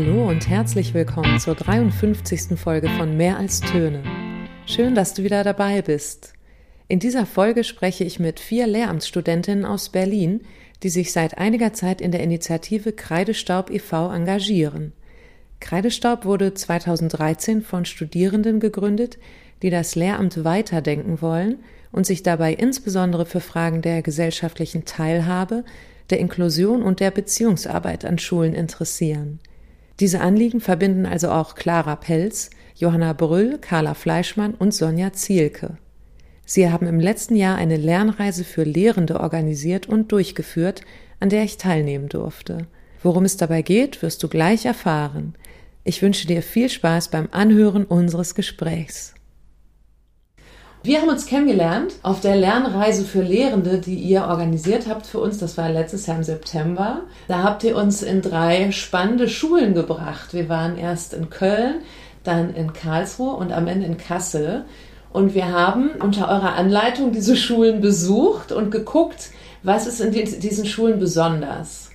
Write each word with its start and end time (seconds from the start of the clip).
Hallo 0.00 0.28
und 0.28 0.48
herzlich 0.48 0.94
willkommen 0.94 1.40
zur 1.40 1.56
53. 1.56 2.56
Folge 2.56 2.88
von 2.88 3.16
Mehr 3.16 3.36
als 3.36 3.58
Töne. 3.58 4.04
Schön, 4.64 4.94
dass 4.94 5.12
du 5.12 5.24
wieder 5.24 5.42
dabei 5.42 5.82
bist. 5.82 6.34
In 6.86 7.00
dieser 7.00 7.26
Folge 7.26 7.64
spreche 7.64 8.04
ich 8.04 8.20
mit 8.20 8.38
vier 8.38 8.68
Lehramtsstudentinnen 8.68 9.64
aus 9.64 9.88
Berlin, 9.88 10.42
die 10.84 10.88
sich 10.88 11.12
seit 11.12 11.36
einiger 11.38 11.72
Zeit 11.72 12.00
in 12.00 12.12
der 12.12 12.20
Initiative 12.20 12.92
Kreidestaub 12.92 13.70
e.V. 13.70 14.12
engagieren. 14.12 14.92
Kreidestaub 15.58 16.24
wurde 16.24 16.54
2013 16.54 17.62
von 17.62 17.84
Studierenden 17.84 18.60
gegründet, 18.60 19.18
die 19.62 19.70
das 19.70 19.96
Lehramt 19.96 20.44
weiterdenken 20.44 21.20
wollen 21.20 21.56
und 21.90 22.06
sich 22.06 22.22
dabei 22.22 22.54
insbesondere 22.54 23.26
für 23.26 23.40
Fragen 23.40 23.82
der 23.82 24.02
gesellschaftlichen 24.02 24.84
Teilhabe, 24.84 25.64
der 26.10 26.20
Inklusion 26.20 26.84
und 26.84 27.00
der 27.00 27.10
Beziehungsarbeit 27.10 28.04
an 28.04 28.20
Schulen 28.20 28.54
interessieren. 28.54 29.40
Diese 30.00 30.20
Anliegen 30.20 30.60
verbinden 30.60 31.06
also 31.06 31.30
auch 31.30 31.54
Clara 31.54 31.96
Pelz, 31.96 32.50
Johanna 32.76 33.12
Brüll, 33.12 33.58
Carla 33.58 33.94
Fleischmann 33.94 34.54
und 34.54 34.72
Sonja 34.72 35.12
Zielke. 35.12 35.78
Sie 36.44 36.70
haben 36.70 36.86
im 36.86 37.00
letzten 37.00 37.36
Jahr 37.36 37.56
eine 37.56 37.76
Lernreise 37.76 38.44
für 38.44 38.62
Lehrende 38.62 39.20
organisiert 39.20 39.86
und 39.86 40.12
durchgeführt, 40.12 40.82
an 41.20 41.28
der 41.28 41.42
ich 41.42 41.58
teilnehmen 41.58 42.08
durfte. 42.08 42.66
Worum 43.02 43.24
es 43.24 43.36
dabei 43.36 43.62
geht, 43.62 44.00
wirst 44.02 44.22
du 44.22 44.28
gleich 44.28 44.64
erfahren. 44.64 45.34
Ich 45.84 46.00
wünsche 46.00 46.26
dir 46.26 46.42
viel 46.42 46.68
Spaß 46.68 47.08
beim 47.08 47.28
Anhören 47.32 47.84
unseres 47.84 48.34
Gesprächs. 48.34 49.14
Wir 50.84 51.00
haben 51.00 51.08
uns 51.08 51.26
kennengelernt 51.26 51.94
auf 52.04 52.20
der 52.20 52.36
Lernreise 52.36 53.04
für 53.04 53.20
Lehrende, 53.20 53.78
die 53.78 53.96
ihr 53.96 54.22
organisiert 54.26 54.86
habt 54.88 55.06
für 55.06 55.18
uns. 55.18 55.38
Das 55.38 55.58
war 55.58 55.68
letztes 55.68 56.06
Jahr 56.06 56.18
im 56.18 56.22
September. 56.22 57.02
Da 57.26 57.42
habt 57.42 57.64
ihr 57.64 57.76
uns 57.76 58.02
in 58.02 58.22
drei 58.22 58.70
spannende 58.70 59.28
Schulen 59.28 59.74
gebracht. 59.74 60.34
Wir 60.34 60.48
waren 60.48 60.78
erst 60.78 61.14
in 61.14 61.30
Köln, 61.30 61.80
dann 62.22 62.54
in 62.54 62.72
Karlsruhe 62.72 63.34
und 63.34 63.52
am 63.52 63.66
Ende 63.66 63.86
in 63.86 63.96
Kassel. 63.96 64.66
Und 65.12 65.34
wir 65.34 65.50
haben 65.50 65.90
unter 66.00 66.28
eurer 66.28 66.54
Anleitung 66.54 67.10
diese 67.10 67.36
Schulen 67.36 67.80
besucht 67.80 68.52
und 68.52 68.70
geguckt, 68.70 69.30
was 69.64 69.88
ist 69.88 70.00
in 70.00 70.12
diesen 70.12 70.64
Schulen 70.64 71.00
besonders. 71.00 71.87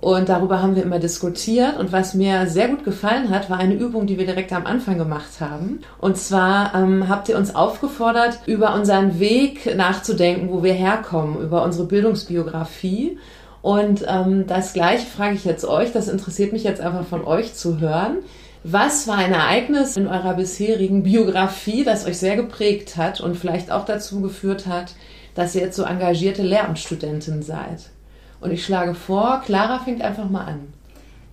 Und 0.00 0.30
darüber 0.30 0.62
haben 0.62 0.76
wir 0.76 0.82
immer 0.82 0.98
diskutiert. 0.98 1.78
Und 1.78 1.92
was 1.92 2.14
mir 2.14 2.46
sehr 2.46 2.68
gut 2.68 2.84
gefallen 2.84 3.28
hat, 3.28 3.50
war 3.50 3.58
eine 3.58 3.74
Übung, 3.74 4.06
die 4.06 4.18
wir 4.18 4.24
direkt 4.24 4.50
am 4.52 4.64
Anfang 4.64 4.96
gemacht 4.96 5.40
haben. 5.40 5.80
Und 5.98 6.16
zwar 6.16 6.74
ähm, 6.74 7.08
habt 7.08 7.28
ihr 7.28 7.36
uns 7.36 7.54
aufgefordert, 7.54 8.38
über 8.46 8.74
unseren 8.74 9.20
Weg 9.20 9.76
nachzudenken, 9.76 10.50
wo 10.50 10.62
wir 10.62 10.72
herkommen, 10.72 11.42
über 11.42 11.62
unsere 11.62 11.86
Bildungsbiografie. 11.86 13.18
Und 13.60 14.06
ähm, 14.08 14.46
das 14.46 14.72
gleiche 14.72 15.04
frage 15.04 15.34
ich 15.34 15.44
jetzt 15.44 15.66
euch. 15.66 15.92
Das 15.92 16.08
interessiert 16.08 16.54
mich 16.54 16.64
jetzt 16.64 16.80
einfach 16.80 17.04
von 17.04 17.22
euch 17.22 17.52
zu 17.52 17.78
hören. 17.78 18.20
Was 18.64 19.06
war 19.06 19.18
ein 19.18 19.32
Ereignis 19.32 19.98
in 19.98 20.06
eurer 20.06 20.32
bisherigen 20.32 21.02
Biografie, 21.02 21.84
das 21.84 22.06
euch 22.06 22.18
sehr 22.18 22.36
geprägt 22.36 22.96
hat 22.96 23.20
und 23.20 23.36
vielleicht 23.36 23.70
auch 23.70 23.84
dazu 23.84 24.22
geführt 24.22 24.66
hat, 24.66 24.94
dass 25.34 25.54
ihr 25.54 25.60
jetzt 25.60 25.76
so 25.76 25.82
engagierte 25.82 26.42
Lehramtsstudentin 26.42 27.42
seid? 27.42 27.90
Und 28.40 28.52
ich 28.52 28.64
schlage 28.64 28.94
vor, 28.94 29.42
Clara 29.44 29.78
fängt 29.80 30.02
einfach 30.02 30.28
mal 30.28 30.44
an. 30.44 30.72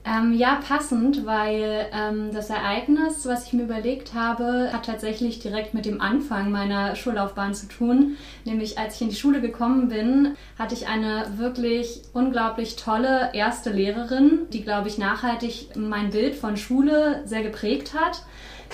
Ähm, 0.10 0.34
ja, 0.34 0.62
passend, 0.66 1.26
weil 1.26 1.88
ähm, 1.92 2.30
das 2.32 2.50
Ereignis, 2.50 3.26
was 3.26 3.48
ich 3.48 3.54
mir 3.54 3.64
überlegt 3.64 4.14
habe, 4.14 4.70
hat 4.72 4.86
tatsächlich 4.86 5.40
direkt 5.40 5.74
mit 5.74 5.86
dem 5.86 6.00
Anfang 6.00 6.50
meiner 6.50 6.96
Schullaufbahn 6.96 7.54
zu 7.54 7.68
tun. 7.68 8.16
Nämlich 8.46 8.80
als 8.80 8.96
ich 8.96 9.02
in 9.02 9.10
die 9.10 9.16
Schule 9.16 9.42
gekommen 9.42 9.90
bin, 9.90 10.36
hatte 10.58 10.76
ich 10.76 10.88
eine 10.88 11.26
wirklich 11.36 12.04
unglaublich 12.14 12.78
tolle 12.78 13.32
erste 13.34 13.70
Lehrerin, 13.70 14.48
die, 14.54 14.64
glaube 14.64 14.88
ich, 14.88 14.98
nachhaltig 14.98 15.76
mein 15.76 16.12
Bild 16.12 16.36
von 16.36 16.56
Schule 16.56 17.23
sehr 17.26 17.44
geprägt 17.44 17.94
hat. 17.94 18.23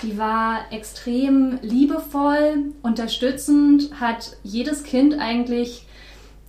Die 0.02 0.16
war 0.16 0.60
extrem 0.70 1.58
liebevoll, 1.62 2.72
unterstützend, 2.82 4.00
hat 4.00 4.36
jedes 4.44 4.84
Kind 4.84 5.18
eigentlich 5.18 5.86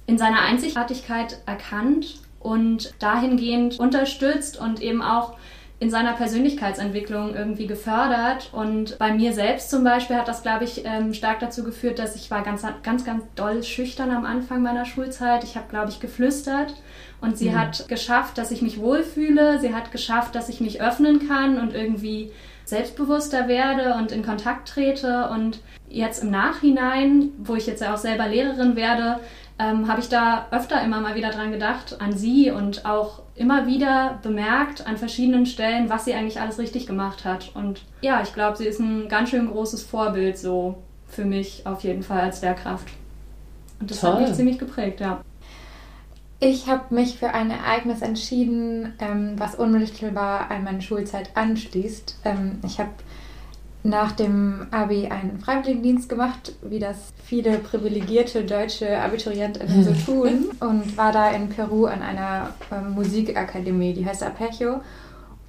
in 0.08 0.18
seiner 0.18 0.42
Einzigartigkeit 0.42 1.42
erkannt 1.46 2.20
und 2.40 2.94
dahingehend 3.00 3.80
unterstützt 3.80 4.60
und 4.60 4.82
eben 4.82 5.02
auch 5.02 5.36
in 5.80 5.90
seiner 5.90 6.14
Persönlichkeitsentwicklung 6.14 7.36
irgendwie 7.36 7.68
gefördert. 7.68 8.50
Und 8.54 8.98
bei 8.98 9.14
mir 9.14 9.34
selbst 9.34 9.70
zum 9.70 9.84
Beispiel 9.84 10.16
hat 10.16 10.28
das, 10.28 10.42
glaube 10.42 10.64
ich, 10.64 10.86
ähm, 10.86 11.14
stark 11.14 11.40
dazu 11.40 11.64
geführt, 11.64 12.00
dass 12.00 12.16
ich 12.16 12.32
war 12.32 12.44
ganz, 12.44 12.66
ganz, 12.84 13.04
ganz 13.04 13.24
doll 13.36 13.62
schüchtern 13.62 14.12
am 14.12 14.26
Anfang 14.26 14.62
meiner 14.62 14.86
Schulzeit. 14.86 15.44
Ich 15.44 15.56
habe, 15.58 15.68
glaube 15.70 15.90
ich, 15.90 16.00
geflüstert. 16.00 16.74
Und 17.20 17.38
sie 17.38 17.50
mhm. 17.50 17.60
hat 17.60 17.90
geschafft, 17.90 18.38
dass 18.38 18.52
ich 18.52 18.62
mich 18.62 18.80
wohlfühle. 18.80 19.60
Sie 19.60 19.74
hat 19.74 19.92
geschafft, 19.92 20.36
dass 20.36 20.48
ich 20.48 20.62
mich 20.62 20.82
öffnen 20.82 21.28
kann 21.28 21.60
und 21.60 21.74
irgendwie 21.74 22.32
selbstbewusster 22.64 23.48
werde 23.48 23.96
und 23.96 24.12
in 24.12 24.24
Kontakt 24.24 24.70
trete. 24.70 25.30
Und 25.30 25.60
jetzt 25.90 26.24
im 26.24 26.32
Nachhinein, 26.32 27.32
wo 27.38 27.56
ich 27.56 27.68
jetzt 27.68 27.82
ja 27.82 27.94
auch 27.94 27.98
selber 27.98 28.28
Lehrerin 28.28 28.78
werde, 28.78 29.20
ähm, 29.58 29.88
habe 29.88 30.02
ich 30.02 30.10
da 30.10 30.48
öfter 30.52 30.84
immer 30.84 31.00
mal 31.00 31.16
wieder 31.16 31.30
dran 31.30 31.52
gedacht, 31.52 32.02
an 32.02 32.18
sie 32.18 32.52
und 32.52 32.86
auch 32.86 33.22
immer 33.36 33.68
wieder 33.68 34.20
bemerkt 34.22 34.86
an 34.86 34.98
verschiedenen 34.98 35.46
Stellen, 35.46 35.90
was 35.90 36.06
sie 36.06 36.14
eigentlich 36.14 36.42
alles 36.42 36.60
richtig 36.60 36.88
gemacht 36.88 37.24
hat. 37.24 37.52
Und 37.56 37.84
ja, 38.02 38.22
ich 38.22 38.34
glaube, 38.34 38.58
sie 38.58 38.66
ist 38.66 38.80
ein 38.80 39.08
ganz 39.08 39.30
schön 39.30 39.48
großes 39.48 39.84
Vorbild 39.84 40.38
so 40.38 40.76
für 41.08 41.26
mich 41.26 41.66
auf 41.66 41.82
jeden 41.84 42.04
Fall 42.04 42.22
als 42.22 42.42
Lehrkraft. 42.42 42.88
Und 43.80 43.92
das 43.92 44.02
Toll. 44.02 44.14
hat 44.14 44.22
mich 44.22 44.34
ziemlich 44.34 44.60
geprägt, 44.60 45.00
ja. 45.00 45.22
Ich 46.40 46.68
habe 46.68 46.94
mich 46.94 47.18
für 47.18 47.34
ein 47.34 47.50
Ereignis 47.50 48.02
entschieden, 48.02 48.94
ähm, 49.00 49.36
was 49.38 49.56
unmittelbar 49.56 50.52
an 50.52 50.66
meine 50.66 50.82
Schulzeit 50.82 51.30
anschließt. 51.36 52.20
Ähm, 52.26 52.60
ich 52.66 52.80
habe 52.80 52.92
nach 53.86 54.14
dem 54.14 54.66
Abi 54.72 55.08
einen 55.08 55.38
Freiwilligendienst 55.38 56.10
gemacht, 56.10 56.54
wie 56.64 56.80
das 56.80 57.14
viele 57.24 57.60
privilegierte 57.60 58.44
deutsche 58.44 59.00
Abiturientinnen 59.00 59.84
so 59.84 60.12
tun, 60.12 60.46
und 60.60 60.98
war 60.98 61.12
da 61.12 61.30
in 61.30 61.50
Peru 61.50 61.86
an 61.86 62.02
einer 62.02 62.56
ähm, 62.72 62.92
Musikakademie, 62.96 63.94
die 63.94 64.06
heißt 64.06 64.24
Apecho. 64.24 64.82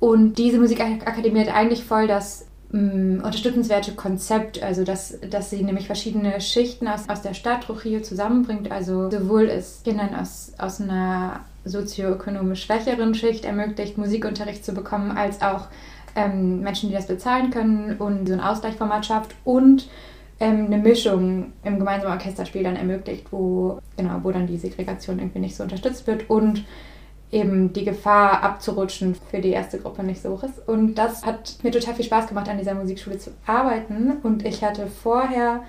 Und 0.01 0.35
diese 0.35 0.59
Musikakademie 0.59 1.41
hat 1.41 1.55
eigentlich 1.55 1.85
voll 1.85 2.07
das 2.07 2.47
ähm, 2.75 3.23
unterstützenswerte 3.25 3.93
Konzept, 3.93 4.63
also 4.63 4.85
dass, 4.85 5.19
dass 5.31 5.49
sie 5.49 5.63
nämlich 5.63 5.87
verschiedene 5.87 6.39
Schichten 6.43 6.89
aus, 6.89 7.09
aus 7.09 7.23
der 7.23 7.33
Stadt 7.33 7.63
Trujillo 7.63 8.03
zusammenbringt, 8.03 8.71
also 8.71 9.11
sowohl 9.11 9.45
es 9.45 9.81
Kindern 9.83 10.15
aus, 10.15 10.53
aus 10.59 10.79
einer 10.83 11.41
sozioökonomisch 11.65 12.65
schwächeren 12.65 13.15
Schicht 13.15 13.47
ermöglicht, 13.47 13.97
Musikunterricht 13.97 14.63
zu 14.63 14.75
bekommen, 14.75 15.17
als 15.17 15.41
auch 15.41 15.69
ähm, 16.17 16.61
Menschen, 16.61 16.89
die 16.89 16.95
das 16.95 17.07
bezahlen 17.07 17.51
können 17.51 17.97
und 17.99 18.27
so 18.27 18.33
ein 18.33 18.41
Ausgleichsformat 18.41 19.07
schafft 19.07 19.35
und 19.45 19.89
ähm, 20.41 20.67
eine 20.67 20.79
Mischung 20.79 21.53
im 21.63 21.79
gemeinsamen 21.79 22.15
Orchesterspiel 22.15 22.63
dann 22.63 22.77
ermöglicht, 22.77 23.27
wo, 23.31 23.79
genau, 23.97 24.21
wo 24.23 24.33
dann 24.33 24.47
die 24.47 24.59
Segregation 24.59 25.19
irgendwie 25.19 25.39
nicht 25.39 25.57
so 25.57 25.63
unterstützt 25.63 26.07
wird 26.07 26.29
und 26.29 26.65
eben 27.33 27.73
die 27.73 27.85
Gefahr 27.85 28.43
abzurutschen 28.43 29.17
für 29.31 29.41
die 29.41 29.51
erste 29.51 29.79
Gruppe 29.79 30.03
nicht 30.03 30.23
so 30.23 30.31
hoch 30.31 30.43
ist. 30.45 30.67
Und 30.69 30.95
das 30.95 31.25
hat 31.27 31.59
mir 31.63 31.71
total 31.71 31.95
viel 31.95 32.05
Spaß 32.05 32.29
gemacht, 32.29 32.49
an 32.49 32.59
dieser 32.59 32.75
Musikschule 32.75 33.19
zu 33.19 33.31
arbeiten. 33.47 34.13
Und 34.23 34.45
ich 34.45 34.63
hatte 34.63 34.87
vorher 34.87 35.63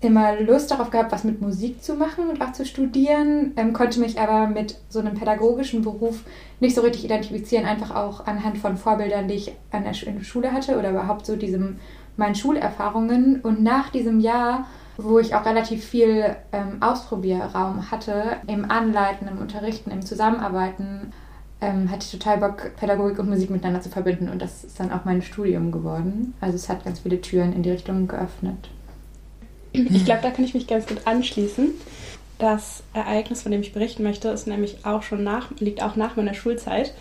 immer 0.00 0.40
Lust 0.40 0.70
darauf 0.70 0.90
gehabt, 0.90 1.12
was 1.12 1.24
mit 1.24 1.42
Musik 1.42 1.82
zu 1.82 1.94
machen 1.94 2.28
und 2.30 2.40
auch 2.40 2.52
zu 2.52 2.64
studieren, 2.64 3.52
ähm, 3.56 3.72
konnte 3.72 4.00
mich 4.00 4.18
aber 4.18 4.46
mit 4.46 4.78
so 4.88 4.98
einem 4.98 5.14
pädagogischen 5.14 5.82
Beruf 5.82 6.24
nicht 6.58 6.74
so 6.74 6.80
richtig 6.80 7.04
identifizieren, 7.04 7.66
einfach 7.66 7.94
auch 7.94 8.26
anhand 8.26 8.58
von 8.58 8.76
Vorbildern, 8.76 9.28
die 9.28 9.34
ich 9.34 9.52
an 9.70 9.84
der, 9.84 9.92
in 10.06 10.18
der 10.18 10.24
Schule 10.24 10.52
hatte 10.52 10.78
oder 10.78 10.90
überhaupt 10.90 11.26
so 11.26 11.36
diesem 11.36 11.76
meinen 12.16 12.34
Schulerfahrungen. 12.34 13.40
Und 13.40 13.62
nach 13.62 13.90
diesem 13.90 14.20
Jahr, 14.20 14.66
wo 14.96 15.18
ich 15.18 15.34
auch 15.34 15.44
relativ 15.44 15.84
viel 15.84 16.36
ähm, 16.52 16.78
Ausprobierraum 16.80 17.90
hatte, 17.90 18.36
im 18.46 18.70
Anleiten, 18.70 19.28
im 19.28 19.38
Unterrichten, 19.38 19.90
im 19.90 20.02
Zusammenarbeiten, 20.02 21.12
ähm, 21.60 21.90
hatte 21.90 22.06
ich 22.06 22.12
total 22.12 22.38
Bock, 22.38 22.74
Pädagogik 22.76 23.18
und 23.18 23.28
Musik 23.28 23.50
miteinander 23.50 23.82
zu 23.82 23.90
verbinden. 23.90 24.30
Und 24.30 24.40
das 24.40 24.64
ist 24.64 24.80
dann 24.80 24.92
auch 24.92 25.04
mein 25.04 25.20
Studium 25.20 25.72
geworden. 25.72 26.34
Also 26.40 26.56
es 26.56 26.68
hat 26.68 26.84
ganz 26.84 27.00
viele 27.00 27.20
Türen 27.20 27.52
in 27.52 27.62
die 27.62 27.70
Richtung 27.70 28.08
geöffnet. 28.08 28.70
Ich 29.72 30.04
glaube, 30.04 30.22
da 30.22 30.30
kann 30.30 30.44
ich 30.44 30.54
mich 30.54 30.66
ganz 30.66 30.86
gut 30.86 30.98
anschließen. 31.04 31.72
Das 32.38 32.82
Ereignis, 32.94 33.42
von 33.42 33.52
dem 33.52 33.60
ich 33.60 33.72
berichten 33.72 34.02
möchte, 34.02 34.28
ist 34.28 34.46
nämlich 34.46 34.84
auch 34.84 35.02
schon 35.02 35.22
nach, 35.22 35.50
liegt 35.58 35.82
auch 35.82 35.96
nach 35.96 36.16
meiner 36.16 36.34
Schulzeit. 36.34 36.94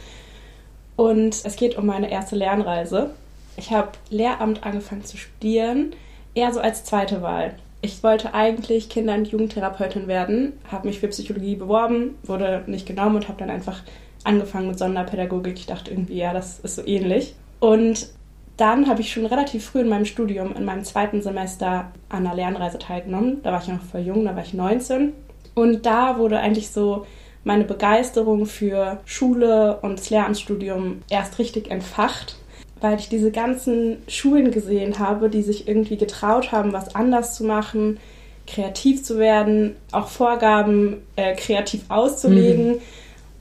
Und 0.95 1.45
es 1.45 1.55
geht 1.55 1.77
um 1.77 1.85
meine 1.85 2.11
erste 2.11 2.35
Lernreise. 2.35 3.11
Ich 3.55 3.71
habe 3.71 3.91
Lehramt 4.09 4.63
angefangen 4.63 5.05
zu 5.05 5.17
studieren, 5.17 5.93
eher 6.35 6.53
so 6.53 6.59
als 6.59 6.83
zweite 6.83 7.21
Wahl. 7.21 7.55
Ich 7.81 8.03
wollte 8.03 8.33
eigentlich 8.33 8.89
Kinder- 8.89 9.13
und 9.13 9.29
Jugendtherapeutin 9.29 10.07
werden, 10.07 10.53
habe 10.69 10.87
mich 10.87 10.99
für 10.99 11.07
Psychologie 11.07 11.55
beworben, 11.55 12.15
wurde 12.23 12.63
nicht 12.67 12.85
genommen 12.85 13.15
und 13.15 13.27
habe 13.29 13.39
dann 13.39 13.49
einfach 13.49 13.83
angefangen 14.25 14.67
mit 14.67 14.77
Sonderpädagogik. 14.77 15.57
Ich 15.57 15.65
dachte 15.65 15.91
irgendwie, 15.91 16.17
ja, 16.17 16.33
das 16.33 16.59
ist 16.59 16.75
so 16.75 16.85
ähnlich. 16.85 17.35
Und 17.61 18.09
dann 18.59 18.87
habe 18.87 19.01
ich 19.01 19.11
schon 19.11 19.25
relativ 19.25 19.65
früh 19.65 19.81
in 19.81 19.89
meinem 19.89 20.05
Studium, 20.05 20.55
in 20.55 20.65
meinem 20.65 20.83
zweiten 20.83 21.21
Semester, 21.21 21.91
an 22.09 22.25
einer 22.25 22.35
Lernreise 22.35 22.79
teilgenommen. 22.79 23.41
Da 23.43 23.51
war 23.51 23.61
ich 23.61 23.67
noch 23.67 23.81
voll 23.81 24.01
jung, 24.01 24.25
da 24.25 24.35
war 24.35 24.43
ich 24.43 24.53
19. 24.53 25.13
Und 25.55 25.85
da 25.85 26.17
wurde 26.17 26.39
eigentlich 26.39 26.69
so 26.69 27.05
meine 27.43 27.63
Begeisterung 27.63 28.45
für 28.45 28.99
Schule 29.05 29.79
und 29.81 29.99
das 29.99 30.09
Lehramtsstudium 30.09 31.01
erst 31.09 31.39
richtig 31.39 31.71
entfacht, 31.71 32.35
weil 32.81 32.99
ich 32.99 33.09
diese 33.09 33.31
ganzen 33.31 33.97
Schulen 34.07 34.51
gesehen 34.51 34.99
habe, 34.99 35.29
die 35.29 35.41
sich 35.41 35.67
irgendwie 35.67 35.97
getraut 35.97 36.51
haben, 36.51 36.73
was 36.73 36.95
anders 36.95 37.35
zu 37.35 37.45
machen, 37.45 37.99
kreativ 38.45 39.03
zu 39.03 39.19
werden, 39.19 39.75
auch 39.91 40.07
Vorgaben 40.07 40.97
äh, 41.15 41.35
kreativ 41.35 41.85
auszulegen. 41.89 42.73
Mhm. 42.73 42.81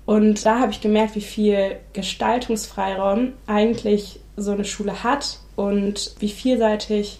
Und 0.07 0.47
da 0.47 0.61
habe 0.61 0.73
ich 0.73 0.81
gemerkt, 0.81 1.17
wie 1.17 1.21
viel 1.21 1.77
Gestaltungsfreiraum 1.93 3.33
eigentlich 3.47 4.21
so 4.39 4.53
eine 4.53 4.65
Schule 4.65 5.03
hat 5.03 5.39
und 5.57 6.15
wie 6.19 6.29
vielseitig 6.29 7.19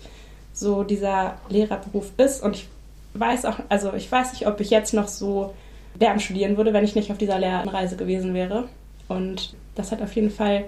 so 0.53 0.83
dieser 0.83 1.37
Lehrerberuf 1.49 2.11
ist. 2.17 2.43
Und 2.43 2.57
ich 2.57 2.69
weiß 3.15 3.45
auch, 3.45 3.59
also 3.69 3.93
ich 3.95 4.11
weiß 4.11 4.33
nicht, 4.33 4.47
ob 4.47 4.61
ich 4.61 4.71
jetzt 4.71 4.95
noch 4.95 5.09
so 5.09 5.55
Lehramt 5.99 6.23
studieren 6.23 6.57
würde, 6.57 6.73
wenn 6.73 6.85
ich 6.85 6.95
nicht 6.95 7.11
auf 7.11 7.19
dieser 7.19 7.39
Lernreise 7.39 7.97
gewesen 7.97 8.35
wäre. 8.35 8.69
Und 9.09 9.55
das 9.75 9.93
hat 9.93 10.03
auf 10.03 10.15
jeden 10.15 10.31
Fall 10.31 10.65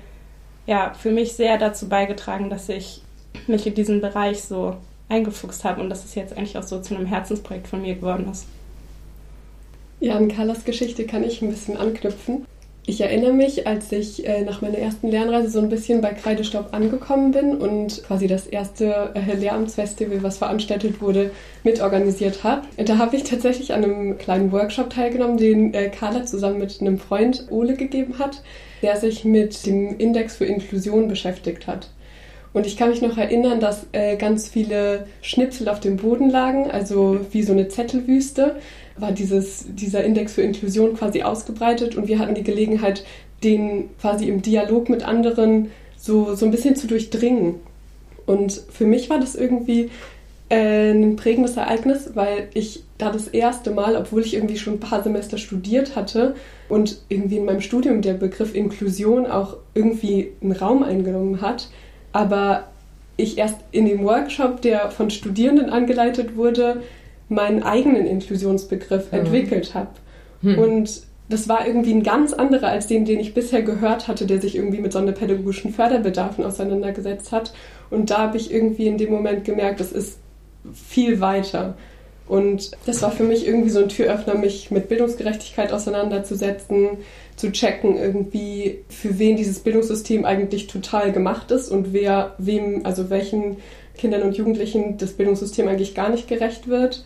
ja, 0.66 0.94
für 0.94 1.10
mich 1.10 1.32
sehr 1.32 1.58
dazu 1.58 1.88
beigetragen, 1.88 2.50
dass 2.50 2.68
ich 2.68 3.02
mich 3.46 3.66
in 3.66 3.74
diesen 3.74 4.00
Bereich 4.00 4.42
so 4.42 4.76
eingefuchst 5.08 5.64
habe 5.64 5.80
und 5.80 5.90
dass 5.90 6.04
es 6.04 6.14
jetzt 6.14 6.36
eigentlich 6.36 6.56
auch 6.56 6.62
so 6.62 6.80
zu 6.80 6.94
einem 6.94 7.06
Herzensprojekt 7.06 7.68
von 7.68 7.82
mir 7.82 7.96
geworden 7.96 8.28
ist. 8.30 8.46
Ja, 9.98 10.16
an 10.16 10.28
Carlas 10.28 10.64
Geschichte 10.64 11.04
kann 11.04 11.24
ich 11.24 11.42
ein 11.42 11.50
bisschen 11.50 11.76
anknüpfen. 11.76 12.46
Ich 12.90 13.00
erinnere 13.00 13.32
mich, 13.32 13.68
als 13.68 13.92
ich 13.92 14.26
äh, 14.26 14.42
nach 14.42 14.62
meiner 14.62 14.78
ersten 14.78 15.06
Lernreise 15.06 15.48
so 15.48 15.60
ein 15.60 15.68
bisschen 15.68 16.00
bei 16.00 16.12
Kreidestaub 16.12 16.74
angekommen 16.74 17.30
bin 17.30 17.56
und 17.56 18.02
quasi 18.02 18.26
das 18.26 18.48
erste 18.48 19.12
äh, 19.14 19.32
Lehramtsfestival, 19.32 20.24
was 20.24 20.38
veranstaltet 20.38 21.00
wurde, 21.00 21.30
mitorganisiert 21.62 22.42
habe. 22.42 22.62
Da 22.84 22.98
habe 22.98 23.14
ich 23.14 23.22
tatsächlich 23.22 23.74
an 23.74 23.84
einem 23.84 24.18
kleinen 24.18 24.50
Workshop 24.50 24.90
teilgenommen, 24.90 25.36
den 25.36 25.72
äh, 25.72 25.88
Carla 25.88 26.24
zusammen 26.24 26.58
mit 26.58 26.80
einem 26.80 26.98
Freund 26.98 27.46
Ole 27.50 27.74
gegeben 27.74 28.18
hat, 28.18 28.42
der 28.82 28.96
sich 28.96 29.24
mit 29.24 29.66
dem 29.66 29.96
Index 29.96 30.34
für 30.34 30.46
Inklusion 30.46 31.06
beschäftigt 31.06 31.68
hat. 31.68 31.90
Und 32.52 32.66
ich 32.66 32.76
kann 32.76 32.90
mich 32.90 33.02
noch 33.02 33.16
erinnern, 33.16 33.60
dass 33.60 33.86
äh, 33.92 34.16
ganz 34.16 34.48
viele 34.48 35.06
Schnipsel 35.22 35.68
auf 35.68 35.78
dem 35.78 35.96
Boden 35.96 36.28
lagen, 36.28 36.68
also 36.68 37.20
wie 37.30 37.44
so 37.44 37.52
eine 37.52 37.68
Zettelwüste 37.68 38.56
war 39.00 39.12
dieses, 39.12 39.66
dieser 39.68 40.04
Index 40.04 40.34
für 40.34 40.42
Inklusion 40.42 40.94
quasi 40.94 41.22
ausgebreitet 41.22 41.96
und 41.96 42.08
wir 42.08 42.18
hatten 42.18 42.34
die 42.34 42.44
Gelegenheit, 42.44 43.04
den 43.42 43.90
quasi 44.00 44.28
im 44.28 44.42
Dialog 44.42 44.88
mit 44.88 45.02
anderen 45.02 45.70
so, 45.96 46.34
so 46.34 46.44
ein 46.44 46.50
bisschen 46.50 46.76
zu 46.76 46.86
durchdringen. 46.86 47.56
Und 48.26 48.62
für 48.70 48.84
mich 48.84 49.10
war 49.10 49.18
das 49.18 49.34
irgendwie 49.34 49.90
äh, 50.50 50.90
ein 50.90 51.16
prägendes 51.16 51.56
Ereignis, 51.56 52.10
weil 52.14 52.48
ich 52.54 52.84
da 52.98 53.10
das 53.10 53.28
erste 53.28 53.70
Mal, 53.70 53.96
obwohl 53.96 54.22
ich 54.22 54.34
irgendwie 54.34 54.58
schon 54.58 54.74
ein 54.74 54.80
paar 54.80 55.02
Semester 55.02 55.38
studiert 55.38 55.96
hatte 55.96 56.34
und 56.68 57.02
irgendwie 57.08 57.38
in 57.38 57.44
meinem 57.44 57.60
Studium 57.60 58.02
der 58.02 58.14
Begriff 58.14 58.54
Inklusion 58.54 59.26
auch 59.26 59.56
irgendwie 59.74 60.32
einen 60.42 60.52
Raum 60.52 60.82
eingenommen 60.82 61.40
hat, 61.40 61.68
aber 62.12 62.68
ich 63.16 63.38
erst 63.38 63.58
in 63.72 63.86
dem 63.86 64.02
Workshop, 64.04 64.62
der 64.62 64.90
von 64.90 65.10
Studierenden 65.10 65.70
angeleitet 65.70 66.36
wurde, 66.36 66.82
meinen 67.30 67.62
eigenen 67.62 68.06
Inklusionsbegriff 68.06 69.12
mhm. 69.12 69.18
entwickelt 69.18 69.74
habe. 69.74 69.90
Mhm. 70.42 70.58
Und 70.58 71.02
das 71.28 71.48
war 71.48 71.66
irgendwie 71.66 71.92
ein 71.92 72.02
ganz 72.02 72.32
anderer 72.32 72.68
als 72.68 72.88
den, 72.88 73.04
den 73.04 73.20
ich 73.20 73.34
bisher 73.34 73.62
gehört 73.62 74.08
hatte, 74.08 74.26
der 74.26 74.40
sich 74.40 74.56
irgendwie 74.56 74.80
mit 74.80 74.92
sonderpädagogischen 74.92 75.72
Förderbedarfen 75.72 76.44
auseinandergesetzt 76.44 77.30
hat. 77.30 77.52
Und 77.88 78.10
da 78.10 78.18
habe 78.18 78.36
ich 78.36 78.52
irgendwie 78.52 78.88
in 78.88 78.98
dem 78.98 79.10
Moment 79.10 79.44
gemerkt, 79.44 79.80
das 79.80 79.92
ist 79.92 80.18
viel 80.74 81.20
weiter. 81.20 81.76
Und 82.26 82.72
das 82.86 83.02
war 83.02 83.10
für 83.10 83.24
mich 83.24 83.46
irgendwie 83.46 83.70
so 83.70 83.80
ein 83.80 83.88
Türöffner, 83.88 84.34
mich 84.34 84.70
mit 84.70 84.88
Bildungsgerechtigkeit 84.88 85.72
auseinanderzusetzen, 85.72 86.98
zu 87.34 87.50
checken, 87.50 87.96
irgendwie, 87.96 88.84
für 88.88 89.18
wen 89.18 89.36
dieses 89.36 89.60
Bildungssystem 89.60 90.24
eigentlich 90.24 90.66
total 90.66 91.10
gemacht 91.10 91.50
ist 91.50 91.70
und 91.70 91.92
wer, 91.92 92.34
wem, 92.38 92.82
also 92.84 93.10
welchen 93.10 93.56
Kindern 93.96 94.22
und 94.22 94.36
Jugendlichen 94.36 94.96
das 94.98 95.12
Bildungssystem 95.14 95.66
eigentlich 95.66 95.94
gar 95.94 96.08
nicht 96.08 96.28
gerecht 96.28 96.68
wird. 96.68 97.04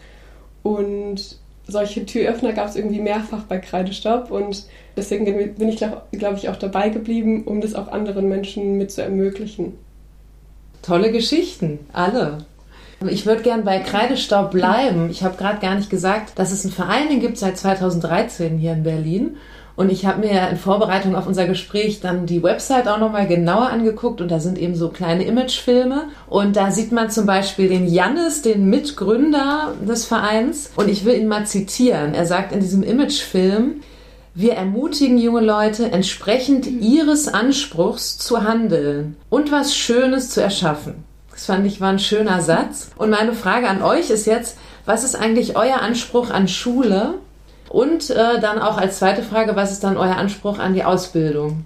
Und 0.64 1.36
solche 1.68 2.04
Türöffner 2.04 2.52
gab 2.52 2.68
es 2.68 2.76
irgendwie 2.76 3.00
mehrfach 3.00 3.42
bei 3.44 3.58
Kreidestopp 3.58 4.30
und 4.30 4.64
deswegen 4.96 5.24
bin 5.54 5.68
ich, 5.68 5.76
glaube 5.76 6.02
glaub 6.12 6.36
ich, 6.36 6.48
auch 6.48 6.56
dabei 6.56 6.88
geblieben, 6.88 7.44
um 7.44 7.60
das 7.60 7.74
auch 7.74 7.88
anderen 7.88 8.28
Menschen 8.28 8.76
mit 8.76 8.90
zu 8.90 9.02
ermöglichen. 9.02 9.74
Tolle 10.82 11.12
Geschichten, 11.12 11.78
alle. 11.92 12.38
Ich 13.08 13.26
würde 13.26 13.42
gern 13.42 13.64
bei 13.64 13.78
Kreidestaub 13.80 14.50
bleiben. 14.50 15.10
Ich 15.10 15.22
habe 15.22 15.36
gerade 15.36 15.60
gar 15.60 15.74
nicht 15.74 15.90
gesagt, 15.90 16.38
dass 16.38 16.52
es 16.52 16.64
einen 16.64 16.72
Verein 16.72 17.20
gibt 17.20 17.38
seit 17.38 17.58
2013 17.58 18.58
hier 18.58 18.72
in 18.72 18.82
Berlin. 18.82 19.36
Und 19.76 19.90
ich 19.90 20.06
habe 20.06 20.26
mir 20.26 20.48
in 20.48 20.56
Vorbereitung 20.56 21.16
auf 21.16 21.26
unser 21.26 21.46
Gespräch 21.46 22.00
dann 22.00 22.26
die 22.26 22.42
Website 22.42 22.86
auch 22.86 22.98
nochmal 22.98 23.26
genauer 23.26 23.70
angeguckt 23.70 24.20
und 24.20 24.30
da 24.30 24.38
sind 24.38 24.56
eben 24.56 24.76
so 24.76 24.88
kleine 24.88 25.24
Imagefilme 25.24 26.04
und 26.28 26.54
da 26.54 26.70
sieht 26.70 26.92
man 26.92 27.10
zum 27.10 27.26
Beispiel 27.26 27.68
den 27.68 27.88
Jannis, 27.88 28.42
den 28.42 28.70
Mitgründer 28.70 29.74
des 29.86 30.04
Vereins 30.04 30.70
und 30.76 30.88
ich 30.88 31.04
will 31.04 31.18
ihn 31.18 31.26
mal 31.26 31.46
zitieren. 31.46 32.14
Er 32.14 32.26
sagt 32.26 32.52
in 32.52 32.60
diesem 32.60 32.84
Imagefilm, 32.84 33.80
wir 34.36 34.54
ermutigen 34.54 35.18
junge 35.18 35.40
Leute, 35.40 35.90
entsprechend 35.90 36.66
ihres 36.66 37.26
Anspruchs 37.26 38.18
zu 38.18 38.44
handeln 38.44 39.16
und 39.28 39.50
was 39.50 39.76
Schönes 39.76 40.30
zu 40.30 40.40
erschaffen. 40.40 41.04
Das 41.30 41.46
fand 41.46 41.66
ich 41.66 41.80
war 41.80 41.90
ein 41.90 41.98
schöner 41.98 42.40
Satz. 42.40 42.90
Und 42.96 43.10
meine 43.10 43.32
Frage 43.32 43.68
an 43.68 43.82
euch 43.82 44.10
ist 44.10 44.26
jetzt, 44.26 44.56
was 44.86 45.02
ist 45.02 45.16
eigentlich 45.16 45.56
euer 45.56 45.80
Anspruch 45.80 46.30
an 46.30 46.46
Schule 46.46 47.14
und 47.68 48.10
äh, 48.10 48.40
dann 48.40 48.58
auch 48.58 48.76
als 48.76 48.98
zweite 48.98 49.22
Frage, 49.22 49.56
was 49.56 49.72
ist 49.72 49.84
dann 49.84 49.96
euer 49.96 50.16
Anspruch 50.16 50.58
an 50.58 50.74
die 50.74 50.84
Ausbildung? 50.84 51.64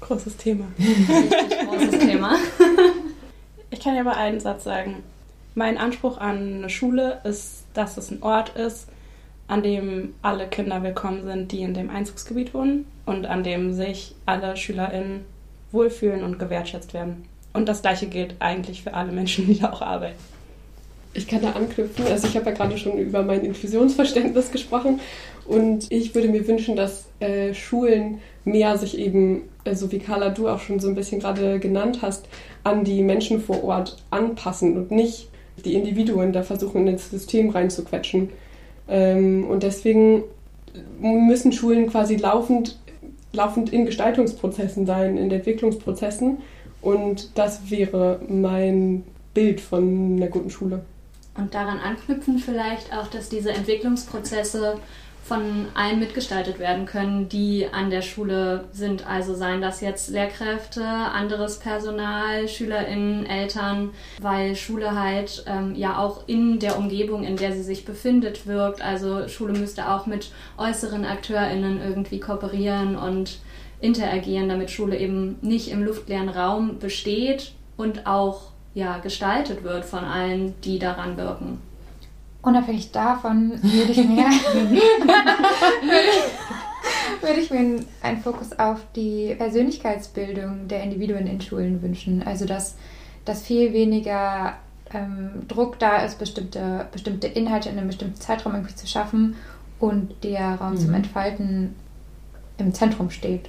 Großes 0.00 0.36
Thema. 0.36 0.66
großes 1.68 1.98
Thema. 1.98 2.36
ich 3.70 3.80
kann 3.80 3.96
ja 3.96 4.04
mal 4.04 4.14
einen 4.14 4.40
Satz 4.40 4.64
sagen. 4.64 5.02
Mein 5.54 5.78
Anspruch 5.78 6.18
an 6.18 6.58
eine 6.58 6.70
Schule 6.70 7.20
ist, 7.24 7.64
dass 7.74 7.96
es 7.96 8.10
ein 8.10 8.22
Ort 8.22 8.50
ist, 8.50 8.88
an 9.48 9.62
dem 9.62 10.14
alle 10.22 10.48
Kinder 10.48 10.82
willkommen 10.82 11.24
sind, 11.24 11.50
die 11.50 11.62
in 11.62 11.74
dem 11.74 11.90
Einzugsgebiet 11.90 12.54
wohnen 12.54 12.86
und 13.04 13.26
an 13.26 13.42
dem 13.42 13.72
sich 13.72 14.14
alle 14.26 14.56
SchülerInnen 14.56 15.24
wohlfühlen 15.72 16.22
und 16.24 16.38
gewertschätzt 16.38 16.94
werden. 16.94 17.24
Und 17.52 17.68
das 17.68 17.82
Gleiche 17.82 18.06
gilt 18.06 18.36
eigentlich 18.40 18.82
für 18.82 18.94
alle 18.94 19.12
Menschen, 19.12 19.46
die 19.46 19.58
da 19.58 19.72
auch 19.72 19.82
arbeiten. 19.82 20.18
Ich 21.16 21.26
kann 21.26 21.40
da 21.40 21.52
anknüpfen. 21.52 22.06
Also 22.06 22.28
ich 22.28 22.36
habe 22.36 22.46
ja 22.46 22.52
gerade 22.52 22.76
schon 22.76 22.98
über 22.98 23.22
mein 23.22 23.44
Inklusionsverständnis 23.44 24.52
gesprochen 24.52 25.00
und 25.46 25.90
ich 25.90 26.14
würde 26.14 26.28
mir 26.28 26.46
wünschen, 26.46 26.76
dass 26.76 27.06
äh, 27.20 27.54
Schulen 27.54 28.18
mehr 28.44 28.76
sich 28.76 28.98
eben, 28.98 29.42
so 29.72 29.90
wie 29.92 29.98
Carla 29.98 30.30
du 30.30 30.48
auch 30.48 30.60
schon 30.60 30.78
so 30.78 30.88
ein 30.88 30.94
bisschen 30.94 31.20
gerade 31.20 31.58
genannt 31.58 32.00
hast, 32.02 32.26
an 32.64 32.84
die 32.84 33.02
Menschen 33.02 33.40
vor 33.40 33.64
Ort 33.64 33.96
anpassen 34.10 34.76
und 34.76 34.90
nicht 34.90 35.28
die 35.64 35.74
Individuen 35.74 36.32
da 36.32 36.42
versuchen, 36.42 36.86
ins 36.86 37.10
System 37.10 37.50
reinzuquetschen. 37.50 38.28
Ähm, 38.88 39.46
und 39.48 39.62
deswegen 39.62 40.24
müssen 41.00 41.52
Schulen 41.52 41.86
quasi 41.86 42.16
laufend, 42.16 42.78
laufend 43.32 43.72
in 43.72 43.86
Gestaltungsprozessen 43.86 44.84
sein, 44.84 45.16
in 45.16 45.30
Entwicklungsprozessen. 45.30 46.38
Und 46.82 47.30
das 47.38 47.70
wäre 47.70 48.20
mein 48.28 49.04
Bild 49.32 49.60
von 49.60 50.16
einer 50.16 50.28
guten 50.28 50.50
Schule. 50.50 50.82
Und 51.36 51.54
daran 51.54 51.78
anknüpfen 51.78 52.38
vielleicht 52.38 52.92
auch, 52.96 53.08
dass 53.08 53.28
diese 53.28 53.50
Entwicklungsprozesse 53.50 54.78
von 55.26 55.66
allen 55.74 55.98
mitgestaltet 55.98 56.60
werden 56.60 56.86
können, 56.86 57.28
die 57.28 57.66
an 57.72 57.90
der 57.90 58.02
Schule 58.02 58.64
sind. 58.72 59.08
Also 59.08 59.34
seien 59.34 59.60
das 59.60 59.80
jetzt 59.80 60.08
Lehrkräfte, 60.08 60.84
anderes 60.84 61.58
Personal, 61.58 62.46
SchülerInnen, 62.46 63.26
Eltern, 63.26 63.90
weil 64.20 64.54
Schule 64.54 64.98
halt 64.98 65.44
ähm, 65.48 65.74
ja 65.74 65.98
auch 65.98 66.28
in 66.28 66.60
der 66.60 66.78
Umgebung, 66.78 67.24
in 67.24 67.36
der 67.36 67.52
sie 67.52 67.64
sich 67.64 67.84
befindet, 67.84 68.46
wirkt. 68.46 68.82
Also 68.82 69.26
Schule 69.26 69.58
müsste 69.58 69.90
auch 69.90 70.06
mit 70.06 70.30
äußeren 70.58 71.04
AkteurInnen 71.04 71.80
irgendwie 71.82 72.20
kooperieren 72.20 72.96
und 72.96 73.40
interagieren, 73.80 74.48
damit 74.48 74.70
Schule 74.70 74.96
eben 74.96 75.38
nicht 75.42 75.72
im 75.72 75.82
luftleeren 75.82 76.28
Raum 76.28 76.78
besteht 76.78 77.52
und 77.76 78.06
auch 78.06 78.52
ja, 78.76 78.98
gestaltet 78.98 79.64
wird 79.64 79.84
von 79.86 80.04
allen, 80.04 80.54
die 80.60 80.78
daran 80.78 81.16
wirken. 81.16 81.62
Unabhängig 82.42 82.92
davon 82.92 83.52
würde 83.62 83.90
ich 83.90 83.96
mir, 83.96 84.26
würde 87.22 87.40
ich 87.40 87.50
mir 87.50 87.82
einen 88.02 88.20
Fokus 88.20 88.52
auf 88.58 88.80
die 88.94 89.34
Persönlichkeitsbildung 89.34 90.68
der 90.68 90.82
Individuen 90.82 91.26
in 91.26 91.40
Schulen 91.40 91.80
wünschen. 91.80 92.22
Also 92.22 92.44
dass, 92.44 92.76
dass 93.24 93.40
viel 93.40 93.72
weniger 93.72 94.56
ähm, 94.92 95.48
Druck 95.48 95.78
da 95.78 96.04
ist, 96.04 96.18
bestimmte, 96.18 96.86
bestimmte 96.92 97.28
Inhalte 97.28 97.70
in 97.70 97.78
einem 97.78 97.86
bestimmten 97.86 98.20
Zeitraum 98.20 98.56
irgendwie 98.56 98.76
zu 98.76 98.86
schaffen 98.86 99.36
und 99.80 100.22
der 100.22 100.56
Raum 100.56 100.72
mhm. 100.72 100.80
zum 100.80 100.92
Entfalten 100.92 101.74
im 102.58 102.74
Zentrum 102.74 103.08
steht. 103.08 103.48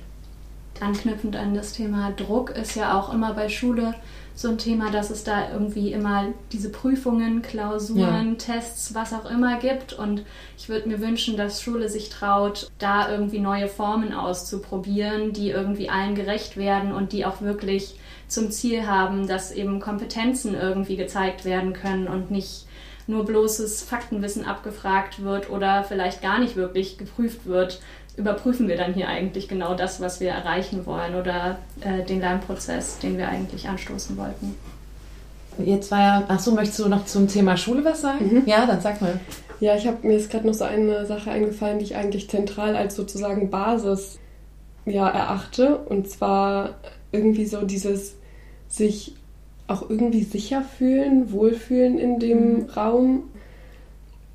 Anknüpfend 0.80 1.36
an 1.36 1.54
das 1.54 1.74
Thema 1.74 2.12
Druck 2.12 2.52
ist 2.52 2.76
ja 2.76 2.98
auch 2.98 3.14
immer 3.14 3.34
bei 3.34 3.50
Schule 3.50 3.94
so 4.38 4.50
ein 4.50 4.60
Thema, 4.60 4.92
dass 4.92 5.10
es 5.10 5.24
da 5.24 5.52
irgendwie 5.52 5.92
immer 5.92 6.28
diese 6.52 6.70
Prüfungen, 6.70 7.42
Klausuren, 7.42 8.30
ja. 8.30 8.36
Tests, 8.36 8.94
was 8.94 9.12
auch 9.12 9.28
immer 9.30 9.58
gibt. 9.58 9.94
Und 9.94 10.24
ich 10.60 10.70
würde 10.70 10.88
mir 10.88 11.02
wünschen, 11.02 11.38
dass 11.38 11.60
Schule 11.60 11.90
sich 11.90 12.10
traut, 12.10 12.70
da 12.78 13.10
irgendwie 13.10 13.40
neue 13.40 13.68
Formen 13.68 14.14
auszuprobieren, 14.14 15.34
die 15.34 15.50
irgendwie 15.50 15.90
allen 15.90 16.14
gerecht 16.14 16.56
werden 16.56 16.92
und 16.92 17.14
die 17.14 17.26
auch 17.26 17.42
wirklich 17.42 17.96
zum 18.28 18.52
Ziel 18.52 18.86
haben, 18.86 19.28
dass 19.28 19.52
eben 19.52 19.80
Kompetenzen 19.80 20.54
irgendwie 20.54 20.98
gezeigt 20.98 21.44
werden 21.44 21.74
können 21.74 22.08
und 22.08 22.30
nicht 22.30 22.68
nur 23.08 23.26
bloßes 23.26 23.82
Faktenwissen 23.84 24.46
abgefragt 24.46 25.24
wird 25.24 25.50
oder 25.50 25.84
vielleicht 25.84 26.22
gar 26.22 26.40
nicht 26.40 26.56
wirklich 26.56 27.00
geprüft 27.00 27.48
wird, 27.48 27.80
überprüfen 28.18 28.68
wir 28.68 28.76
dann 28.76 28.94
hier 28.94 29.08
eigentlich 29.08 29.48
genau 29.48 29.76
das, 29.76 30.02
was 30.02 30.20
wir 30.20 30.32
erreichen 30.32 30.86
wollen 30.86 31.16
oder 31.16 31.60
äh, 31.82 32.04
den 32.04 32.20
Lernprozess, 32.20 33.00
den 33.00 33.18
wir 33.18 33.30
eigentlich 33.30 33.70
anstoßen 33.70 34.18
wollten. 34.18 34.56
Jetzt 35.64 35.92
war 35.92 36.00
ja, 36.00 36.24
ach 36.28 36.40
so, 36.40 36.52
möchtest 36.52 36.80
du 36.80 36.88
noch 36.88 37.06
zum 37.06 37.28
Thema 37.28 37.58
Schule 37.58 37.86
was 37.86 38.02
sagen? 38.02 38.42
Mhm. 38.42 38.44
Ja, 38.46 38.66
dann 38.66 38.82
sag 38.82 39.02
mal. 39.02 39.20
Ja, 39.60 39.76
ich 39.76 39.88
habe 39.88 40.06
mir 40.06 40.18
ist 40.18 40.30
gerade 40.30 40.46
noch 40.46 40.54
so 40.54 40.66
eine 40.66 41.06
Sache 41.06 41.32
eingefallen, 41.32 41.80
die 41.80 41.86
ich 41.86 41.96
eigentlich 41.96 42.30
zentral 42.30 42.76
als 42.76 42.96
sozusagen 42.96 43.50
Basis 43.50 44.20
ja, 44.86 45.08
erachte. 45.10 45.78
Und 45.78 46.10
zwar 46.10 46.76
irgendwie 47.12 47.46
so 47.46 47.64
dieses 47.64 48.16
sich 48.68 49.16
auch 49.68 49.90
irgendwie 49.90 50.24
sicher 50.24 50.62
fühlen, 50.62 51.32
wohlfühlen 51.32 51.98
in 51.98 52.20
dem 52.20 52.54
mhm. 52.54 52.70
Raum 52.70 53.24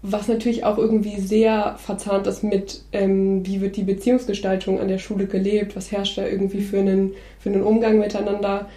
was 0.02 0.26
natürlich 0.26 0.64
auch 0.64 0.78
irgendwie 0.78 1.20
sehr 1.20 1.76
verzahnt 1.78 2.26
ist 2.26 2.42
mit, 2.42 2.82
ähm, 2.92 3.46
wie 3.46 3.60
wird 3.60 3.76
die 3.76 3.84
Beziehungsgestaltung 3.84 4.80
an 4.80 4.88
der 4.88 4.98
Schule 4.98 5.26
gelebt, 5.26 5.76
was 5.76 5.92
herrscht 5.92 6.18
da 6.18 6.26
irgendwie 6.26 6.60
für 6.60 6.80
einen, 6.80 7.12
für 7.38 7.50
einen 7.50 7.62
Umgang 7.62 8.00
miteinander. 8.00 8.68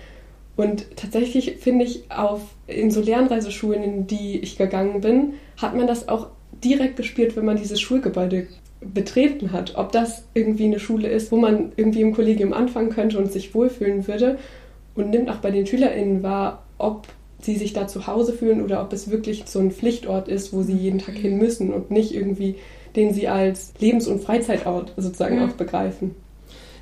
Und 0.55 0.95
tatsächlich 0.95 1.57
finde 1.59 1.83
ich, 1.85 2.03
auf, 2.11 2.41
in 2.67 2.91
so 2.91 3.01
Lernreiseschulen, 3.01 3.83
in 3.83 4.07
die 4.07 4.37
ich 4.39 4.57
gegangen 4.57 5.01
bin, 5.01 5.33
hat 5.57 5.75
man 5.75 5.87
das 5.87 6.07
auch 6.07 6.27
direkt 6.63 6.95
gespürt, 6.95 7.35
wenn 7.35 7.45
man 7.45 7.57
dieses 7.57 7.81
Schulgebäude 7.81 8.47
betreten 8.81 9.51
hat. 9.51 9.73
Ob 9.75 9.91
das 9.91 10.25
irgendwie 10.35 10.65
eine 10.65 10.79
Schule 10.79 11.07
ist, 11.07 11.31
wo 11.31 11.37
man 11.37 11.71
irgendwie 11.75 12.01
im 12.01 12.13
Kollegium 12.13 12.53
anfangen 12.53 12.89
könnte 12.89 13.17
und 13.17 13.31
sich 13.31 13.55
wohlfühlen 13.55 14.07
würde. 14.07 14.37
Und 14.93 15.09
nimmt 15.09 15.29
auch 15.29 15.37
bei 15.37 15.51
den 15.51 15.65
SchülerInnen 15.65 16.23
wahr, 16.23 16.63
ob 16.77 17.07
sie 17.45 17.55
sich 17.55 17.73
da 17.73 17.87
zu 17.87 18.07
Hause 18.07 18.33
fühlen 18.33 18.63
oder 18.63 18.81
ob 18.81 18.91
es 18.91 19.09
wirklich 19.09 19.43
so 19.45 19.59
ein 19.59 19.71
Pflichtort 19.71 20.27
ist, 20.27 20.51
wo 20.51 20.63
sie 20.63 20.73
jeden 20.73 20.99
Tag 20.99 21.15
hin 21.15 21.37
müssen 21.37 21.73
und 21.73 21.91
nicht 21.91 22.13
irgendwie 22.13 22.55
den 22.95 23.13
sie 23.13 23.27
als 23.27 23.73
Lebens- 23.79 24.07
und 24.07 24.23
Freizeitort 24.23 24.93
sozusagen 24.97 25.39
mhm. 25.39 25.49
auch 25.49 25.53
begreifen. 25.53 26.15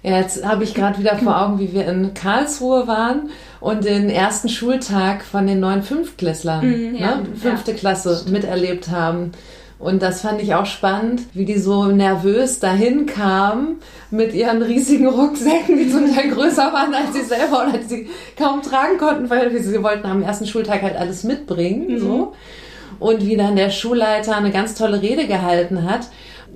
Ja, 0.04 0.18
jetzt 0.18 0.46
habe 0.46 0.66
ich 0.66 0.74
gerade 0.74 1.00
wieder 1.00 1.18
vor 1.18 1.42
Augen, 1.42 1.60
wie 1.60 1.72
wir 1.72 1.88
in 1.88 2.14
Karlsruhe 2.14 2.88
waren 2.88 3.30
und 3.62 3.86
den 3.86 4.10
ersten 4.10 4.50
Schultag 4.50 5.24
von 5.24 5.48
den 5.48 5.62
neuen 5.62 5.82
Fünftklässlern, 5.82 6.68
mhm, 6.68 6.96
ja, 6.96 7.18
ne, 7.18 7.26
fünfte 7.36 7.72
ja, 7.72 7.78
Klasse, 7.78 8.26
miterlebt 8.30 8.90
haben. 8.90 9.32
Und 9.84 10.02
das 10.02 10.22
fand 10.22 10.42
ich 10.42 10.56
auch 10.56 10.66
spannend, 10.66 11.24
wie 11.34 11.44
die 11.44 11.58
so 11.58 11.88
nervös 11.88 12.60
dahin 12.60 13.06
kamen 13.06 13.82
mit 14.12 14.34
ihren 14.34 14.62
riesigen 14.62 15.08
Rucksäcken, 15.08 15.78
die 15.78 15.92
zum 15.92 16.14
Teil 16.14 16.30
größer 16.30 16.72
waren 16.72 16.94
als 16.94 17.14
sie 17.14 17.24
selber 17.24 17.68
oder 17.68 17.78
die 17.78 17.88
sie 17.88 18.08
kaum 18.38 18.62
tragen 18.62 18.98
konnten, 18.98 19.30
weil 19.30 19.52
sie 19.62 19.84
wollten 19.84 20.08
am 20.08 20.24
ersten 20.24 20.48
Schultag 20.48 20.84
halt 20.84 20.96
alles 20.96 21.26
mitbringen. 21.26 21.96
Mhm. 21.96 22.00
So. 22.00 22.34
Und 23.00 23.26
wie 23.26 23.36
dann 23.36 23.58
der 23.58 23.72
Schulleiter 23.72 24.38
eine 24.38 24.52
ganz 24.52 24.76
tolle 24.76 25.02
Rede 25.02 25.28
gehalten 25.28 25.84
hat. 25.84 26.08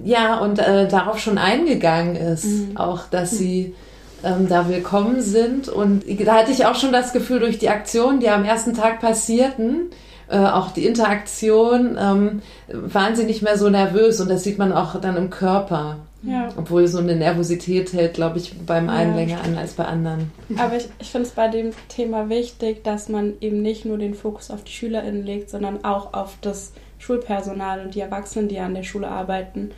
Ja, 0.05 0.38
und 0.38 0.60
äh, 0.60 0.88
darauf 0.88 1.19
schon 1.19 1.38
eingegangen 1.38 2.15
ist, 2.15 2.46
mhm. 2.46 2.77
auch 2.77 3.10
dass 3.10 3.31
sie 3.31 3.75
ähm, 4.24 4.48
da 4.48 4.69
willkommen 4.69 5.22
sind. 5.22 5.67
Und 5.67 6.05
da 6.25 6.36
hatte 6.36 6.51
ich 6.51 6.65
auch 6.65 6.75
schon 6.75 6.93
das 6.93 7.12
Gefühl, 7.12 7.41
durch 7.41 7.60
die 7.60 7.67
Aktionen, 7.67 8.22
die 8.22 8.29
am 8.29 8.46
ersten 8.46 8.74
Tag 8.74 9.01
passierten, 9.01 9.89
äh, 10.29 10.38
auch 10.38 10.72
die 10.72 10.86
Interaktion, 10.86 11.98
ähm, 12.00 12.41
waren 12.67 13.15
sie 13.15 13.24
nicht 13.24 13.41
mehr 13.41 13.57
so 13.57 13.69
nervös 13.69 14.19
und 14.19 14.29
das 14.29 14.43
sieht 14.43 14.57
man 14.57 14.72
auch 14.72 15.00
dann 15.00 15.15
im 15.17 15.29
Körper. 15.29 15.98
Ja. 16.24 16.50
Obwohl 16.57 16.88
so 16.88 16.98
eine 16.98 17.15
Nervosität 17.15 17.93
hält, 17.93 18.15
glaube 18.15 18.39
ich, 18.39 18.53
beim 18.65 18.89
einen 18.89 19.12
ja, 19.12 19.17
länger 19.17 19.43
an 19.43 19.57
als 19.57 19.74
bei 19.74 19.86
anderen. 19.86 20.31
Aber 20.57 20.75
ich, 20.75 20.89
ich 21.00 21.12
finde 21.12 21.27
es 21.27 21.34
bei 21.34 21.48
dem 21.48 21.72
Thema 21.89 22.27
wichtig, 22.27 22.84
dass 22.84 23.07
man 23.07 23.34
eben 23.39 23.62
nicht 23.62 23.86
nur 23.86 23.98
den 23.98 24.15
Fokus 24.15 24.50
auf 24.50 24.63
die 24.63 24.72
SchülerInnen 24.72 25.24
legt, 25.24 25.50
sondern 25.50 25.86
auch 25.86 26.13
auf 26.13 26.38
das 26.41 26.74
Schulpersonal 26.98 27.86
und 27.86 27.96
die 27.96 28.01
Erwachsenen, 28.01 28.48
die 28.48 28.60
an 28.60 28.74
der 28.74 28.84
Schule 28.84 29.07
arbeiten. 29.07 29.72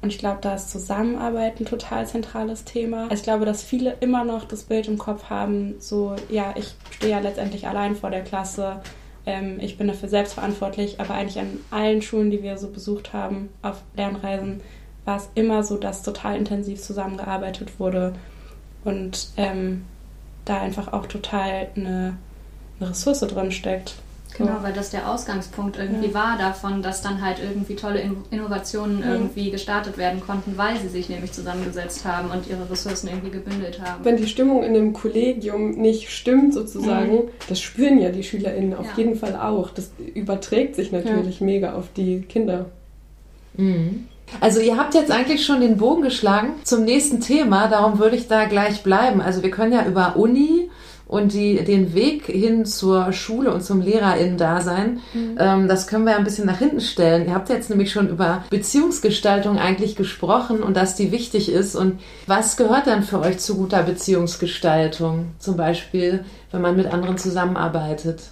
Und 0.00 0.10
ich 0.10 0.18
glaube, 0.18 0.38
da 0.42 0.54
ist 0.54 0.70
Zusammenarbeit 0.70 1.58
ein 1.58 1.64
total 1.64 2.06
zentrales 2.06 2.64
Thema. 2.64 3.04
Also 3.04 3.14
ich 3.14 3.22
glaube, 3.24 3.44
dass 3.46 3.64
viele 3.64 3.96
immer 4.00 4.24
noch 4.24 4.44
das 4.44 4.62
Bild 4.62 4.86
im 4.86 4.98
Kopf 4.98 5.24
haben, 5.24 5.74
so, 5.80 6.14
ja, 6.28 6.54
ich 6.56 6.74
stehe 6.92 7.12
ja 7.12 7.18
letztendlich 7.18 7.66
allein 7.66 7.96
vor 7.96 8.10
der 8.10 8.22
Klasse 8.22 8.80
ähm, 9.26 9.58
ich 9.60 9.78
bin 9.78 9.88
dafür 9.88 10.08
selbst 10.08 10.34
verantwortlich, 10.34 11.00
aber 11.00 11.14
eigentlich 11.14 11.38
an 11.38 11.60
allen 11.70 12.02
Schulen, 12.02 12.30
die 12.30 12.42
wir 12.42 12.58
so 12.58 12.68
besucht 12.68 13.12
haben 13.12 13.48
auf 13.62 13.82
Lernreisen, 13.96 14.60
war 15.04 15.16
es 15.16 15.28
immer 15.34 15.62
so, 15.62 15.76
dass 15.76 16.02
total 16.02 16.36
intensiv 16.36 16.82
zusammengearbeitet 16.82 17.78
wurde 17.80 18.14
und 18.84 19.28
ähm, 19.36 19.84
da 20.44 20.60
einfach 20.60 20.92
auch 20.92 21.06
total 21.06 21.68
eine, 21.76 22.16
eine 22.78 22.90
Ressource 22.90 23.20
drin 23.20 23.52
steckt. 23.52 23.96
Genau, 24.38 24.58
weil 24.62 24.72
das 24.72 24.90
der 24.90 25.10
Ausgangspunkt 25.10 25.76
irgendwie 25.76 26.08
ja. 26.08 26.14
war 26.14 26.38
davon, 26.38 26.80
dass 26.80 27.02
dann 27.02 27.20
halt 27.20 27.38
irgendwie 27.42 27.74
tolle 27.74 28.00
Innovationen 28.30 29.00
ja. 29.00 29.14
irgendwie 29.14 29.50
gestartet 29.50 29.98
werden 29.98 30.20
konnten, 30.20 30.56
weil 30.56 30.78
sie 30.78 30.88
sich 30.88 31.08
nämlich 31.08 31.32
zusammengesetzt 31.32 32.04
haben 32.04 32.30
und 32.30 32.48
ihre 32.48 32.70
Ressourcen 32.70 33.08
irgendwie 33.08 33.30
gebündelt 33.30 33.82
haben. 33.82 34.04
Wenn 34.04 34.16
die 34.16 34.28
Stimmung 34.28 34.62
in 34.62 34.76
einem 34.76 34.92
Kollegium 34.92 35.72
nicht 35.72 36.10
stimmt 36.10 36.54
sozusagen, 36.54 37.12
mhm. 37.12 37.28
das 37.48 37.60
spüren 37.60 38.00
ja 38.00 38.10
die 38.10 38.22
SchülerInnen 38.22 38.74
auf 38.74 38.86
ja. 38.86 38.92
jeden 38.96 39.16
Fall 39.16 39.34
auch. 39.34 39.70
Das 39.70 39.90
überträgt 40.14 40.76
sich 40.76 40.92
natürlich 40.92 41.40
mega 41.40 41.74
auf 41.74 41.86
die 41.96 42.20
Kinder. 42.20 42.66
Mhm. 43.56 44.06
Also 44.40 44.60
ihr 44.60 44.76
habt 44.76 44.94
jetzt 44.94 45.10
eigentlich 45.10 45.44
schon 45.44 45.60
den 45.60 45.78
Bogen 45.78 46.02
geschlagen 46.02 46.50
zum 46.62 46.84
nächsten 46.84 47.20
Thema, 47.20 47.66
darum 47.66 47.98
würde 47.98 48.14
ich 48.14 48.28
da 48.28 48.44
gleich 48.44 48.82
bleiben. 48.82 49.20
Also 49.20 49.42
wir 49.42 49.50
können 49.50 49.72
ja 49.72 49.84
über 49.84 50.16
Uni 50.16 50.70
und 51.08 51.32
die, 51.32 51.64
den 51.64 51.94
Weg 51.94 52.26
hin 52.26 52.66
zur 52.66 53.12
Schule 53.12 53.52
und 53.52 53.64
zum 53.64 53.80
LehrerInnen-Dasein, 53.80 55.00
mhm. 55.14 55.36
ähm, 55.38 55.66
das 55.66 55.86
können 55.86 56.04
wir 56.04 56.16
ein 56.16 56.24
bisschen 56.24 56.46
nach 56.46 56.58
hinten 56.58 56.82
stellen. 56.82 57.26
Ihr 57.26 57.34
habt 57.34 57.48
jetzt 57.48 57.70
nämlich 57.70 57.90
schon 57.90 58.10
über 58.10 58.44
Beziehungsgestaltung 58.50 59.58
eigentlich 59.58 59.96
gesprochen 59.96 60.62
und 60.62 60.76
dass 60.76 60.94
die 60.94 61.10
wichtig 61.10 61.50
ist. 61.50 61.74
Und 61.74 61.98
was 62.26 62.58
gehört 62.58 62.86
dann 62.86 63.02
für 63.02 63.20
euch 63.20 63.38
zu 63.38 63.56
guter 63.56 63.82
Beziehungsgestaltung? 63.82 65.30
Zum 65.38 65.56
Beispiel, 65.56 66.24
wenn 66.52 66.60
man 66.60 66.76
mit 66.76 66.86
anderen 66.86 67.16
zusammenarbeitet? 67.16 68.24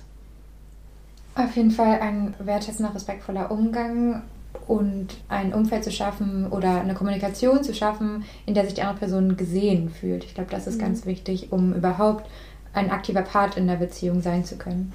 Auf 1.35 1.57
jeden 1.57 1.71
Fall 1.71 1.99
ein 2.01 2.35
wertschätzender, 2.39 2.95
respektvoller 2.95 3.51
Umgang 3.51 4.23
und 4.67 5.09
ein 5.29 5.55
Umfeld 5.55 5.85
zu 5.85 5.93
schaffen 5.93 6.47
oder 6.51 6.81
eine 6.81 6.95
Kommunikation 6.95 7.63
zu 7.63 7.75
schaffen, 7.75 8.25
in 8.45 8.55
der 8.55 8.65
sich 8.65 8.75
die 8.75 8.83
andere 8.83 8.99
Person 8.99 9.37
gesehen 9.37 9.91
fühlt. 9.91 10.25
Ich 10.25 10.35
glaube, 10.35 10.51
das 10.51 10.67
ist 10.67 10.77
mhm. 10.77 10.85
ganz 10.85 11.07
wichtig, 11.07 11.53
um 11.53 11.73
überhaupt 11.73 12.27
ein 12.77 12.91
aktiver 12.91 13.23
Part 13.23 13.57
in 13.57 13.67
der 13.67 13.77
Beziehung 13.77 14.21
sein 14.23 14.45
zu 14.45 14.57
können. 14.57 14.93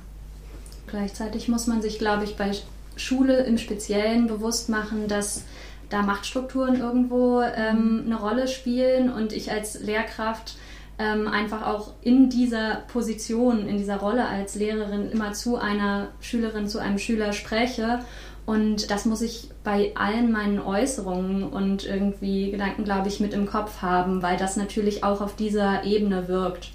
Gleichzeitig 0.87 1.47
muss 1.47 1.67
man 1.67 1.81
sich, 1.81 1.99
glaube 1.99 2.23
ich, 2.23 2.35
bei 2.35 2.51
Schule 2.95 3.43
im 3.43 3.57
Speziellen 3.57 4.27
bewusst 4.27 4.69
machen, 4.69 5.07
dass 5.07 5.43
da 5.89 6.01
Machtstrukturen 6.01 6.79
irgendwo 6.79 7.41
ähm, 7.41 8.03
eine 8.05 8.19
Rolle 8.19 8.47
spielen 8.47 9.11
und 9.11 9.33
ich 9.33 9.51
als 9.51 9.81
Lehrkraft 9.81 10.55
ähm, 10.99 11.27
einfach 11.27 11.65
auch 11.65 11.93
in 12.01 12.29
dieser 12.29 12.83
Position, 12.87 13.67
in 13.67 13.77
dieser 13.77 13.97
Rolle 13.97 14.27
als 14.27 14.55
Lehrerin 14.55 15.09
immer 15.09 15.33
zu 15.33 15.57
einer 15.57 16.09
Schülerin, 16.19 16.67
zu 16.67 16.79
einem 16.79 16.97
Schüler 16.97 17.33
spreche. 17.33 17.99
Und 18.45 18.91
das 18.91 19.05
muss 19.05 19.21
ich 19.21 19.49
bei 19.63 19.91
allen 19.95 20.31
meinen 20.31 20.59
Äußerungen 20.59 21.43
und 21.43 21.85
irgendwie 21.85 22.51
Gedanken, 22.51 22.83
glaube 22.83 23.07
ich, 23.07 23.19
mit 23.19 23.33
im 23.33 23.45
Kopf 23.45 23.81
haben, 23.81 24.21
weil 24.21 24.37
das 24.37 24.57
natürlich 24.57 25.03
auch 25.03 25.21
auf 25.21 25.35
dieser 25.35 25.83
Ebene 25.83 26.27
wirkt. 26.27 26.71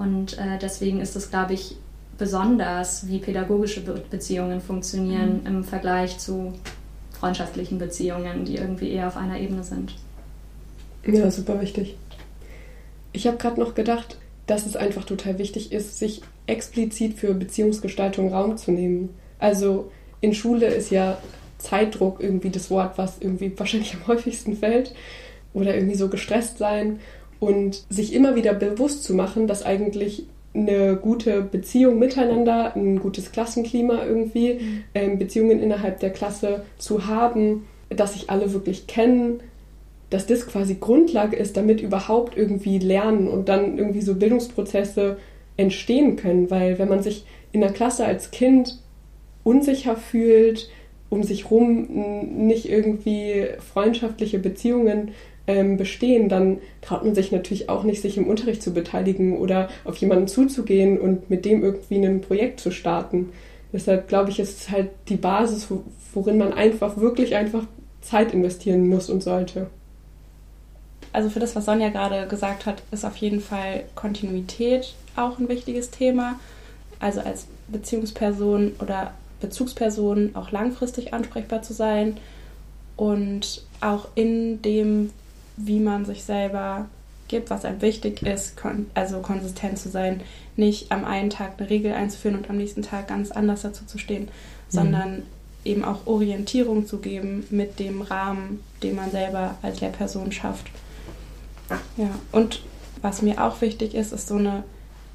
Und 0.00 0.38
äh, 0.38 0.58
deswegen 0.58 1.02
ist 1.02 1.14
es, 1.14 1.28
glaube 1.28 1.52
ich, 1.52 1.76
besonders, 2.16 3.06
wie 3.06 3.18
pädagogische 3.18 3.82
Be 3.82 4.02
Beziehungen 4.10 4.62
funktionieren 4.62 5.40
mhm. 5.40 5.46
im 5.46 5.64
Vergleich 5.64 6.16
zu 6.16 6.54
freundschaftlichen 7.12 7.78
Beziehungen, 7.78 8.46
die 8.46 8.56
irgendwie 8.56 8.92
eher 8.92 9.08
auf 9.08 9.18
einer 9.18 9.38
Ebene 9.38 9.62
sind. 9.62 9.94
Ja, 11.06 11.30
super 11.30 11.60
wichtig. 11.60 11.96
Ich 13.12 13.26
habe 13.26 13.36
gerade 13.36 13.60
noch 13.60 13.74
gedacht, 13.74 14.16
dass 14.46 14.64
es 14.64 14.74
einfach 14.74 15.04
total 15.04 15.38
wichtig 15.38 15.70
ist, 15.70 15.98
sich 15.98 16.22
explizit 16.46 17.18
für 17.18 17.34
Beziehungsgestaltung 17.34 18.32
Raum 18.32 18.56
zu 18.56 18.70
nehmen. 18.70 19.10
Also 19.38 19.92
in 20.22 20.32
Schule 20.32 20.66
ist 20.66 20.90
ja 20.90 21.18
Zeitdruck 21.58 22.22
irgendwie 22.22 22.48
das 22.48 22.70
Wort, 22.70 22.96
was 22.96 23.18
irgendwie 23.20 23.52
wahrscheinlich 23.58 23.94
am 23.94 24.06
häufigsten 24.06 24.56
fällt. 24.56 24.94
Oder 25.52 25.74
irgendwie 25.74 25.96
so 25.96 26.08
gestresst 26.08 26.56
sein 26.56 27.00
und 27.40 27.84
sich 27.88 28.12
immer 28.12 28.36
wieder 28.36 28.54
bewusst 28.54 29.02
zu 29.02 29.14
machen, 29.14 29.46
dass 29.46 29.64
eigentlich 29.64 30.26
eine 30.54 30.96
gute 30.96 31.42
Beziehung 31.42 31.98
miteinander, 31.98 32.74
ein 32.76 33.00
gutes 33.00 33.32
Klassenklima 33.32 34.04
irgendwie, 34.04 34.54
mhm. 34.54 34.82
ähm, 34.94 35.18
Beziehungen 35.18 35.60
innerhalb 35.62 36.00
der 36.00 36.10
Klasse 36.10 36.64
zu 36.78 37.06
haben, 37.06 37.66
dass 37.88 38.14
sich 38.14 38.30
alle 38.30 38.52
wirklich 38.52 38.86
kennen, 38.86 39.40
dass 40.10 40.26
das 40.26 40.46
quasi 40.46 40.76
Grundlage 40.78 41.36
ist, 41.36 41.56
damit 41.56 41.80
überhaupt 41.80 42.36
irgendwie 42.36 42.78
lernen 42.78 43.28
und 43.28 43.48
dann 43.48 43.78
irgendwie 43.78 44.02
so 44.02 44.16
Bildungsprozesse 44.16 45.18
entstehen 45.56 46.16
können. 46.16 46.50
Weil 46.50 46.78
wenn 46.78 46.88
man 46.88 47.02
sich 47.02 47.24
in 47.52 47.60
der 47.60 47.72
Klasse 47.72 48.04
als 48.04 48.32
Kind 48.32 48.78
unsicher 49.44 49.96
fühlt, 49.96 50.68
um 51.10 51.22
sich 51.24 51.50
rum 51.50 52.46
nicht 52.46 52.68
irgendwie 52.68 53.48
freundschaftliche 53.72 54.38
Beziehungen 54.38 55.10
ähm, 55.46 55.76
bestehen, 55.76 56.28
dann 56.28 56.58
traut 56.80 57.04
man 57.04 57.14
sich 57.14 57.32
natürlich 57.32 57.68
auch 57.68 57.82
nicht, 57.82 58.00
sich 58.00 58.16
im 58.16 58.26
Unterricht 58.26 58.62
zu 58.62 58.72
beteiligen 58.72 59.36
oder 59.36 59.68
auf 59.84 59.96
jemanden 59.96 60.28
zuzugehen 60.28 60.98
und 60.98 61.28
mit 61.28 61.44
dem 61.44 61.62
irgendwie 61.64 61.96
ein 61.96 62.20
Projekt 62.20 62.60
zu 62.60 62.70
starten. 62.70 63.30
Deshalb 63.72 64.08
glaube 64.08 64.30
ich, 64.30 64.38
ist 64.38 64.60
es 64.60 64.70
halt 64.70 64.90
die 65.08 65.16
Basis, 65.16 65.68
worin 66.14 66.38
man 66.38 66.52
einfach 66.52 66.96
wirklich 66.96 67.34
einfach 67.34 67.64
Zeit 68.00 68.32
investieren 68.32 68.88
muss 68.88 69.10
und 69.10 69.22
sollte. 69.22 69.68
Also 71.12 71.28
für 71.28 71.40
das, 71.40 71.56
was 71.56 71.64
Sonja 71.64 71.88
gerade 71.88 72.28
gesagt 72.28 72.66
hat, 72.66 72.82
ist 72.92 73.04
auf 73.04 73.16
jeden 73.16 73.40
Fall 73.40 73.84
Kontinuität 73.96 74.94
auch 75.16 75.38
ein 75.38 75.48
wichtiges 75.48 75.90
Thema. 75.90 76.38
Also 77.00 77.20
als 77.20 77.46
Beziehungsperson 77.68 78.72
oder 78.80 79.12
Bezugsperson 79.40 80.30
auch 80.34 80.50
langfristig 80.50 81.14
ansprechbar 81.14 81.62
zu 81.62 81.72
sein 81.72 82.16
und 82.96 83.62
auch 83.80 84.08
in 84.14 84.62
dem, 84.62 85.10
wie 85.56 85.80
man 85.80 86.04
sich 86.04 86.24
selber 86.24 86.86
gibt, 87.28 87.50
was 87.50 87.64
einem 87.64 87.80
wichtig 87.80 88.22
ist, 88.22 88.56
kon 88.56 88.86
also 88.94 89.20
konsistent 89.20 89.78
zu 89.78 89.88
sein, 89.88 90.20
nicht 90.56 90.92
am 90.92 91.04
einen 91.04 91.30
Tag 91.30 91.54
eine 91.58 91.70
Regel 91.70 91.92
einzuführen 91.92 92.36
und 92.36 92.50
am 92.50 92.56
nächsten 92.56 92.82
Tag 92.82 93.08
ganz 93.08 93.30
anders 93.30 93.62
dazu 93.62 93.86
zu 93.86 93.98
stehen, 93.98 94.24
mhm. 94.24 94.28
sondern 94.68 95.22
eben 95.64 95.84
auch 95.84 96.06
Orientierung 96.06 96.86
zu 96.86 96.98
geben 96.98 97.46
mit 97.50 97.78
dem 97.78 98.02
Rahmen, 98.02 98.60
den 98.82 98.96
man 98.96 99.10
selber 99.10 99.56
als 99.62 99.80
Lehrperson 99.80 100.32
schafft. 100.32 100.66
Ja, 101.96 102.10
und 102.32 102.62
was 103.00 103.22
mir 103.22 103.42
auch 103.42 103.60
wichtig 103.60 103.94
ist, 103.94 104.12
ist 104.12 104.28
so 104.28 104.36
eine 104.36 104.64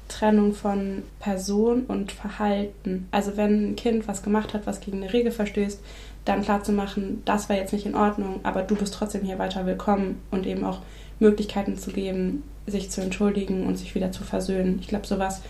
Trennung 0.08 0.54
von 0.54 1.02
Person 1.20 1.84
und 1.86 2.12
Verhalten. 2.12 3.08
Also 3.10 3.36
wenn 3.36 3.70
ein 3.70 3.76
Kind 3.76 4.08
was 4.08 4.22
gemacht 4.22 4.54
hat, 4.54 4.66
was 4.66 4.80
gegen 4.80 5.02
eine 5.02 5.12
Regel 5.12 5.32
verstößt, 5.32 5.80
dann 6.24 6.42
klar 6.42 6.62
zu 6.62 6.72
machen, 6.72 7.22
das 7.24 7.48
war 7.48 7.56
jetzt 7.56 7.72
nicht 7.72 7.86
in 7.86 7.94
Ordnung, 7.94 8.40
aber 8.42 8.62
du 8.62 8.74
bist 8.74 8.94
trotzdem 8.94 9.22
hier 9.22 9.38
weiter 9.38 9.66
willkommen 9.66 10.20
und 10.30 10.46
eben 10.46 10.64
auch 10.64 10.80
Möglichkeiten 11.20 11.76
zu 11.76 11.90
geben, 11.90 12.42
sich 12.66 12.90
zu 12.90 13.00
entschuldigen 13.00 13.66
und 13.66 13.76
sich 13.76 13.94
wieder 13.94 14.12
zu 14.12 14.24
versöhnen. 14.24 14.78
Ich 14.80 14.88
glaube, 14.88 15.06
sowas 15.06 15.42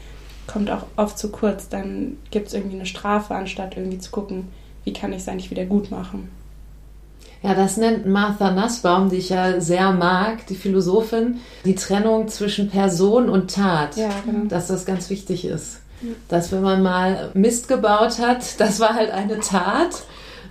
kommt 0.47 0.71
auch 0.71 0.87
oft 0.97 1.19
zu 1.19 1.31
kurz. 1.31 1.69
Dann 1.69 2.19
gibt 2.31 2.49
es 2.49 2.55
irgendwie 2.55 2.77
eine 2.77 2.87
Strafe, 2.87 3.35
anstatt 3.35 3.77
irgendwie 3.77 3.99
zu 3.99 4.11
gucken, 4.11 4.49
wie 4.85 4.93
kann 4.93 5.13
ich 5.13 5.23
es 5.23 5.29
eigentlich 5.29 5.51
wieder 5.51 5.65
gut 5.65 5.91
machen. 5.91 6.29
Ja, 7.47 7.55
das 7.55 7.77
nennt 7.77 8.07
Martha 8.07 8.51
Nussbaum, 8.51 9.09
die 9.09 9.19
ich 9.19 9.29
ja 9.29 9.61
sehr 9.61 9.93
mag, 9.93 10.47
die 10.49 10.57
Philosophin, 10.57 11.39
die 11.65 11.77
Trennung 11.77 12.27
zwischen 12.27 12.69
Person 12.71 13.29
und 13.29 13.55
Tat. 13.55 13.97
Ja, 13.97 14.11
genau. 14.25 14.47
Dass 14.47 14.67
das 14.67 14.85
ganz 14.85 15.11
wichtig 15.11 15.45
ist. 15.45 15.79
Dass 16.29 16.51
wenn 16.51 16.63
man 16.63 16.83
mal 16.83 17.31
Mist 17.35 17.69
gebaut 17.69 18.19
hat, 18.19 18.43
das 18.59 18.81
war 18.81 18.95
halt 18.95 19.11
eine 19.11 19.39
Tat 19.39 20.03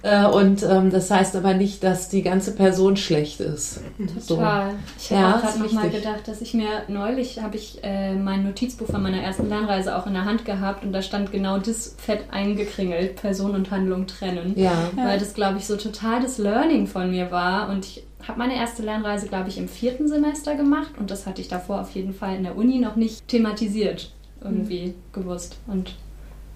und 0.05 0.61
ähm, 0.61 0.91
das 0.91 1.09
heißt 1.09 1.35
aber 1.35 1.55
nicht, 1.55 1.83
dass 1.83 2.09
die 2.09 2.21
ganze 2.21 2.53
Person 2.53 2.95
schlecht 2.95 3.39
ist. 3.39 3.81
Total. 4.27 4.71
So. 4.71 4.75
Ich 4.99 5.11
habe 5.11 5.21
ja, 5.21 5.37
gerade 5.39 5.59
nochmal 5.59 5.89
gedacht, 5.89 6.27
dass 6.27 6.41
ich 6.41 6.53
mir 6.53 6.83
neulich 6.87 7.41
habe 7.41 7.55
ich 7.55 7.83
äh, 7.83 8.13
mein 8.13 8.43
Notizbuch 8.43 8.87
von 8.87 9.01
meiner 9.01 9.21
ersten 9.21 9.49
Lernreise 9.49 9.95
auch 9.95 10.05
in 10.05 10.13
der 10.13 10.25
Hand 10.25 10.45
gehabt 10.45 10.83
und 10.83 10.93
da 10.93 11.01
stand 11.01 11.31
genau 11.31 11.57
das 11.57 11.95
fett 11.97 12.25
eingekringelt, 12.31 13.15
Person 13.15 13.55
und 13.55 13.71
Handlung 13.71 14.05
trennen. 14.05 14.53
Ja. 14.55 14.89
Weil 14.95 15.17
das, 15.17 15.33
glaube 15.33 15.57
ich, 15.57 15.65
so 15.65 15.75
total 15.75 16.21
das 16.21 16.37
Learning 16.37 16.85
von 16.85 17.09
mir 17.09 17.31
war 17.31 17.69
und 17.69 17.85
ich 17.85 18.03
habe 18.27 18.39
meine 18.39 18.55
erste 18.55 18.83
Lernreise, 18.83 19.27
glaube 19.27 19.49
ich, 19.49 19.57
im 19.57 19.67
vierten 19.67 20.07
Semester 20.07 20.55
gemacht 20.55 20.91
und 20.99 21.09
das 21.09 21.25
hatte 21.25 21.41
ich 21.41 21.47
davor 21.47 21.81
auf 21.81 21.91
jeden 21.91 22.13
Fall 22.13 22.35
in 22.35 22.43
der 22.43 22.55
Uni 22.55 22.79
noch 22.79 22.95
nicht 22.95 23.27
thematisiert 23.27 24.11
irgendwie 24.41 24.87
mhm. 24.87 24.93
gewusst 25.13 25.57
und 25.67 25.95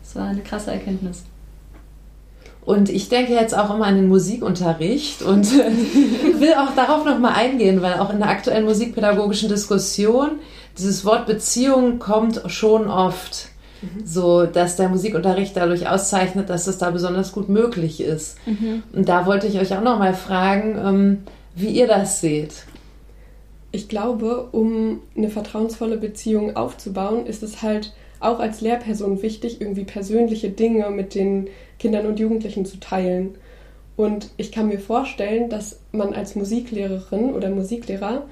es 0.04 0.16
war 0.16 0.28
eine 0.28 0.42
krasse 0.42 0.72
Erkenntnis. 0.72 1.24
Und 2.70 2.92
ich 2.92 3.10
denke 3.10 3.34
jetzt 3.34 3.58
auch 3.58 3.74
immer 3.74 3.88
an 3.88 3.96
den 3.96 4.08
Musikunterricht 4.08 5.24
und 5.24 5.52
will 6.40 6.54
auch 6.54 6.76
darauf 6.76 7.04
nochmal 7.04 7.34
eingehen, 7.34 7.82
weil 7.82 7.96
auch 7.96 8.14
in 8.14 8.20
der 8.20 8.30
aktuellen 8.30 8.66
musikpädagogischen 8.66 9.50
Diskussion 9.50 10.34
dieses 10.78 11.04
Wort 11.04 11.26
Beziehung 11.26 11.98
kommt 11.98 12.44
schon 12.46 12.88
oft. 12.88 13.48
Mhm. 13.82 14.06
So, 14.06 14.46
dass 14.46 14.76
der 14.76 14.88
Musikunterricht 14.88 15.58
dadurch 15.58 15.90
auszeichnet, 15.90 16.52
dass 16.52 16.68
es 16.68 16.78
da 16.78 16.92
besonders 16.92 17.32
gut 17.32 17.50
möglich 17.50 18.02
ist. 18.02 18.38
Mhm. 18.46 18.84
Und 18.94 19.10
da 19.10 19.26
wollte 19.26 19.48
ich 19.48 19.60
euch 19.60 19.76
auch 19.76 19.82
nochmal 19.82 20.14
fragen, 20.14 20.78
ähm, 20.78 21.18
wie 21.56 21.70
ihr 21.70 21.88
das 21.88 22.22
seht. 22.22 22.66
Ich 23.72 23.90
glaube, 23.90 24.48
um 24.52 25.00
eine 25.18 25.30
vertrauensvolle 25.30 25.98
Beziehung 25.98 26.56
aufzubauen, 26.56 27.26
ist 27.26 27.42
es 27.42 27.64
halt 27.64 27.94
auch 28.20 28.40
als 28.40 28.62
Lehrperson 28.62 29.22
wichtig, 29.22 29.62
irgendwie 29.62 29.86
persönliche 29.86 30.50
Dinge 30.50 30.90
mit 30.90 31.16
den 31.16 31.50
Kindern 31.78 32.06
und 32.06 32.20
Jugendlichen 32.20 32.66
zu 32.66 32.80
teilen. 32.80 33.36
Und 33.96 34.30
ich 34.38 34.52
kann 34.52 34.68
mir 34.68 34.80
vorstellen, 34.80 35.50
dass 35.50 35.82
man 35.92 36.14
als 36.14 36.36
Musiklehrerin 36.36 37.34
oder 37.34 37.50
Musiklehrer 37.50 38.28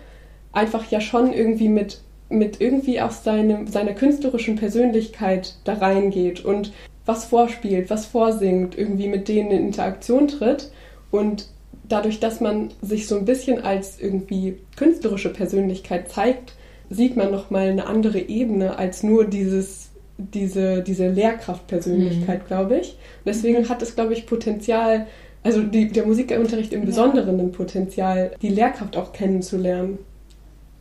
einfach 0.52 0.90
ja 0.90 1.02
schon 1.02 1.34
irgendwie 1.34 1.70
mit, 1.70 2.02
mit 2.30 2.62
irgendwie 2.62 3.02
auch 3.02 3.12
seine, 3.12 3.68
seiner 3.68 3.94
künstlerischen 3.94 4.56
Persönlichkeit 4.56 5.56
da 5.64 5.74
reingeht 5.74 6.44
und 6.44 6.72
was 7.06 7.26
vorspielt, 7.26 7.90
was 7.90 8.06
vorsingt, 8.06 8.78
irgendwie 8.78 9.08
mit 9.08 9.28
denen 9.28 9.52
in 9.52 9.68
Interaktion 9.68 10.28
tritt. 10.28 10.72
Und 11.12 11.48
dadurch, 11.88 12.20
dass 12.20 12.42
man 12.42 12.70
sich 12.82 13.08
so 13.08 13.18
ein 13.18 13.26
bisschen 13.26 13.64
als 13.64 14.00
irgendwie 14.00 14.58
künstlerische 14.76 15.32
Persönlichkeit 15.32 16.10
zeigt, 16.10 16.54
sieht 16.90 17.18
man 17.18 17.32
nochmal 17.32 17.70
eine 17.70 17.88
andere 17.88 18.20
Ebene 18.20 18.78
als 18.78 19.04
nur 19.04 19.26
dieses, 19.26 19.90
diese, 20.18 20.82
diese 20.82 21.10
Lehrkraftpersönlichkeit, 21.10 22.44
mhm. 22.44 22.48
glaube 22.48 22.78
ich. 22.80 22.92
Und 22.92 23.26
deswegen 23.26 23.62
mhm. 23.62 23.70
hat 23.70 23.82
es, 23.82 23.96
glaube 23.96 24.14
ich, 24.14 24.26
Potenzial, 24.26 25.08
also 25.44 25.64
die, 25.64 25.90
der 25.90 26.06
Musikunterricht 26.06 26.74
im 26.74 26.86
Besonderen 26.86 27.40
ein 27.40 27.52
Potenzial, 27.52 28.32
die 28.42 28.50
Lehrkraft 28.50 28.98
auch 28.98 29.14
kennenzulernen. 29.14 30.00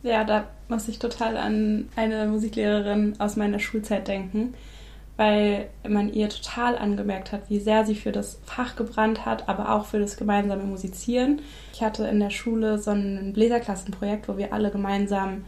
Ja, 0.03 0.23
da 0.23 0.45
muss 0.69 0.87
ich 0.87 0.99
total 0.99 1.37
an 1.37 1.89
eine 1.95 2.27
Musiklehrerin 2.27 3.15
aus 3.19 3.35
meiner 3.35 3.59
Schulzeit 3.59 4.07
denken, 4.07 4.53
weil 5.17 5.67
man 5.87 6.13
ihr 6.13 6.29
total 6.29 6.77
angemerkt 6.77 7.31
hat, 7.31 7.49
wie 7.49 7.59
sehr 7.59 7.85
sie 7.85 7.95
für 7.95 8.11
das 8.11 8.39
Fach 8.45 8.75
gebrannt 8.75 9.25
hat, 9.25 9.49
aber 9.49 9.73
auch 9.73 9.85
für 9.85 9.99
das 9.99 10.17
gemeinsame 10.17 10.63
Musizieren. 10.63 11.41
Ich 11.73 11.81
hatte 11.81 12.07
in 12.07 12.19
der 12.19 12.29
Schule 12.29 12.77
so 12.77 12.91
ein 12.91 13.33
Bläserklassenprojekt, 13.33 14.27
wo 14.27 14.37
wir 14.37 14.53
alle 14.53 14.71
gemeinsam 14.71 15.43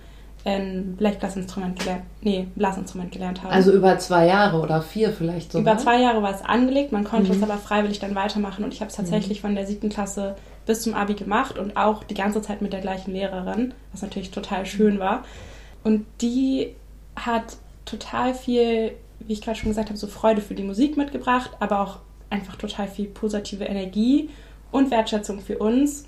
ein 0.45 0.95
Blechblasinstrument 0.95 1.80
gelernt, 1.80 2.04
nee, 2.21 2.47
Blasinstrument 2.56 3.12
gelernt 3.12 3.43
haben. 3.43 3.52
Also 3.52 3.73
über 3.73 3.97
zwei 3.99 4.28
Jahre 4.28 4.60
oder 4.60 4.82
vier 4.82 5.12
vielleicht 5.12 5.52
sogar? 5.52 5.73
Über 5.73 5.82
zwei 5.82 6.02
Jahre 6.02 6.21
war 6.21 6.34
es 6.34 6.41
angelegt, 6.41 6.91
man 6.91 7.04
konnte 7.04 7.32
mhm. 7.32 7.38
es 7.38 7.43
aber 7.43 7.58
freiwillig 7.58 7.99
dann 7.99 8.15
weitermachen 8.15 8.63
und 8.63 8.73
ich 8.73 8.80
habe 8.80 8.89
es 8.89 8.95
tatsächlich 8.95 9.39
mhm. 9.39 9.47
von 9.47 9.56
der 9.56 9.67
siebten 9.67 9.89
Klasse 9.89 10.36
bis 10.65 10.82
zum 10.82 10.93
Abi 10.93 11.15
gemacht 11.15 11.58
und 11.58 11.75
auch 11.75 12.04
die 12.04 12.13
ganze 12.13 12.41
Zeit 12.41 12.62
mit 12.62 12.73
der 12.73 12.80
gleichen 12.80 13.12
Lehrerin, 13.12 13.73
was 13.91 14.02
natürlich 14.02 14.32
total 14.32 14.65
schön 14.65 14.95
mhm. 14.95 14.99
war. 14.99 15.23
Und 15.84 16.06
die 16.21 16.75
hat 17.15 17.58
total 17.86 18.34
viel, 18.34 18.91
wie 19.19 19.34
ich 19.34 19.41
gerade 19.41 19.58
schon 19.58 19.69
gesagt 19.69 19.89
habe, 19.89 19.97
so 19.97 20.08
Freude 20.08 20.41
für 20.41 20.56
die 20.56 20.63
Musik 20.63 20.95
mitgebracht, 20.95 21.52
aber 21.60 21.82
auch 21.82 21.97
einfach 22.30 22.56
total 22.56 22.88
viel 22.88 23.08
positive 23.08 23.63
Energie 23.63 24.30
und 24.71 24.91
Wertschätzung 24.91 25.41
für 25.41 25.58
uns. 25.58 26.06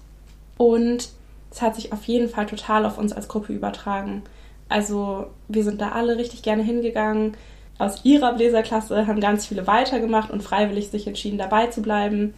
Und 0.58 1.10
es 1.52 1.62
hat 1.62 1.76
sich 1.76 1.94
auf 1.94 2.06
jeden 2.06 2.30
Fall 2.30 2.46
total 2.46 2.86
auf 2.86 2.98
uns 2.98 3.14
als 3.14 3.28
Gruppe 3.28 3.54
übertragen. 3.54 4.24
Also 4.70 5.28
wir 5.50 5.64
sind 5.64 5.82
da 5.82 5.90
alle 5.90 6.18
richtig 6.18 6.42
gerne 6.44 6.64
hingegangen. 6.64 7.36
Aus 7.78 8.06
ihrer 8.06 8.34
Bläserklasse 8.34 9.06
haben 9.06 9.20
ganz 9.20 9.46
viele 9.46 9.68
weitergemacht 9.68 10.32
und 10.32 10.44
freiwillig 10.44 10.90
sich 10.90 11.08
entschieden, 11.08 11.38
dabei 11.38 11.68
zu 11.68 11.82
bleiben. 11.82 12.34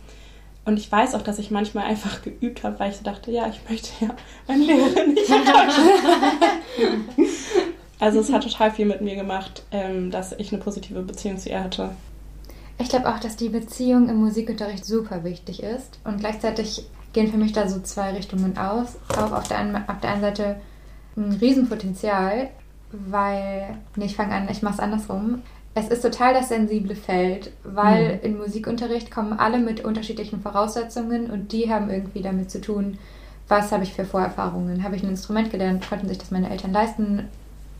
Und 0.65 0.80
ich 0.80 0.91
weiß 0.91 1.13
auch, 1.13 1.21
dass 1.21 1.39
ich 1.39 1.52
manchmal 1.52 1.86
einfach 1.86 2.21
geübt 2.23 2.63
habe, 2.63 2.80
weil 2.80 2.89
ich 2.89 2.97
so 2.97 3.04
dachte, 3.04 3.32
ja, 3.32 3.47
ich 3.49 3.60
möchte 3.69 3.89
ja 3.99 4.15
meine 4.47 4.63
Lehrerin 4.63 5.13
nicht 5.13 5.30
Also 7.99 8.19
es 8.19 8.32
hat 8.34 8.43
total 8.43 8.71
viel 8.71 8.86
mit 8.86 9.02
mir 9.02 9.15
gemacht, 9.15 9.63
ähm, 9.71 10.10
dass 10.10 10.34
ich 10.34 10.52
eine 10.52 10.62
positive 10.62 11.02
Beziehung 11.04 11.38
zu 11.38 11.49
ihr 11.49 11.63
hatte. 11.63 11.91
Ich 12.80 12.89
glaube 12.89 13.13
auch, 13.13 13.19
dass 13.19 13.36
die 13.36 13.49
Beziehung 13.49 14.10
im 14.10 14.17
Musikunterricht 14.17 14.86
super 14.86 15.23
wichtig 15.23 15.62
ist. 15.62 15.99
Und 16.04 16.19
gleichzeitig 16.19 16.86
gehen 17.13 17.32
für 17.32 17.38
mich 17.38 17.54
da 17.54 17.67
so 17.67 17.80
zwei 17.82 18.12
Richtungen 18.12 18.58
aus. 18.58 18.97
Auch 19.10 19.32
auf 19.32 19.47
der, 19.47 19.60
einen, 19.60 19.76
auf 19.76 19.99
der 20.02 20.12
einen 20.12 20.21
Seite 20.21 20.56
ein 21.15 21.32
Riesenpotenzial, 21.39 22.49
weil, 22.91 23.78
nee, 23.95 24.06
ich 24.06 24.15
fange 24.15 24.34
an, 24.34 24.47
ich 24.49 24.62
mache 24.62 24.76
es 24.76 24.80
andersrum. 24.80 25.41
Es 25.76 25.88
ist 25.88 26.02
total 26.02 26.34
das 26.34 26.49
sensible 26.49 26.95
Feld, 26.95 27.52
weil 27.63 28.15
mhm. 28.15 28.19
im 28.23 28.38
Musikunterricht 28.38 29.10
kommen 29.10 29.34
alle 29.34 29.60
mit 29.60 29.84
unterschiedlichen 29.84 30.41
Voraussetzungen 30.41 31.32
und 31.32 31.52
die 31.52 31.71
haben 31.71 31.89
irgendwie 31.89 32.21
damit 32.21 32.52
zu 32.52 32.62
tun, 32.62 32.97
was 33.47 33.71
habe 33.71 33.84
ich 33.84 33.93
für 33.93 34.06
Vorerfahrungen? 34.06 34.84
Habe 34.84 34.95
ich 34.95 35.04
ein 35.04 35.10
Instrument 35.10 35.52
gelernt? 35.52 35.88
Konnten 35.88 36.08
sich 36.08 36.17
das 36.17 36.32
meine 36.32 36.49
Eltern 36.49 36.71
leisten? 36.71 37.28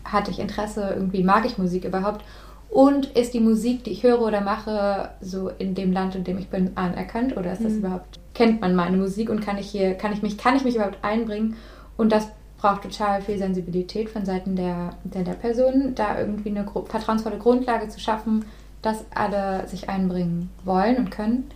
Hatte 0.04 0.32
ich 0.32 0.39
Interesse? 0.39 0.93
Irgendwie 0.96 1.24
mag 1.24 1.46
ich 1.46 1.58
Musik 1.58 1.86
überhaupt? 1.86 2.24
Und 2.69 3.06
ist 3.17 3.34
die 3.34 3.39
Musik, 3.39 3.84
die 3.84 3.91
ich 3.91 4.04
höre 4.04 4.22
oder 4.22 4.41
mache, 4.41 5.12
so 5.22 5.50
in 5.50 5.76
dem 5.76 5.91
Land, 5.91 6.15
in 6.15 6.24
dem 6.24 6.39
ich 6.39 6.50
bin, 6.50 6.76
anerkannt 6.76 7.38
oder 7.38 7.54
ist 7.54 7.63
das 7.63 7.74
mhm. 7.74 7.80
überhaupt 7.80 8.19
kennt 8.34 8.62
man 8.62 8.76
meine 8.76 8.98
Musik 8.98 9.30
und 9.30 9.41
kann 9.41 9.58
ich 9.58 9.69
hier, 9.69 9.93
kann 9.96 10.13
ich 10.13 10.22
mich, 10.22 10.38
kann 10.38 10.56
ich 10.56 10.63
mich 10.63 10.76
überhaupt 10.76 11.04
einbringen? 11.04 11.56
Und 11.98 12.12
das 12.12 12.28
braucht 12.58 12.84
total 12.84 13.22
viel 13.22 13.38
Sensibilität 13.38 14.10
von 14.10 14.26
Seiten 14.26 14.56
der, 14.56 14.91
der, 15.04 15.24
der 15.24 15.34
Person, 15.34 15.96
da 15.96 16.19
irgendwie 16.19 16.50
eine 16.50 16.65
vertrauensvolle 16.65 17.38
Grundlage 17.38 17.89
zu 17.89 18.00
schaffen, 18.00 18.46
dass 18.82 19.06
alle 19.13 19.67
sich 19.67 19.89
einbringen 19.89 20.50
wollen 20.63 20.98
und 20.98 21.12
können. 21.12 21.52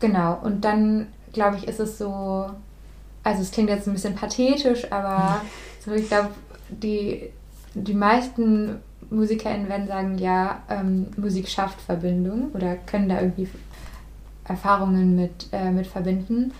Genau, 0.00 0.38
und 0.42 0.64
dann 0.64 1.08
glaube 1.32 1.56
ich, 1.56 1.68
ist 1.68 1.80
es 1.80 1.98
so, 1.98 2.50
also 3.22 3.42
es 3.42 3.50
klingt 3.50 3.70
jetzt 3.70 3.86
ein 3.86 3.94
bisschen 3.94 4.14
pathetisch, 4.14 4.90
aber 4.92 5.40
so, 5.84 5.92
ich 5.92 6.08
glaube, 6.08 6.30
die, 6.68 7.30
die 7.74 7.94
meisten 7.94 8.80
MusikerInnen 9.10 9.68
werden 9.68 9.86
sagen, 9.86 10.18
ja, 10.18 10.62
ähm, 10.68 11.08
Musik 11.16 11.48
schafft 11.48 11.80
Verbindung 11.80 12.50
oder 12.54 12.76
können 12.76 13.08
da 13.08 13.20
irgendwie 13.20 13.48
Erfahrungen 14.44 15.16
mit, 15.16 15.48
äh, 15.52 15.70
mit 15.70 15.86
verbinden. 15.86 16.52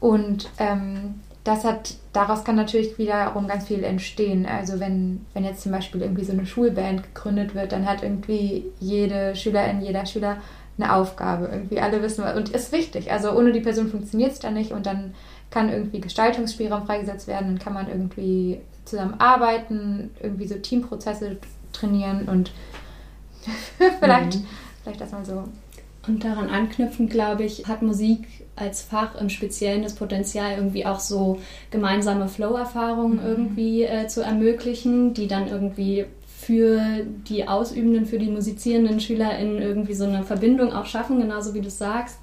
Und 0.00 0.50
ähm, 0.58 1.20
das 1.44 1.64
hat, 1.64 1.94
daraus 2.12 2.44
kann 2.44 2.56
natürlich 2.56 2.98
wiederum 2.98 3.48
ganz 3.48 3.66
viel 3.66 3.82
entstehen. 3.82 4.46
Also 4.46 4.80
wenn, 4.80 5.24
wenn 5.32 5.44
jetzt 5.44 5.62
zum 5.62 5.72
Beispiel 5.72 6.02
irgendwie 6.02 6.24
so 6.24 6.32
eine 6.32 6.46
Schulband 6.46 7.02
gegründet 7.02 7.54
wird, 7.54 7.72
dann 7.72 7.86
hat 7.86 8.02
irgendwie 8.02 8.66
jede 8.80 9.34
Schülerin, 9.34 9.80
jeder 9.80 10.04
Schüler 10.06 10.36
eine 10.76 10.94
Aufgabe. 10.94 11.46
Irgendwie 11.46 11.80
alle 11.80 12.02
wissen, 12.02 12.24
und 12.24 12.50
ist 12.50 12.70
wichtig. 12.72 13.10
Also 13.10 13.32
ohne 13.32 13.52
die 13.52 13.60
Person 13.60 13.88
funktioniert 13.88 14.32
es 14.32 14.40
dann 14.40 14.54
nicht 14.54 14.72
und 14.72 14.86
dann 14.86 15.14
kann 15.50 15.70
irgendwie 15.70 16.00
Gestaltungsspielraum 16.00 16.86
freigesetzt 16.86 17.26
werden, 17.26 17.48
dann 17.48 17.58
kann 17.58 17.72
man 17.72 17.88
irgendwie 17.88 18.60
zusammenarbeiten, 18.84 20.10
irgendwie 20.22 20.46
so 20.46 20.56
Teamprozesse 20.56 21.38
trainieren 21.72 22.28
und 22.28 22.52
vielleicht, 24.00 24.34
mhm. 24.34 24.46
vielleicht 24.82 25.00
das 25.00 25.12
mal 25.12 25.24
so. 25.24 25.44
Und 26.08 26.24
daran 26.24 26.48
anknüpfend, 26.48 27.10
glaube 27.10 27.44
ich, 27.44 27.66
hat 27.66 27.82
Musik 27.82 28.26
als 28.56 28.82
Fach 28.82 29.20
im 29.20 29.28
Speziellen 29.28 29.82
das 29.82 29.94
Potenzial, 29.94 30.56
irgendwie 30.56 30.86
auch 30.86 31.00
so 31.00 31.38
gemeinsame 31.70 32.28
Flow-Erfahrungen 32.28 33.18
mhm. 33.18 33.26
irgendwie 33.26 33.82
äh, 33.84 34.08
zu 34.08 34.22
ermöglichen, 34.22 35.14
die 35.14 35.28
dann 35.28 35.48
irgendwie 35.48 36.06
für 36.26 36.80
die 37.28 37.46
Ausübenden, 37.46 38.06
für 38.06 38.18
die 38.18 38.30
musizierenden 38.30 39.00
SchülerInnen 39.00 39.60
irgendwie 39.60 39.94
so 39.94 40.04
eine 40.04 40.22
Verbindung 40.22 40.72
auch 40.72 40.86
schaffen, 40.86 41.20
genauso 41.20 41.52
wie 41.52 41.60
du 41.60 41.70
sagst. 41.70 42.18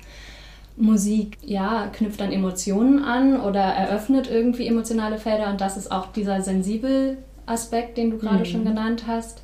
Musik, 0.78 1.38
ja, 1.41 1.88
knüpft 1.93 2.21
an 2.21 2.32
Emotionen 2.32 3.04
an 3.04 3.39
oder 3.39 3.62
eröffnet 3.62 4.30
irgendwie 4.30 4.67
emotionale 4.67 5.17
Felder 5.17 5.50
und 5.52 5.62
das 5.62 5.78
ist 5.78 5.91
auch 5.91 6.12
dieser 6.12 6.41
sensibel 6.41 7.17
Aspekt, 7.45 7.98
den 7.98 8.12
du 8.12 8.17
gerade 8.17 8.39
mhm. 8.39 8.45
schon 8.45 8.65
genannt 8.65 9.04
hast. 9.08 9.41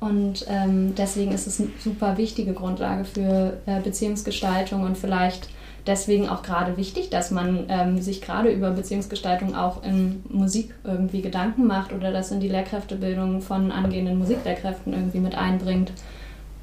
Und 0.00 0.46
ähm, 0.48 0.94
deswegen 0.94 1.32
ist 1.32 1.46
es 1.46 1.60
eine 1.60 1.70
super 1.78 2.16
wichtige 2.16 2.54
Grundlage 2.54 3.04
für 3.04 3.58
äh, 3.66 3.80
Beziehungsgestaltung 3.80 4.82
und 4.82 4.96
vielleicht 4.96 5.48
deswegen 5.86 6.28
auch 6.28 6.42
gerade 6.42 6.76
wichtig, 6.76 7.10
dass 7.10 7.30
man 7.30 7.66
ähm, 7.68 8.00
sich 8.00 8.22
gerade 8.22 8.50
über 8.50 8.70
Beziehungsgestaltung 8.70 9.54
auch 9.54 9.82
in 9.82 10.22
Musik 10.28 10.74
irgendwie 10.84 11.20
Gedanken 11.20 11.66
macht 11.66 11.92
oder 11.92 12.12
das 12.12 12.30
in 12.30 12.40
die 12.40 12.48
Lehrkräftebildung 12.48 13.42
von 13.42 13.70
angehenden 13.72 14.18
Musiklehrkräften 14.18 14.92
irgendwie 14.92 15.20
mit 15.20 15.34
einbringt. 15.34 15.92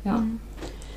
Ja. 0.04 0.18
Mhm. 0.18 0.40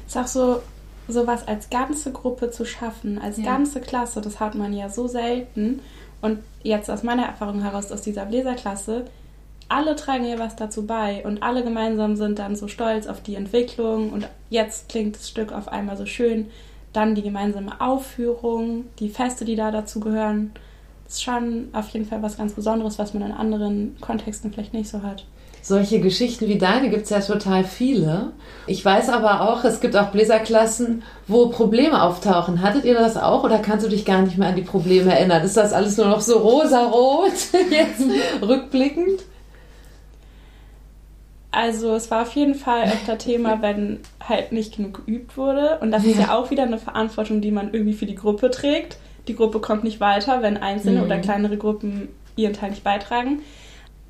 Ist 0.07 0.17
auch 0.17 0.27
so, 0.27 0.63
sowas 1.09 1.47
als 1.47 1.69
ganze 1.71 2.11
Gruppe 2.13 2.51
zu 2.51 2.65
schaffen, 2.65 3.19
als 3.19 3.37
ja. 3.37 3.45
ganze 3.45 3.81
Klasse, 3.81 4.21
das 4.21 4.41
hat 4.41 4.55
man 4.55 4.73
ja 4.73 4.89
so 4.89 5.09
selten. 5.09 5.81
Und 6.23 6.41
jetzt 6.63 6.91
aus 6.91 7.03
meiner 7.03 7.25
Erfahrung 7.25 7.63
heraus 7.63 7.91
aus 7.93 8.03
dieser 8.03 8.27
Bläserklasse, 8.27 9.07
alle 9.71 9.97
tragen 9.97 10.27
ja 10.27 10.39
was 10.39 10.57
dazu 10.57 10.85
bei 10.85 11.25
und 11.25 11.43
alle 11.43 11.63
gemeinsam 11.63 12.17
sind 12.17 12.39
dann 12.39 12.57
so 12.57 12.69
stolz 12.69 13.07
auf 13.07 13.23
die 13.23 13.37
Entwicklung 13.37 14.11
und 14.11 14.29
jetzt 14.51 14.89
klingt 14.89 15.17
das 15.17 15.29
Stück 15.29 15.53
auf 15.53 15.69
einmal 15.69 15.97
so 15.97 16.07
schön 16.07 16.49
dann 16.93 17.15
die 17.15 17.23
gemeinsame 17.23 17.81
Aufführung, 17.81 18.87
die 18.99 19.11
Feste, 19.11 19.45
die 19.45 19.55
da 19.55 19.71
dazu 19.71 20.01
gehören. 20.01 20.51
Das 21.05 21.15
ist 21.15 21.23
schon 21.23 21.69
auf 21.73 21.89
jeden 21.91 22.05
Fall 22.05 22.21
was 22.21 22.37
ganz 22.37 22.53
Besonderes, 22.53 22.99
was 22.99 23.15
man 23.15 23.23
in 23.23 23.33
anderen 23.33 23.97
Kontexten 24.01 24.53
vielleicht 24.53 24.75
nicht 24.75 24.91
so 24.91 25.03
hat. 25.03 25.25
Solche 25.63 26.01
Geschichten 26.01 26.49
wie 26.49 26.59
deine 26.59 26.89
gibt 26.89 27.05
es 27.05 27.11
ja 27.11 27.21
total 27.21 27.65
viele. 27.65 28.33
Ich 28.67 28.85
weiß 28.85 29.11
aber 29.11 29.43
auch, 29.43 29.63
es 29.63 29.81
gibt 29.81 29.95
auch 29.95 30.11
Bläserklassen, 30.11 31.03
wo 31.29 31.49
Probleme 31.49 32.03
auftauchen. 32.03 32.63
Hattet 32.63 32.85
ihr 32.87 32.95
das 32.95 33.17
auch 33.17 33.45
oder 33.45 33.59
kannst 33.59 33.85
du 33.85 33.91
dich 33.91 34.05
gar 34.05 34.23
nicht 34.23 34.39
mehr 34.39 34.49
an 34.49 34.57
die 34.57 34.63
Probleme 34.63 35.13
erinnern? 35.13 35.45
Ist 35.45 35.57
das 35.57 35.73
alles 35.73 35.97
nur 35.97 36.07
noch 36.07 36.23
so 36.23 36.39
rosarot 36.39 37.33
jetzt 37.71 38.03
rückblickend? 38.43 39.21
Also 41.53 41.95
es 41.95 42.11
war 42.11 42.23
auf 42.23 42.33
jeden 42.33 42.55
Fall 42.55 42.85
öfter 42.85 43.19
Thema, 43.19 43.61
wenn 43.63 44.01
halt 44.27 44.53
nicht 44.53 44.77
genug 44.77 45.05
geübt 45.07 45.37
wurde. 45.37 45.79
Und 45.81 45.91
das 45.91 46.05
ja. 46.05 46.11
ist 46.11 46.19
ja 46.19 46.35
auch 46.37 46.51
wieder 46.51 46.63
eine 46.63 46.79
Verantwortung, 46.79 47.41
die 47.41 47.51
man 47.51 47.73
irgendwie 47.73 47.95
für 47.95 48.07
die 48.07 48.15
Gruppe 48.15 48.51
trägt. 48.51 48.99
Die 49.29 49.35
Gruppe 49.35 49.61
kommt 49.61 49.85
nicht 49.85 50.01
weiter, 50.01 50.43
wenn 50.43 50.57
einzelne 50.57 51.01
mhm. 51.01 51.07
oder 51.07 51.19
kleinere 51.19 51.57
Gruppen 51.57 52.09
ihren 52.37 52.55
Teil 52.55 52.71
nicht 52.71 52.85
beitragen. 52.85 53.43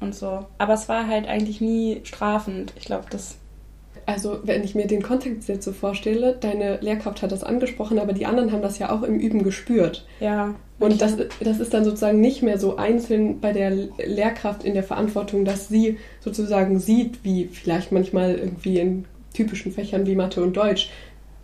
Und 0.00 0.14
so. 0.14 0.46
Aber 0.58 0.74
es 0.74 0.88
war 0.88 1.06
halt 1.06 1.28
eigentlich 1.28 1.60
nie 1.60 2.00
strafend. 2.04 2.72
Ich 2.76 2.84
glaube, 2.84 3.04
das 3.10 3.36
also 4.06 4.40
wenn 4.42 4.64
ich 4.64 4.74
mir 4.74 4.86
den 4.86 5.02
Kontext 5.02 5.48
jetzt 5.48 5.64
so 5.64 5.72
vorstelle, 5.72 6.36
deine 6.38 6.78
Lehrkraft 6.80 7.22
hat 7.22 7.32
das 7.32 7.44
angesprochen, 7.44 7.98
aber 7.98 8.12
die 8.12 8.26
anderen 8.26 8.52
haben 8.52 8.62
das 8.62 8.78
ja 8.78 8.90
auch 8.90 9.02
im 9.02 9.18
Üben 9.18 9.42
gespürt. 9.42 10.06
Ja. 10.20 10.54
Und 10.78 11.00
das, 11.02 11.16
das 11.40 11.60
ist 11.60 11.74
dann 11.74 11.84
sozusagen 11.84 12.20
nicht 12.20 12.42
mehr 12.42 12.58
so 12.58 12.76
einzeln 12.76 13.40
bei 13.40 13.52
der 13.52 13.70
Lehrkraft 13.70 14.64
in 14.64 14.74
der 14.74 14.82
Verantwortung, 14.82 15.44
dass 15.44 15.68
sie 15.68 15.98
sozusagen 16.20 16.80
sieht, 16.80 17.22
wie 17.22 17.46
vielleicht 17.46 17.92
manchmal 17.92 18.34
irgendwie 18.34 18.78
in 18.78 19.04
typischen 19.34 19.72
Fächern 19.72 20.06
wie 20.06 20.16
Mathe 20.16 20.42
und 20.42 20.56
Deutsch, 20.56 20.90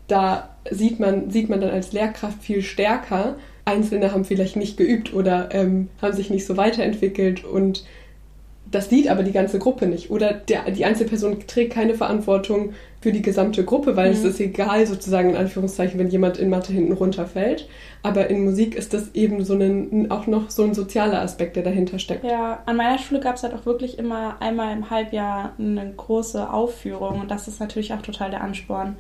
da 0.09 0.57
sieht 0.71 1.01
man, 1.01 1.31
sieht 1.31 1.49
man 1.49 1.61
dann 1.61 1.71
als 1.71 1.93
Lehrkraft 1.93 2.43
viel 2.43 2.63
stärker. 2.63 3.37
Einzelne 3.65 4.13
haben 4.13 4.25
vielleicht 4.25 4.57
nicht 4.57 4.77
geübt 4.77 5.13
oder 5.13 5.49
ähm, 5.53 5.89
haben 6.01 6.15
sich 6.15 6.31
nicht 6.31 6.47
so 6.47 6.57
weiterentwickelt 6.57 7.45
und 7.45 7.85
das 8.71 8.91
sieht 8.91 9.09
aber 9.09 9.23
die 9.23 9.33
ganze 9.33 9.59
Gruppe 9.59 9.87
nicht. 9.87 10.11
Oder 10.11 10.33
der, 10.33 10.71
die 10.71 10.85
Einzelperson 10.85 11.47
trägt 11.47 11.73
keine 11.73 11.95
Verantwortung 11.95 12.73
für 13.01 13.13
die 13.13 13.23
gesamte 13.23 13.65
Gruppe, 13.65 13.97
weil 13.97 14.11
mhm. 14.11 14.17
es 14.17 14.25
ist 14.25 14.41
egal, 14.41 14.87
sozusagen 14.87 15.31
in 15.31 15.37
Anführungszeichen, 15.37 15.99
wenn 16.01 16.09
jemand 16.09 16.39
in 16.39 16.51
Mathe 16.51 16.73
hinten 16.73 16.93
runterfällt. 16.93 17.69
Aber 18.03 18.29
in 18.29 18.45
Musik 18.45 18.75
ist 18.75 18.93
das 18.93 19.15
eben 19.15 19.45
so 19.45 19.55
ein, 19.55 20.11
auch 20.11 20.27
noch 20.27 20.51
so 20.51 20.65
ein 20.65 20.75
sozialer 20.75 21.21
Aspekt, 21.21 21.55
der 21.55 21.63
dahinter 21.63 21.99
steckt. 21.99 22.25
Ja, 22.25 22.63
an 22.67 22.77
meiner 22.77 22.99
Schule 22.99 23.21
gab 23.21 23.37
es 23.37 23.45
halt 23.45 23.55
auch 23.55 23.67
wirklich 23.67 23.99
immer 23.99 24.37
einmal 24.41 24.73
im 24.77 24.91
Halbjahr 24.91 25.53
eine 25.59 25.93
große 25.97 26.51
Aufführung 26.51 27.21
und 27.21 27.31
das 27.31 27.47
ist 27.47 27.61
natürlich 27.61 27.95
auch 27.95 28.03
total 28.03 28.31
der 28.31 28.41
Ansporn. 28.41 28.97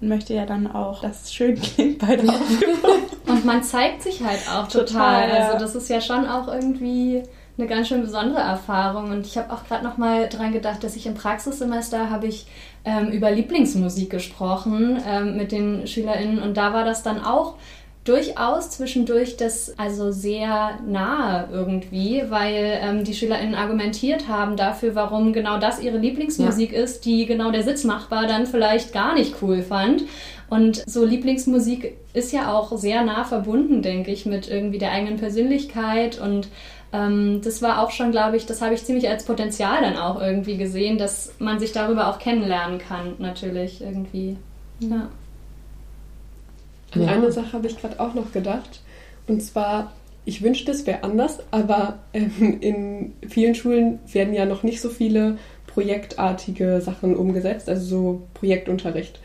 Man 0.00 0.10
möchte 0.10 0.32
ja 0.34 0.46
dann 0.46 0.72
auch, 0.72 1.02
dass 1.02 1.24
es 1.24 1.34
schön 1.34 1.60
klingt 1.60 1.98
bei 1.98 2.14
der 2.14 2.30
Aufführung. 2.30 3.02
und 3.26 3.44
man 3.44 3.64
zeigt 3.64 4.02
sich 4.02 4.22
halt 4.22 4.40
auch 4.48 4.68
total. 4.68 4.86
total 4.86 5.28
ja. 5.28 5.46
Also 5.48 5.58
das 5.58 5.74
ist 5.74 5.88
ja 5.88 6.00
schon 6.00 6.24
auch 6.26 6.46
irgendwie 6.46 7.24
eine 7.58 7.66
ganz 7.66 7.88
schön 7.88 8.02
besondere 8.02 8.40
Erfahrung. 8.40 9.10
Und 9.10 9.26
ich 9.26 9.36
habe 9.36 9.52
auch 9.52 9.64
gerade 9.64 9.84
noch 9.84 9.96
mal 9.98 10.28
dran 10.28 10.52
gedacht, 10.52 10.84
dass 10.84 10.96
ich 10.96 11.06
im 11.06 11.14
Praxissemester 11.14 12.08
habe 12.08 12.26
ich 12.26 12.46
ähm, 12.84 13.08
über 13.08 13.30
Lieblingsmusik 13.30 14.10
gesprochen 14.10 14.98
ähm, 15.06 15.36
mit 15.36 15.50
den 15.52 15.86
SchülerInnen. 15.86 16.38
Und 16.40 16.56
da 16.56 16.72
war 16.72 16.84
das 16.84 17.02
dann 17.02 17.22
auch 17.24 17.56
durchaus 18.04 18.70
zwischendurch 18.70 19.36
das 19.36 19.78
also 19.78 20.10
sehr 20.12 20.78
nahe 20.86 21.48
irgendwie, 21.52 22.22
weil 22.28 22.78
ähm, 22.80 23.04
die 23.04 23.12
SchülerInnen 23.12 23.54
argumentiert 23.54 24.28
haben 24.28 24.56
dafür, 24.56 24.94
warum 24.94 25.34
genau 25.34 25.58
das 25.58 25.82
ihre 25.82 25.98
Lieblingsmusik 25.98 26.72
ja. 26.72 26.80
ist, 26.80 27.04
die 27.04 27.26
genau 27.26 27.50
der 27.50 27.64
Sitzmachbar 27.64 28.26
dann 28.26 28.46
vielleicht 28.46 28.92
gar 28.92 29.14
nicht 29.14 29.42
cool 29.42 29.62
fand. 29.62 30.04
Und 30.48 30.82
so 30.88 31.04
Lieblingsmusik 31.04 31.98
ist 32.14 32.32
ja 32.32 32.50
auch 32.54 32.74
sehr 32.78 33.04
nah 33.04 33.24
verbunden, 33.24 33.82
denke 33.82 34.10
ich, 34.10 34.24
mit 34.24 34.48
irgendwie 34.48 34.78
der 34.78 34.92
eigenen 34.92 35.18
Persönlichkeit 35.18 36.18
und 36.18 36.48
ähm, 36.92 37.40
das 37.42 37.60
war 37.60 37.82
auch 37.82 37.90
schon, 37.90 38.10
glaube 38.10 38.36
ich, 38.36 38.46
das 38.46 38.62
habe 38.62 38.74
ich 38.74 38.84
ziemlich 38.84 39.08
als 39.08 39.24
Potenzial 39.24 39.82
dann 39.82 39.96
auch 39.96 40.20
irgendwie 40.20 40.56
gesehen, 40.56 40.98
dass 40.98 41.34
man 41.38 41.58
sich 41.58 41.72
darüber 41.72 42.08
auch 42.08 42.18
kennenlernen 42.18 42.78
kann, 42.78 43.14
natürlich 43.18 43.80
irgendwie. 43.82 44.36
Ja. 44.80 45.08
An 46.94 47.02
ja. 47.02 47.08
eine 47.08 47.30
Sache 47.30 47.52
habe 47.52 47.66
ich 47.66 47.78
gerade 47.78 48.00
auch 48.00 48.14
noch 48.14 48.32
gedacht. 48.32 48.80
Und 49.26 49.42
zwar, 49.42 49.92
ich 50.24 50.42
wünschte, 50.42 50.70
es 50.70 50.86
wäre 50.86 51.04
anders, 51.04 51.40
aber 51.50 51.98
ähm, 52.14 52.58
in 52.60 53.12
vielen 53.28 53.54
Schulen 53.54 53.98
werden 54.10 54.32
ja 54.32 54.46
noch 54.46 54.62
nicht 54.62 54.80
so 54.80 54.88
viele 54.88 55.36
projektartige 55.66 56.80
Sachen 56.80 57.14
umgesetzt, 57.14 57.68
also 57.68 57.84
so 57.84 58.22
Projektunterricht. 58.32 59.20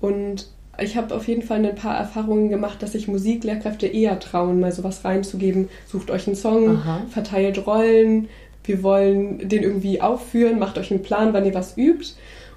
Und 0.00 0.48
ich 0.78 0.96
habe 0.96 1.14
auf 1.14 1.26
jeden 1.28 1.42
Fall 1.42 1.64
ein 1.64 1.74
paar 1.74 1.96
Erfahrungen 1.96 2.48
gemacht, 2.48 2.82
dass 2.82 2.92
sich 2.92 3.08
Musiklehrkräfte 3.08 3.86
eher 3.86 4.18
trauen, 4.18 4.60
mal 4.60 4.72
sowas 4.72 5.04
reinzugeben. 5.04 5.68
Sucht 5.86 6.10
euch 6.10 6.26
einen 6.26 6.36
Song, 6.36 6.78
Aha. 6.78 7.02
verteilt 7.08 7.66
Rollen, 7.66 8.28
wir 8.64 8.82
wollen 8.82 9.48
den 9.48 9.62
irgendwie 9.62 10.00
aufführen, 10.00 10.58
macht 10.58 10.76
euch 10.78 10.90
einen 10.90 11.02
Plan, 11.02 11.32
wann 11.32 11.44
ihr 11.44 11.54
was 11.54 11.76
übt. 11.76 12.14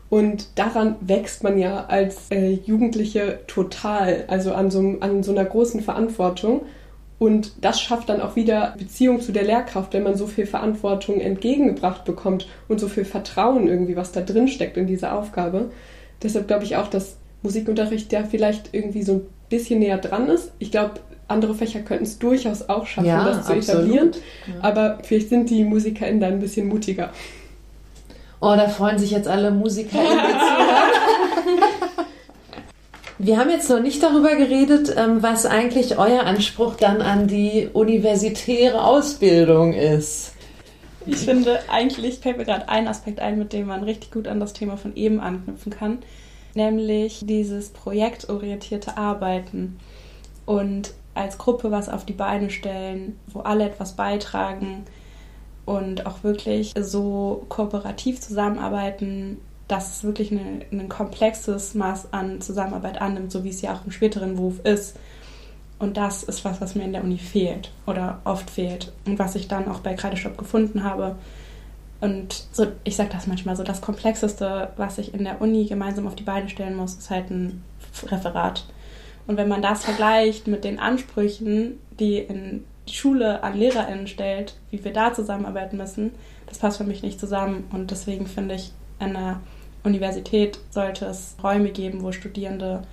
Und 0.10 0.58
daran 0.58 0.96
wächst 1.02 1.44
man 1.44 1.60
ja 1.60 1.86
als 1.86 2.32
äh, 2.32 2.50
Jugendliche 2.66 3.40
total, 3.46 4.26
also 4.28 4.54
an 4.54 4.72
so, 4.72 4.98
an 5.00 5.22
so 5.22 5.32
einer 5.32 5.46
großen 5.46 5.82
Verantwortung. 5.82 6.62
Und 7.20 7.64
das 7.64 7.82
schafft 7.82 8.10
dann 8.10 8.22
auch 8.22 8.36
wieder 8.36 8.74
Beziehung 8.78 9.22
zu 9.22 9.32
der 9.32 9.44
Lehrkraft, 9.44 9.94
wenn 9.94 10.04
man 10.04 10.16
so 10.16 10.26
viel 10.26 10.48
Verantwortung 10.48 11.20
entgegengebracht 11.20 12.06
bekommt 12.06 12.48
und 12.68 12.80
so 12.80 12.88
viel 12.88 13.06
Vertrauen 13.06 13.68
irgendwie, 13.68 13.98
was 13.98 14.12
da 14.12 14.22
drin 14.22 14.48
steckt 14.48 14.78
in 14.78 14.88
dieser 14.88 15.14
Aufgabe. 15.14 15.70
Deshalb 16.24 16.48
glaube 16.48 16.64
ich 16.64 16.78
auch, 16.78 16.88
dass 16.88 17.18
Musikunterricht 17.42 18.12
ja 18.12 18.24
vielleicht 18.24 18.70
irgendwie 18.74 19.04
so 19.04 19.14
ein 19.14 19.22
bisschen 19.50 19.80
näher 19.80 19.98
dran 19.98 20.28
ist. 20.30 20.52
Ich 20.60 20.72
glaube, 20.72 20.96
andere 21.28 21.54
Fächer 21.56 21.82
könnten 21.82 22.04
es 22.06 22.20
durchaus 22.20 22.68
auch 22.70 22.86
schaffen, 22.88 23.08
Ja, 23.08 23.24
das 23.26 23.46
zu 23.46 23.54
absolut. 23.54 23.84
etablieren. 23.84 24.12
Ja. 24.48 24.54
Aber 24.64 25.00
vielleicht 25.04 25.30
sind 25.30 25.50
die 25.50 25.64
MusikerInnen 25.64 26.20
da 26.20 26.28
ein 26.28 26.40
bisschen 26.40 26.68
mutiger. 26.68 27.12
Oh, 28.42 28.54
da 28.56 28.68
freuen 28.70 28.98
sich 28.98 29.12
jetzt 29.12 29.28
alle 29.28 29.52
Musiker. 29.52 29.98
die 30.00 30.06
zuhören. 30.08 31.60
Wir 33.22 33.38
haben 33.38 33.50
jetzt 33.50 33.70
noch 33.70 33.82
nicht 33.82 34.02
darüber 34.02 34.34
geredet, 34.36 34.94
ähm, 34.96 35.22
was 35.22 35.46
eigentlich 35.46 35.98
euer 35.98 36.24
Anspruch 36.24 36.76
dann 36.78 37.02
an 37.02 37.28
die 37.28 37.68
universitäre 37.74 38.82
Ausbildung 38.82 39.74
ist. 39.74 40.32
Ich 41.06 41.18
finde, 41.18 41.60
eigentlich 41.70 42.20
fällt 42.20 42.38
mir 42.38 42.46
gerade 42.46 42.70
ein 42.70 42.88
Aspekt 42.88 43.20
ein, 43.20 43.38
mit 43.38 43.52
dem 43.52 43.68
man 43.68 43.84
richtig 43.84 44.12
gut 44.12 44.26
an 44.28 44.40
das 44.40 44.54
Thema 44.54 44.78
von 44.78 44.96
eben 44.96 45.20
anknüpfen 45.20 45.72
kann, 45.72 45.98
nämlich 46.56 47.26
dieses 47.26 47.70
projektorientierte 47.70 48.98
Arbeiten 48.98 49.80
und 50.46 50.94
als 51.14 51.38
Gruppe 51.38 51.72
was 51.72 51.90
auf 51.90 52.06
die 52.06 52.14
Beine 52.14 52.50
stellen, 52.50 53.20
wo 53.28 53.42
alle 53.42 53.66
etwas 53.66 53.96
beitragen 53.96 54.86
und 55.66 56.06
auch 56.06 56.24
wirklich 56.24 56.74
so 56.80 57.46
kooperativ 57.50 58.20
zusammenarbeiten, 58.22 59.38
dass 59.68 59.98
es 59.98 60.04
wirklich 60.04 60.32
ein 60.32 60.90
komplexes 60.90 61.76
Maß 61.76 62.12
an 62.12 62.42
Zusammenarbeit 62.42 63.02
annimmt, 63.02 63.32
so 63.32 63.44
wie 63.44 63.50
es 63.50 63.62
ja 63.62 63.74
auch 63.74 63.86
im 63.86 63.92
späteren 63.92 64.36
Beruf 64.36 64.60
ist. 64.64 64.98
Und 65.78 65.96
das 65.96 66.24
ist 66.24 66.44
was, 66.44 66.60
was 66.60 66.74
mir 66.74 66.84
in 66.84 66.94
der 66.94 67.04
Uni 67.04 67.20
fehlt 67.20 67.72
oder 67.86 68.20
oft 68.24 68.50
fehlt 68.50 68.92
und 69.06 69.20
was 69.20 69.36
ich 69.36 69.48
dann 69.48 69.68
auch 69.68 69.80
bei 69.80 69.94
Kreidestopp 69.94 70.38
gefunden 70.38 70.84
habe. 70.84 71.16
Und 72.02 72.46
so, 72.54 72.68
ich 72.84 72.96
sage 72.96 73.10
das 73.12 73.28
manchmal 73.28 73.56
so, 73.56 73.64
das 73.64 73.82
Komplexeste, 73.82 74.70
was 74.78 74.98
ich 74.98 75.14
in 75.14 75.26
der 75.26 75.42
Uni 75.42 75.66
gemeinsam 75.66 76.08
auf 76.08 76.16
die 76.16 76.24
Beine 76.24 76.48
stellen 76.48 76.76
muss, 76.76 76.96
ist 76.96 77.10
halt 77.10 77.30
ein 77.30 77.64
Referat. 78.06 78.66
Und 79.28 79.38
wenn 79.38 79.50
man 79.50 79.62
das 79.62 79.84
vergleicht 79.84 80.48
mit 80.48 80.64
den 80.64 80.80
Ansprüchen, 80.80 81.80
die 82.00 82.18
in 82.18 82.64
die 82.88 82.94
Schule 82.94 83.44
an 83.44 83.58
LehrerInnen 83.58 84.08
stellt, 84.08 84.56
wie 84.72 84.84
wir 84.84 84.94
da 84.94 85.14
zusammenarbeiten 85.14 85.78
müssen, 85.78 86.12
das 86.48 86.58
passt 86.58 86.78
für 86.78 86.84
mich 86.84 87.04
nicht 87.04 87.20
zusammen. 87.20 87.68
Und 87.72 87.92
deswegen 87.92 88.26
finde 88.26 88.56
ich, 88.56 88.72
an 88.98 89.14
der 89.14 89.40
Universität 89.84 90.60
sollte 90.72 91.06
es 91.06 91.36
Räume 91.44 91.70
geben, 91.70 92.02
wo 92.02 92.12
Studierende 92.12 92.84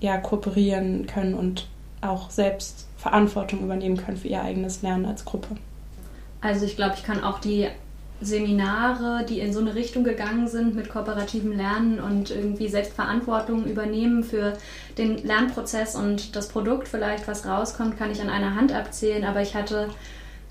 ja 0.00 0.16
kooperieren 0.16 1.06
können 1.06 1.34
und 1.34 1.68
auch 2.00 2.30
selbst 2.30 2.88
Verantwortung 2.96 3.60
übernehmen 3.60 3.96
können 3.96 4.16
für 4.16 4.28
ihr 4.28 4.42
eigenes 4.42 4.82
Lernen 4.82 5.04
als 5.04 5.24
Gruppe. 5.24 5.56
Also 6.40 6.64
ich 6.64 6.76
glaube, 6.76 6.94
ich 6.96 7.04
kann 7.04 7.22
auch 7.22 7.38
die 7.38 7.68
Seminare, 8.20 9.24
die 9.28 9.40
in 9.40 9.52
so 9.52 9.60
eine 9.60 9.74
Richtung 9.74 10.04
gegangen 10.04 10.48
sind 10.48 10.74
mit 10.74 10.88
kooperativem 10.88 11.52
Lernen 11.52 12.00
und 12.00 12.30
irgendwie 12.30 12.68
Selbstverantwortung 12.68 13.64
übernehmen 13.64 14.22
für 14.22 14.54
den 14.98 15.18
Lernprozess 15.18 15.96
und 15.96 16.36
das 16.36 16.48
Produkt 16.48 16.88
vielleicht, 16.88 17.26
was 17.26 17.46
rauskommt, 17.46 17.98
kann 17.98 18.10
ich 18.10 18.20
an 18.20 18.28
einer 18.28 18.54
Hand 18.54 18.72
abzählen. 18.72 19.24
Aber 19.24 19.40
ich 19.40 19.54
hatte 19.54 19.88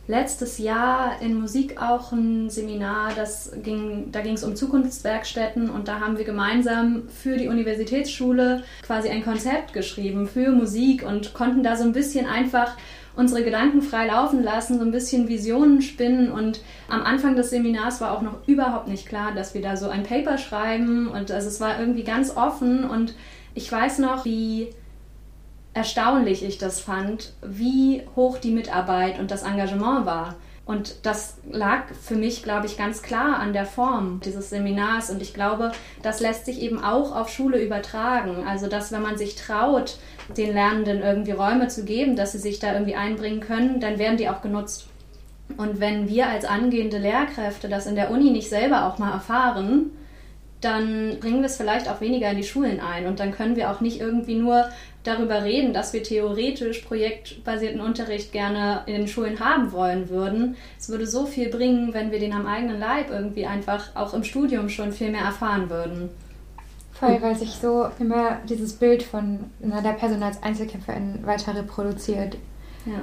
letztes 0.10 0.58
Jahr 0.58 1.22
in 1.22 1.40
Musik 1.40 1.80
auch 1.80 2.12
ein 2.12 2.50
Seminar, 2.50 3.12
das 3.16 3.52
ging, 3.64 4.12
da 4.12 4.22
ging 4.22 4.34
es 4.34 4.44
um 4.44 4.56
Zukunftswerkstätten 4.56 5.70
und 5.70 5.88
da 5.88 6.00
haben 6.00 6.18
wir 6.18 6.26
gemeinsam 6.26 7.04
für 7.10 7.38
die 7.38 7.48
Universitätsschule 7.48 8.64
quasi 8.82 9.10
ein 9.10 9.24
Konzept 9.24 9.74
geschrieben 9.74 10.28
für 10.28 10.50
Musik 10.50 11.06
und 11.06 11.36
konnten 11.36 11.62
da 11.62 11.78
so 11.78 11.84
ein 11.84 11.94
bisschen 11.94 12.26
einfach 12.26 12.76
unsere 13.16 13.44
Gedanken 13.44 13.82
frei 13.82 14.08
laufen 14.08 14.44
lassen, 14.44 14.80
so 14.80 14.86
ein 14.86 14.92
bisschen 14.92 15.28
Visionen 15.28 15.82
spinnen. 15.82 16.32
Und 16.32 16.62
am 16.88 17.04
Anfang 17.04 17.36
des 17.36 17.50
Seminars 17.50 18.02
war 18.02 18.12
auch 18.12 18.22
noch 18.22 18.48
überhaupt 18.48 18.88
nicht 18.88 19.08
klar, 19.08 19.34
dass 19.34 19.54
wir 19.54 19.62
da 19.62 19.76
so 19.76 19.90
ein 19.90 20.04
Paper 20.04 20.38
schreiben. 20.38 21.08
Und 21.08 21.32
also 21.32 21.48
es 21.48 21.60
war 21.60 21.80
irgendwie 21.80 22.04
ganz 22.04 22.36
offen. 22.36 22.90
Und 22.90 23.16
ich 23.56 23.72
weiß 23.72 24.00
noch, 24.00 24.26
wie 24.26 24.70
erstaunlich 25.74 26.44
ich 26.44 26.58
das 26.58 26.80
fand, 26.80 27.34
wie 27.42 28.04
hoch 28.16 28.38
die 28.38 28.52
Mitarbeit 28.52 29.20
und 29.20 29.32
das 29.32 29.44
Engagement 29.44 30.06
war. 30.06 30.36
Und 30.70 31.04
das 31.04 31.38
lag 31.50 31.86
für 32.00 32.14
mich, 32.14 32.44
glaube 32.44 32.68
ich, 32.68 32.78
ganz 32.78 33.02
klar 33.02 33.40
an 33.40 33.54
der 33.54 33.66
Form 33.66 34.22
dieses 34.24 34.52
Seminars. 34.52 35.10
Und 35.10 35.20
ich 35.20 35.34
glaube, 35.34 35.72
das 36.04 36.20
lässt 36.20 36.46
sich 36.46 36.62
eben 36.62 36.84
auch 36.84 37.16
auf 37.16 37.30
Schule 37.30 37.60
übertragen. 37.60 38.46
Also, 38.48 38.68
dass 38.68 38.92
wenn 38.92 39.02
man 39.02 39.18
sich 39.18 39.34
traut, 39.34 39.98
den 40.38 40.54
Lernenden 40.54 41.02
irgendwie 41.02 41.32
Räume 41.32 41.70
zu 41.70 41.86
geben, 41.86 42.16
dass 42.16 42.34
sie 42.34 42.38
sich 42.38 42.60
da 42.60 42.74
irgendwie 42.74 42.94
einbringen 42.94 43.40
können, 43.40 43.80
dann 43.80 43.98
werden 43.98 44.18
die 44.18 44.30
auch 44.30 44.44
genutzt. 44.44 44.86
Und 45.58 45.80
wenn 45.80 46.08
wir 46.08 46.28
als 46.28 46.46
angehende 46.46 47.00
Lehrkräfte 47.00 47.68
das 47.68 47.88
in 47.88 47.96
der 47.96 48.12
Uni 48.12 48.30
nicht 48.30 48.50
selber 48.50 48.86
auch 48.86 49.00
mal 49.00 49.12
erfahren, 49.12 49.90
dann 50.62 51.20
bringen 51.20 51.40
wir 51.40 51.46
es 51.46 51.58
vielleicht 51.58 51.90
auch 51.90 52.02
weniger 52.02 52.30
in 52.32 52.38
die 52.38 52.44
Schulen 52.44 52.80
ein. 52.80 53.08
Und 53.08 53.20
dann 53.20 53.32
können 53.32 53.56
wir 53.56 53.72
auch 53.72 53.82
nicht 53.82 54.02
irgendwie 54.02 54.36
nur 54.36 54.70
darüber 55.04 55.44
reden, 55.44 55.74
dass 55.74 55.94
wir 55.94 56.04
theoretisch 56.04 56.80
projektbasierten 56.80 57.80
Unterricht 57.80 58.34
gerne 58.34 58.82
in 58.86 58.94
den 58.94 59.08
Schulen 59.08 59.40
haben 59.40 59.72
wollen 59.72 60.10
würden. 60.10 60.58
Es 60.78 60.90
würde 60.90 61.08
so 61.08 61.26
viel 61.26 61.50
bringen, 61.50 61.94
wenn 61.94 62.12
wir 62.12 62.20
den 62.20 62.34
am 62.34 62.46
eigenen 62.46 62.80
Leib 62.80 63.10
irgendwie 63.10 63.46
einfach 63.46 63.96
auch 63.96 64.14
im 64.14 64.26
Studium 64.26 64.68
schon 64.68 64.92
viel 64.92 65.12
mehr 65.12 65.24
erfahren 65.24 65.70
würden. 65.70 66.10
Voll, 66.92 67.22
weil 67.22 67.36
sich 67.38 67.52
so 67.52 67.88
immer 67.98 68.40
dieses 68.50 68.74
Bild 68.74 69.04
von 69.04 69.46
der 69.60 69.94
Person 69.94 70.22
als 70.22 70.44
Einzelkämpferin 70.44 71.26
weiter 71.26 71.56
reproduziert. 71.56 72.36
Ja. 72.86 73.02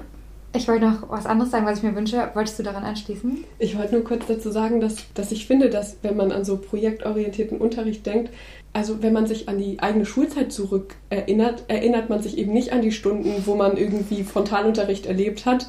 Ich 0.56 0.66
wollte 0.68 0.86
noch 0.86 1.10
was 1.10 1.26
anderes 1.26 1.50
sagen, 1.50 1.66
was 1.66 1.78
ich 1.78 1.84
mir 1.84 1.94
wünsche. 1.94 2.30
Wolltest 2.34 2.58
du 2.58 2.62
daran 2.62 2.84
anschließen? 2.84 3.44
Ich 3.58 3.76
wollte 3.78 3.94
nur 3.94 4.04
kurz 4.04 4.26
dazu 4.26 4.50
sagen, 4.50 4.80
dass, 4.80 4.96
dass 5.14 5.30
ich 5.32 5.46
finde, 5.46 5.68
dass 5.70 5.98
wenn 6.02 6.16
man 6.16 6.32
an 6.32 6.44
so 6.44 6.56
projektorientierten 6.56 7.58
Unterricht 7.58 8.06
denkt, 8.06 8.32
also 8.72 9.02
wenn 9.02 9.12
man 9.12 9.26
sich 9.26 9.48
an 9.48 9.58
die 9.58 9.80
eigene 9.80 10.06
Schulzeit 10.06 10.52
zurück 10.52 10.94
erinnert, 11.10 11.64
erinnert 11.68 12.08
man 12.10 12.22
sich 12.22 12.38
eben 12.38 12.52
nicht 12.52 12.72
an 12.72 12.82
die 12.82 12.92
Stunden, 12.92 13.32
wo 13.46 13.54
man 13.54 13.76
irgendwie 13.76 14.22
Frontalunterricht 14.24 15.06
erlebt 15.06 15.46
hat 15.46 15.66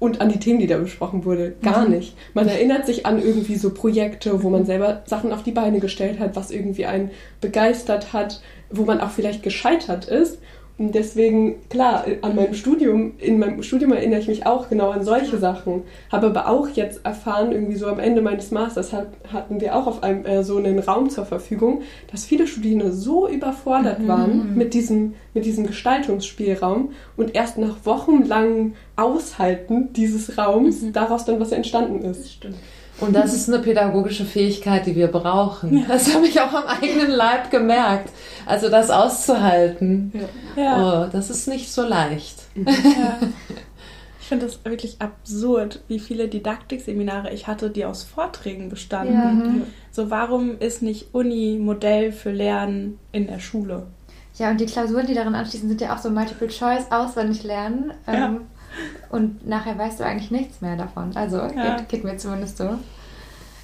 und 0.00 0.20
an 0.20 0.28
die 0.28 0.38
Themen, 0.38 0.60
die 0.60 0.66
da 0.68 0.78
besprochen 0.78 1.24
wurde. 1.24 1.54
Gar 1.62 1.84
Mhm. 1.86 1.94
nicht. 1.96 2.16
Man 2.34 2.46
erinnert 2.48 2.86
sich 2.86 3.06
an 3.06 3.20
irgendwie 3.20 3.56
so 3.56 3.70
Projekte, 3.70 4.42
wo 4.44 4.50
man 4.50 4.64
selber 4.64 5.02
Sachen 5.06 5.32
auf 5.32 5.42
die 5.42 5.50
Beine 5.52 5.80
gestellt 5.80 6.20
hat, 6.20 6.36
was 6.36 6.50
irgendwie 6.52 6.86
einen 6.86 7.10
begeistert 7.40 8.12
hat, 8.12 8.40
wo 8.70 8.84
man 8.84 9.00
auch 9.00 9.10
vielleicht 9.10 9.42
gescheitert 9.42 10.06
ist. 10.06 10.38
Deswegen, 10.80 11.56
klar, 11.70 12.04
an 12.22 12.36
meinem 12.36 12.54
Studium, 12.54 13.14
in 13.18 13.40
meinem 13.40 13.64
Studium 13.64 13.92
erinnere 13.92 14.20
ich 14.20 14.28
mich 14.28 14.46
auch 14.46 14.68
genau 14.68 14.90
an 14.90 15.02
solche 15.02 15.36
Sachen. 15.36 15.82
Habe 16.12 16.28
aber 16.28 16.46
auch 16.46 16.68
jetzt 16.68 17.04
erfahren, 17.04 17.50
irgendwie 17.50 17.74
so 17.74 17.88
am 17.88 17.98
Ende 17.98 18.22
meines 18.22 18.52
Masters 18.52 18.92
hat, 18.92 19.08
hatten 19.32 19.60
wir 19.60 19.74
auch 19.74 19.88
auf 19.88 20.04
einem 20.04 20.24
äh, 20.24 20.44
so 20.44 20.56
einen 20.56 20.78
Raum 20.78 21.10
zur 21.10 21.26
Verfügung, 21.26 21.82
dass 22.12 22.24
viele 22.24 22.46
Studierende 22.46 22.92
so 22.92 23.28
überfordert 23.28 24.06
waren 24.06 24.54
mit 24.54 24.72
diesem, 24.72 25.14
mit 25.34 25.44
diesem 25.46 25.66
Gestaltungsspielraum 25.66 26.92
und 27.16 27.34
erst 27.34 27.58
nach 27.58 27.84
wochenlangem 27.84 28.74
Aushalten 28.94 29.92
dieses 29.94 30.38
Raums 30.38 30.92
daraus 30.92 31.24
dann 31.24 31.40
was 31.40 31.50
entstanden 31.50 32.04
ist. 32.04 32.20
Das 32.20 32.32
stimmt. 32.32 32.56
Und 33.00 33.14
das 33.14 33.32
ist 33.32 33.48
eine 33.48 33.60
pädagogische 33.60 34.24
Fähigkeit, 34.24 34.86
die 34.86 34.96
wir 34.96 35.08
brauchen. 35.08 35.84
Das 35.88 36.12
habe 36.14 36.26
ich 36.26 36.40
auch 36.40 36.52
am 36.52 36.64
eigenen 36.66 37.10
Leib 37.10 37.50
gemerkt. 37.50 38.10
Also 38.46 38.68
das 38.68 38.90
auszuhalten, 38.90 40.12
Ja. 40.56 41.04
oh, 41.06 41.08
das 41.12 41.30
ist 41.30 41.46
nicht 41.48 41.70
so 41.72 41.82
leicht. 41.82 42.36
Ja. 42.56 43.18
Ich 44.20 44.26
finde 44.26 44.46
es 44.46 44.62
wirklich 44.64 44.96
absurd, 45.00 45.80
wie 45.88 45.98
viele 45.98 46.28
Didaktikseminare 46.28 47.32
ich 47.32 47.46
hatte, 47.46 47.70
die 47.70 47.84
aus 47.86 48.02
Vorträgen 48.02 48.68
bestanden. 48.68 49.14
Ja. 49.14 49.24
Mhm. 49.30 49.62
So, 49.90 50.10
warum 50.10 50.58
ist 50.58 50.82
nicht 50.82 51.14
Uni 51.14 51.58
Modell 51.58 52.12
für 52.12 52.30
Lernen 52.30 52.98
in 53.12 53.26
der 53.26 53.38
Schule? 53.38 53.86
Ja, 54.36 54.50
und 54.50 54.60
die 54.60 54.66
Klausuren, 54.66 55.06
die 55.06 55.14
daran 55.14 55.34
anschließen, 55.34 55.68
sind 55.68 55.80
ja 55.80 55.94
auch 55.94 55.98
so 55.98 56.10
Multiple 56.10 56.48
Choice, 56.48 56.90
auswendig 56.90 57.42
lernen. 57.42 57.92
Ja. 58.06 58.26
Ähm, 58.26 58.40
und 59.10 59.46
nachher 59.46 59.78
weißt 59.78 60.00
du 60.00 60.04
eigentlich 60.04 60.30
nichts 60.30 60.60
mehr 60.60 60.76
davon. 60.76 61.16
Also 61.16 61.38
Ja. 61.38 61.76
geht, 61.76 61.88
geht 61.88 62.04
mir 62.04 62.16
zumindest 62.16 62.58
so. 62.58 62.70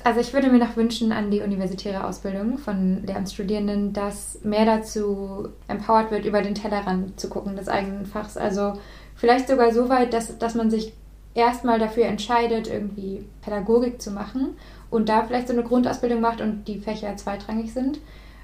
Also 0.05 0.20
ich 0.20 0.35
würde 0.35 0.48
mir 0.50 0.59
noch 0.59 0.77
wünschen 0.77 1.12
an 1.12 1.31
die 1.31 1.40
universitäre 1.40 2.07
Ausbildung 2.07 2.59
von 2.59 3.03
Lehramtsstudierenden, 3.07 3.94
dass 3.94 4.38
mehr 4.44 4.66
dazu 4.66 5.48
empowered 5.66 6.11
wird, 6.11 6.27
über 6.27 6.42
den 6.42 6.55
Tellerrand 6.55 7.18
zu 7.18 7.31
gucken 7.31 7.57
des 7.57 7.68
eigenen 7.68 8.05
Fachs. 8.05 8.37
Also 8.37 8.74
vielleicht 9.16 9.48
sogar 9.48 9.72
so 9.72 9.88
weit, 9.88 10.12
dass, 10.12 10.37
dass 10.37 10.55
man 10.55 10.70
sich 10.70 10.92
erstmal 11.35 11.79
dafür 11.79 12.05
entscheidet, 12.05 12.68
irgendwie 12.68 13.24
Pädagogik 13.42 14.00
zu 14.03 14.11
machen 14.11 14.57
und 14.90 15.09
da 15.09 15.24
vielleicht 15.24 15.48
so 15.48 15.55
eine 15.55 15.62
Grundausbildung 15.62 16.20
macht 16.20 16.42
und 16.42 16.68
die 16.68 16.79
Fächer 16.79 17.16
zweitrangig 17.16 17.72
sind. 17.72 17.98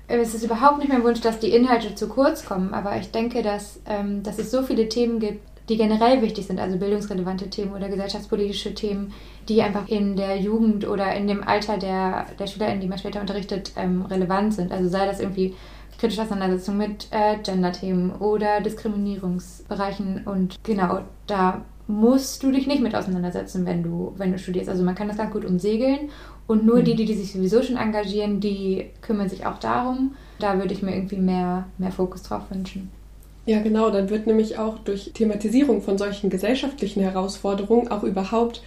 Es 0.09 0.35
ist 0.35 0.43
überhaupt 0.43 0.79
nicht 0.79 0.89
mein 0.89 1.05
Wunsch, 1.05 1.21
dass 1.21 1.39
die 1.39 1.53
Inhalte 1.53 1.95
zu 1.95 2.09
kurz 2.09 2.45
kommen, 2.45 2.75
aber 2.75 2.97
ich 2.97 3.13
denke, 3.13 3.43
dass, 3.43 3.81
ähm, 3.87 4.23
dass 4.25 4.39
es 4.39 4.51
so 4.51 4.63
viele 4.63 4.89
Themen 4.89 5.21
gibt, 5.21 5.41
die 5.71 5.77
generell 5.77 6.21
wichtig 6.21 6.47
sind, 6.47 6.59
also 6.59 6.77
bildungsrelevante 6.77 7.49
Themen 7.49 7.73
oder 7.75 7.89
gesellschaftspolitische 7.89 8.75
Themen, 8.75 9.15
die 9.49 9.63
einfach 9.63 9.89
in 9.89 10.17
der 10.17 10.37
Jugend 10.37 10.87
oder 10.87 11.15
in 11.15 11.29
dem 11.29 11.47
Alter 11.47 11.79
der, 11.79 12.27
der 12.39 12.47
SchülerInnen, 12.49 12.81
die 12.81 12.89
man 12.89 12.99
später 12.99 13.21
unterrichtet, 13.21 13.73
ähm, 13.77 14.03
relevant 14.03 14.53
sind. 14.53 14.73
Also 14.73 14.89
sei 14.89 15.07
das 15.07 15.21
irgendwie 15.21 15.55
kritische 15.97 16.23
Auseinandersetzung 16.23 16.77
mit 16.77 17.07
äh, 17.13 17.39
Gender-Themen 17.39 18.11
oder 18.17 18.61
Diskriminierungsbereichen 18.61 20.25
und 20.25 20.57
genau, 20.65 21.03
da 21.27 21.63
musst 21.87 22.43
du 22.43 22.51
dich 22.51 22.67
nicht 22.67 22.83
mit 22.83 22.95
auseinandersetzen, 22.95 23.67
wenn 23.67 23.83
du, 23.83 24.13
wenn 24.17 24.33
du 24.33 24.39
studierst. 24.39 24.69
Also 24.69 24.83
man 24.83 24.95
kann 24.95 25.09
das 25.09 25.19
ganz 25.19 25.33
gut 25.33 25.45
umsegeln 25.45 26.11
und 26.47 26.67
nur 26.67 26.83
die, 26.83 26.97
die, 26.97 27.05
die 27.05 27.15
sich 27.15 27.33
sowieso 27.33 27.63
schon 27.63 27.77
engagieren, 27.77 28.41
die 28.41 28.91
kümmern 29.03 29.29
sich 29.29 29.47
auch 29.47 29.59
darum. 29.59 30.15
Da 30.41 30.59
würde 30.59 30.75
ich 30.75 30.83
mir 30.83 30.95
irgendwie 30.97 31.19
mehr, 31.19 31.67
mehr 31.79 31.93
Fokus 31.93 32.23
drauf 32.23 32.43
wünschen. 32.51 32.91
Ja, 33.51 33.59
genau, 33.61 33.91
dann 33.91 34.11
wird 34.11 34.29
nämlich 34.29 34.59
auch 34.59 34.79
durch 34.79 35.11
Thematisierung 35.13 35.83
von 35.83 35.99
solchen 35.99 36.31
gesellschaftlichen 36.31 37.03
Herausforderungen 37.03 37.89
auch 37.89 38.05
überhaupt 38.05 38.63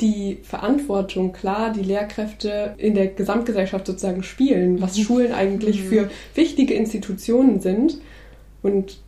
die 0.00 0.38
Verantwortung 0.42 1.32
klar, 1.32 1.72
die 1.72 1.84
Lehrkräfte 1.84 2.74
in 2.78 2.96
der 2.96 3.06
Gesamtgesellschaft 3.06 3.86
sozusagen 3.86 4.24
spielen, 4.24 4.82
was 4.82 4.98
mhm. 4.98 5.02
Schulen 5.02 5.32
eigentlich 5.32 5.84
mhm. 5.84 5.86
für 5.86 6.10
wichtige 6.34 6.74
Institutionen 6.74 7.60
sind. 7.60 7.98
Und 8.60 8.98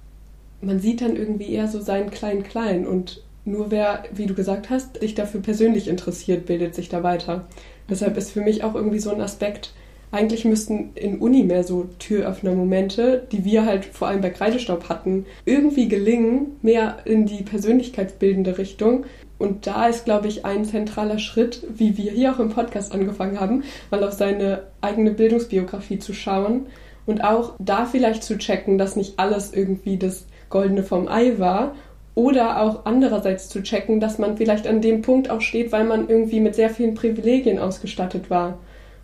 man 0.60 0.78
sieht 0.78 1.00
dann 1.00 1.16
irgendwie 1.16 1.50
eher 1.50 1.66
so 1.66 1.80
seinen 1.80 2.12
Klein-Klein 2.12 2.86
und 2.86 3.20
nur 3.44 3.72
wer, 3.72 4.04
wie 4.12 4.26
du 4.26 4.34
gesagt 4.34 4.70
hast, 4.70 5.00
sich 5.00 5.16
dafür 5.16 5.40
persönlich 5.42 5.88
interessiert, 5.88 6.46
bildet 6.46 6.76
sich 6.76 6.88
da 6.88 7.02
weiter. 7.02 7.48
Deshalb 7.90 8.16
ist 8.16 8.30
für 8.30 8.42
mich 8.42 8.62
auch 8.62 8.76
irgendwie 8.76 9.00
so 9.00 9.10
ein 9.12 9.20
Aspekt, 9.20 9.72
eigentlich 10.16 10.44
müssten 10.44 10.92
in 10.94 11.18
Uni 11.18 11.42
mehr 11.42 11.62
so 11.62 11.86
Türöffner-Momente, 11.98 13.26
die 13.30 13.44
wir 13.44 13.66
halt 13.66 13.84
vor 13.84 14.08
allem 14.08 14.22
bei 14.22 14.30
Kreidestaub 14.30 14.88
hatten, 14.88 15.26
irgendwie 15.44 15.88
gelingen, 15.88 16.56
mehr 16.62 16.98
in 17.04 17.26
die 17.26 17.42
persönlichkeitsbildende 17.42 18.56
Richtung. 18.58 19.04
Und 19.38 19.66
da 19.66 19.86
ist, 19.86 20.06
glaube 20.06 20.28
ich, 20.28 20.46
ein 20.46 20.64
zentraler 20.64 21.18
Schritt, 21.18 21.62
wie 21.68 21.98
wir 21.98 22.10
hier 22.12 22.32
auch 22.32 22.40
im 22.40 22.48
Podcast 22.48 22.92
angefangen 22.92 23.38
haben, 23.38 23.64
mal 23.90 24.02
auf 24.02 24.14
seine 24.14 24.62
eigene 24.80 25.10
Bildungsbiografie 25.10 25.98
zu 25.98 26.14
schauen 26.14 26.66
und 27.04 27.22
auch 27.22 27.52
da 27.58 27.84
vielleicht 27.84 28.24
zu 28.24 28.38
checken, 28.38 28.78
dass 28.78 28.96
nicht 28.96 29.18
alles 29.18 29.52
irgendwie 29.52 29.98
das 29.98 30.26
Goldene 30.48 30.82
vom 30.82 31.08
Ei 31.08 31.38
war 31.38 31.74
oder 32.14 32.62
auch 32.62 32.86
andererseits 32.86 33.50
zu 33.50 33.62
checken, 33.62 34.00
dass 34.00 34.18
man 34.18 34.38
vielleicht 34.38 34.66
an 34.66 34.80
dem 34.80 35.02
Punkt 35.02 35.28
auch 35.28 35.42
steht, 35.42 35.70
weil 35.70 35.84
man 35.84 36.08
irgendwie 36.08 36.40
mit 36.40 36.54
sehr 36.54 36.70
vielen 36.70 36.94
Privilegien 36.94 37.58
ausgestattet 37.58 38.30
war 38.30 38.58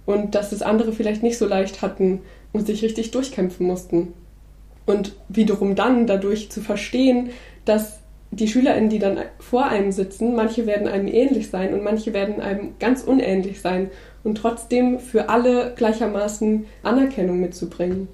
und 0.07 0.35
dass 0.35 0.53
es 0.53 0.63
andere 0.63 0.93
vielleicht 0.93 1.23
nicht 1.23 1.39
so 1.39 1.47
leicht 1.47 1.83
hatten 1.83 2.21
und 2.53 2.67
sich 2.67 2.83
richtig 2.83 3.11
durchkämpfen 3.11 3.67
mussten. 3.67 4.13
Und 4.85 5.15
wiederum 5.29 5.75
dann 5.75 6.07
dadurch 6.07 6.51
zu 6.51 6.61
verstehen, 6.61 7.31
dass 7.65 8.01
die 8.33 8.49
SchülerInnen, 8.49 8.89
die 8.89 8.99
dann 8.99 9.19
vor 9.39 9.67
einem 9.67 9.93
sitzen, 9.93 10.35
manche 10.35 10.67
werden 10.67 10.89
einem 10.89 11.07
ähnlich 11.07 11.51
sein 11.51 11.75
und 11.75 11.85
manche 11.85 12.15
werden 12.15 12.41
einem 12.41 12.75
ganz 12.81 13.03
unähnlich 13.03 13.61
sein 13.61 13.91
und 14.25 14.37
trotzdem 14.37 14.99
für 14.99 15.29
alle 15.29 15.75
gleichermaßen 15.77 16.65
Anerkennung 16.83 17.41
mitzubringen. 17.41 18.09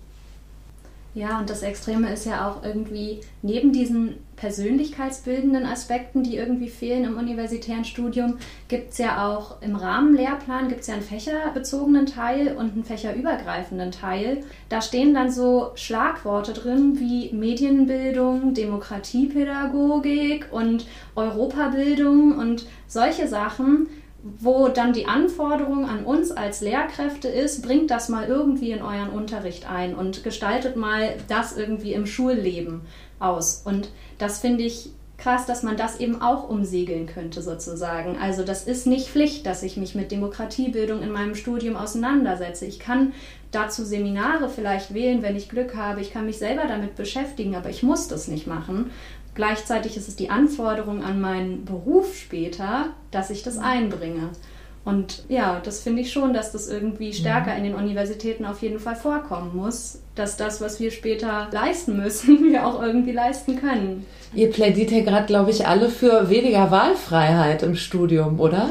Ja, 1.15 1.39
und 1.39 1.51
das 1.51 1.63
Extreme 1.63 2.13
ist 2.13 2.27
ja 2.27 2.49
auch 2.49 2.63
irgendwie 2.63 3.21
neben 3.43 3.73
diesen 3.73 4.19
persönlichkeitsbildenden 4.37 5.67
Aspekten, 5.67 6.23
die 6.23 6.37
irgendwie 6.37 6.69
fehlen 6.69 7.05
im 7.05 7.17
universitären 7.17 7.85
Studium, 7.85 8.39
gibt 8.69 8.93
es 8.93 8.99
ja 8.99 9.27
auch 9.27 9.61
im 9.61 9.75
Rahmenlehrplan 9.75 10.69
gibt 10.69 10.83
es 10.83 10.87
ja 10.87 10.95
einen 10.95 11.03
fächerbezogenen 11.03 12.07
Teil 12.07 12.57
und 12.57 12.73
einen 12.73 12.85
fächerübergreifenden 12.85 13.91
Teil. 13.91 14.45
Da 14.69 14.81
stehen 14.81 15.13
dann 15.13 15.33
so 15.33 15.73
Schlagworte 15.75 16.53
drin 16.53 17.01
wie 17.01 17.33
Medienbildung, 17.33 18.55
Demokratiepädagogik 18.55 20.47
und 20.53 20.87
Europabildung 21.17 22.39
und 22.39 22.67
solche 22.87 23.27
Sachen 23.27 23.89
wo 24.39 24.69
dann 24.69 24.93
die 24.93 25.07
Anforderung 25.07 25.87
an 25.87 26.05
uns 26.05 26.31
als 26.31 26.61
Lehrkräfte 26.61 27.29
ist, 27.29 27.63
bringt 27.63 27.91
das 27.91 28.09
mal 28.09 28.27
irgendwie 28.27 28.71
in 28.71 28.83
euren 28.83 29.11
Unterricht 29.11 29.69
ein 29.71 29.95
und 29.95 30.25
gestaltet 30.25 30.77
mal 30.77 31.15
das 31.29 31.57
irgendwie 31.57 31.93
im 31.93 32.07
Schulleben 32.07 32.83
aus. 33.19 33.63
Und 33.65 33.91
das 34.19 34.41
finde 34.41 34.65
ich 34.65 34.91
krass, 35.19 35.47
dass 35.47 35.65
man 35.65 35.77
das 35.77 35.99
eben 35.99 36.23
auch 36.23 36.49
umsegeln 36.49 37.07
könnte 37.07 37.43
sozusagen. 37.43 38.17
Also 38.19 38.45
das 38.45 38.65
ist 38.65 38.87
nicht 38.87 39.09
Pflicht, 39.09 39.45
dass 39.47 39.65
ich 39.65 39.77
mich 39.77 39.97
mit 39.97 40.13
Demokratiebildung 40.13 41.03
in 41.03 41.11
meinem 41.11 41.35
Studium 41.35 41.77
auseinandersetze. 41.77 42.65
Ich 42.67 42.79
kann 42.79 43.13
dazu 43.51 43.85
Seminare 43.85 44.49
vielleicht 44.49 44.95
wählen, 44.95 45.23
wenn 45.23 45.37
ich 45.37 45.49
Glück 45.49 45.75
habe. 45.75 46.01
Ich 46.01 46.13
kann 46.13 46.27
mich 46.27 46.39
selber 46.39 46.63
damit 46.69 46.95
beschäftigen, 46.95 47.57
aber 47.57 47.69
ich 47.69 47.83
muss 47.83 48.07
das 48.07 48.29
nicht 48.29 48.47
machen. 48.47 48.91
Gleichzeitig 49.39 49.97
ist 49.97 50.09
es 50.09 50.17
die 50.17 50.31
Anforderung 50.31 51.05
an 51.05 51.21
meinen 51.21 51.65
Beruf 51.65 52.17
später, 52.17 52.87
dass 53.13 53.31
ich 53.31 53.45
das 53.45 53.57
einbringe. 53.57 54.31
Und 54.85 55.23
ja, 55.29 55.61
das 55.63 55.81
finde 55.81 56.03
ich 56.03 56.13
schon, 56.13 56.35
dass 56.35 56.51
das 56.51 56.67
irgendwie 56.69 57.13
stärker 57.13 57.55
in 57.55 57.63
den 57.63 57.77
Universitäten 57.77 58.45
auf 58.45 58.63
jeden 58.63 58.81
Fall 58.81 58.97
vorkommen 58.97 59.53
muss, 59.55 60.01
dass 60.17 60.37
das, 60.37 60.61
was 60.61 60.81
wir 60.81 60.91
später 60.91 61.47
leisten 61.53 61.97
müssen, 61.97 62.43
wir 62.51 62.67
auch 62.67 62.83
irgendwie 62.83 63.13
leisten 63.13 63.61
können. 63.61 64.07
Ihr 64.35 64.51
plädiert 64.51 64.91
ja 64.91 65.05
gerade, 65.05 65.27
glaube 65.27 65.53
ich, 65.53 65.69
alle 65.69 65.89
für 65.89 66.29
weniger 66.29 66.73
Wahlfreiheit 66.73 67.63
im 67.63 67.77
Studium, 67.77 68.41
oder? 68.41 68.71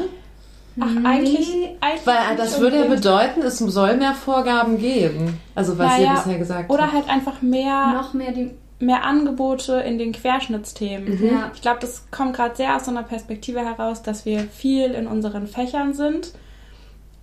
Ach, 0.78 0.86
eigentlich, 1.02 1.48
nee, 1.48 1.76
eigentlich 1.80 2.06
Weil 2.06 2.36
das 2.36 2.60
würde 2.60 2.76
ja 2.76 2.84
bedeuten, 2.84 3.40
es 3.40 3.56
soll 3.56 3.96
mehr 3.96 4.12
Vorgaben 4.12 4.76
geben. 4.76 5.40
Also 5.54 5.78
was 5.78 5.92
naja, 5.92 6.10
ihr 6.10 6.16
bisher 6.16 6.38
gesagt 6.38 6.60
habt. 6.60 6.70
Oder 6.70 6.92
halt 6.92 7.08
einfach 7.08 7.40
mehr. 7.40 7.94
Noch 7.94 8.12
mehr 8.12 8.32
die 8.32 8.50
mehr 8.80 9.04
Angebote 9.04 9.74
in 9.80 9.98
den 9.98 10.12
Querschnittsthemen. 10.12 11.18
Mhm. 11.18 11.26
Ja. 11.26 11.50
Ich 11.54 11.62
glaube, 11.62 11.80
das 11.80 12.10
kommt 12.10 12.34
gerade 12.36 12.54
sehr 12.56 12.76
aus 12.76 12.84
so 12.84 12.90
einer 12.90 13.02
Perspektive 13.02 13.60
heraus, 13.60 14.02
dass 14.02 14.24
wir 14.24 14.40
viel 14.44 14.92
in 14.92 15.06
unseren 15.06 15.46
Fächern 15.46 15.94
sind 15.94 16.32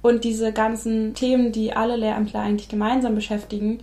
und 0.01 0.23
diese 0.23 0.51
ganzen 0.51 1.13
Themen, 1.13 1.51
die 1.51 1.73
alle 1.73 1.95
Lehrämtler 1.95 2.41
eigentlich 2.41 2.69
gemeinsam 2.69 3.15
beschäftigen, 3.15 3.79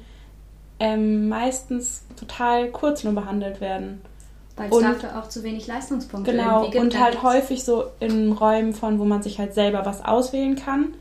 ähm, 0.78 1.28
meistens 1.28 2.04
total 2.16 2.68
kurz 2.70 3.04
nur 3.04 3.14
behandelt 3.14 3.60
werden. 3.60 4.02
Weil 4.56 4.70
es 4.70 4.80
dafür 4.80 5.18
auch 5.18 5.28
zu 5.28 5.42
wenig 5.42 5.66
Leistungspunkte 5.66 6.30
genau, 6.30 6.62
gibt. 6.62 6.72
Genau, 6.72 6.84
und 6.84 7.00
halt 7.00 7.22
häufig 7.22 7.64
so 7.64 7.86
in 8.00 8.32
Räumen 8.32 8.74
von, 8.74 8.98
wo 8.98 9.04
man 9.04 9.22
sich 9.22 9.38
halt 9.38 9.54
selber 9.54 9.86
was 9.86 10.04
auswählen 10.04 10.56
kann. 10.56 10.94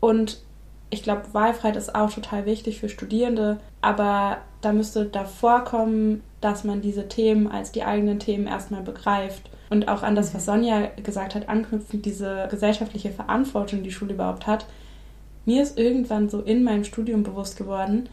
Und 0.00 0.42
ich 0.90 1.02
glaube, 1.02 1.22
Wahlfreiheit 1.32 1.76
ist 1.76 1.94
auch 1.94 2.12
total 2.12 2.46
wichtig 2.46 2.78
für 2.78 2.88
Studierende, 2.88 3.58
aber 3.80 4.38
da 4.60 4.72
müsste 4.72 5.06
davor 5.06 5.64
kommen, 5.64 6.22
dass 6.40 6.64
man 6.64 6.80
diese 6.80 7.08
Themen 7.08 7.48
als 7.48 7.72
die 7.72 7.82
eigenen 7.82 8.18
Themen 8.18 8.46
erstmal 8.46 8.82
begreift. 8.82 9.50
Und 9.68 9.88
auch 9.88 10.04
an 10.04 10.14
das, 10.14 10.32
was 10.32 10.44
Sonja 10.44 10.86
gesagt 11.02 11.34
hat, 11.34 11.48
anknüpfend 11.48 12.06
diese 12.06 12.46
gesellschaftliche 12.50 13.10
Verantwortung, 13.10 13.82
die 13.82 13.90
Schule 13.90 14.14
überhaupt 14.14 14.46
hat. 14.46 14.66
Mir 15.44 15.62
ist 15.62 15.76
irgendwann 15.76 16.28
so 16.28 16.40
in 16.40 16.62
meinem 16.62 16.84
Studium 16.84 17.24
bewusst 17.24 17.56
geworden, 17.56 18.08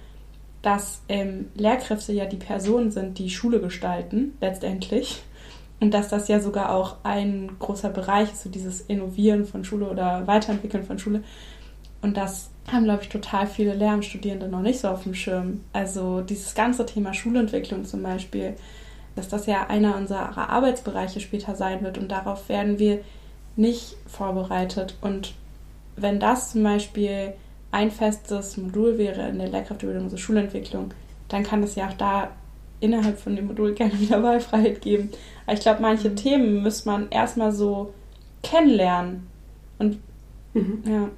dass 0.64 1.02
ähm, 1.10 1.50
Lehrkräfte 1.56 2.14
ja 2.14 2.26
die 2.26 2.38
Personen 2.38 2.90
sind, 2.90 3.20
die 3.20 3.30
Schule 3.30 3.60
gestalten, 3.60 4.36
letztendlich. 4.42 5.22
Und 5.80 5.94
dass 5.94 6.08
das 6.08 6.28
ja 6.28 6.40
sogar 6.40 6.74
auch 6.74 6.98
ein 7.04 7.52
großer 7.60 7.90
Bereich 7.90 8.32
ist, 8.32 8.44
so 8.44 8.50
dieses 8.50 8.82
Innovieren 8.82 9.46
von 9.46 9.64
Schule 9.64 9.90
oder 9.90 10.26
Weiterentwickeln 10.26 10.86
von 10.86 10.98
Schule. 10.98 11.24
Und 12.02 12.18
dass 12.18 12.53
haben, 12.71 12.86
glaube 12.86 13.04
ich, 13.04 13.10
total 13.10 13.47
viele 13.47 13.73
Lehramtsstudierende 13.73 14.47
noch 14.47 14.62
nicht 14.62 14.80
so 14.80 14.88
auf 14.88 15.04
dem 15.04 15.15
Schirm. 15.15 15.62
Also 15.73 16.21
dieses 16.21 16.56
ganze 16.56 16.86
Thema 16.86 17.13
Schulentwicklung 17.13 17.86
zum 17.86 18.04
Beispiel, 18.04 18.56
dass 19.15 19.28
das 19.28 19.45
ja 19.45 19.67
einer 19.67 19.97
unserer 19.97 20.49
Arbeitsbereiche 20.49 21.19
später 21.19 21.56
sein 21.56 21.84
wird 21.84 21.97
und 21.97 22.10
darauf 22.12 22.49
werden 22.49 22.80
wir 22.80 23.02
nicht 23.56 23.95
vorbereitet. 24.08 24.97
Und 25.02 25.34
wenn 25.95 26.19
das 26.19 26.52
zum 26.52 26.63
Beispiel 26.63 27.34
ein 27.71 27.91
festes 27.91 28.58
Modul 28.58 28.97
wäre 28.97 29.28
in 29.28 29.39
der 29.39 29.49
Lehrkraftübildung, 29.49 30.06
also 30.06 30.17
Schulentwicklung, 30.17 30.93
dann 31.28 31.43
kann 31.43 31.63
es 31.63 31.76
ja 31.76 31.89
auch 31.89 31.93
da 31.93 32.30
innerhalb 32.80 33.19
von 33.19 33.36
dem 33.36 33.47
Modul 33.47 33.73
gerne 33.73 33.93
wieder 33.99 34.23
Wahlfreiheit 34.23 34.82
geben. 34.82 35.12
Aber 35.45 35.56
ich 35.56 35.62
glaube, 35.62 35.82
manche 35.82 36.10
mhm. 36.10 36.15
Themen 36.15 36.63
muss 36.63 36.86
man 36.86 37.10
erstmal 37.10 37.52
so 37.52 37.93
kennenlernen. 38.41 39.28
Und 39.78 39.99
mhm. 40.54 40.84
ja 40.88 41.10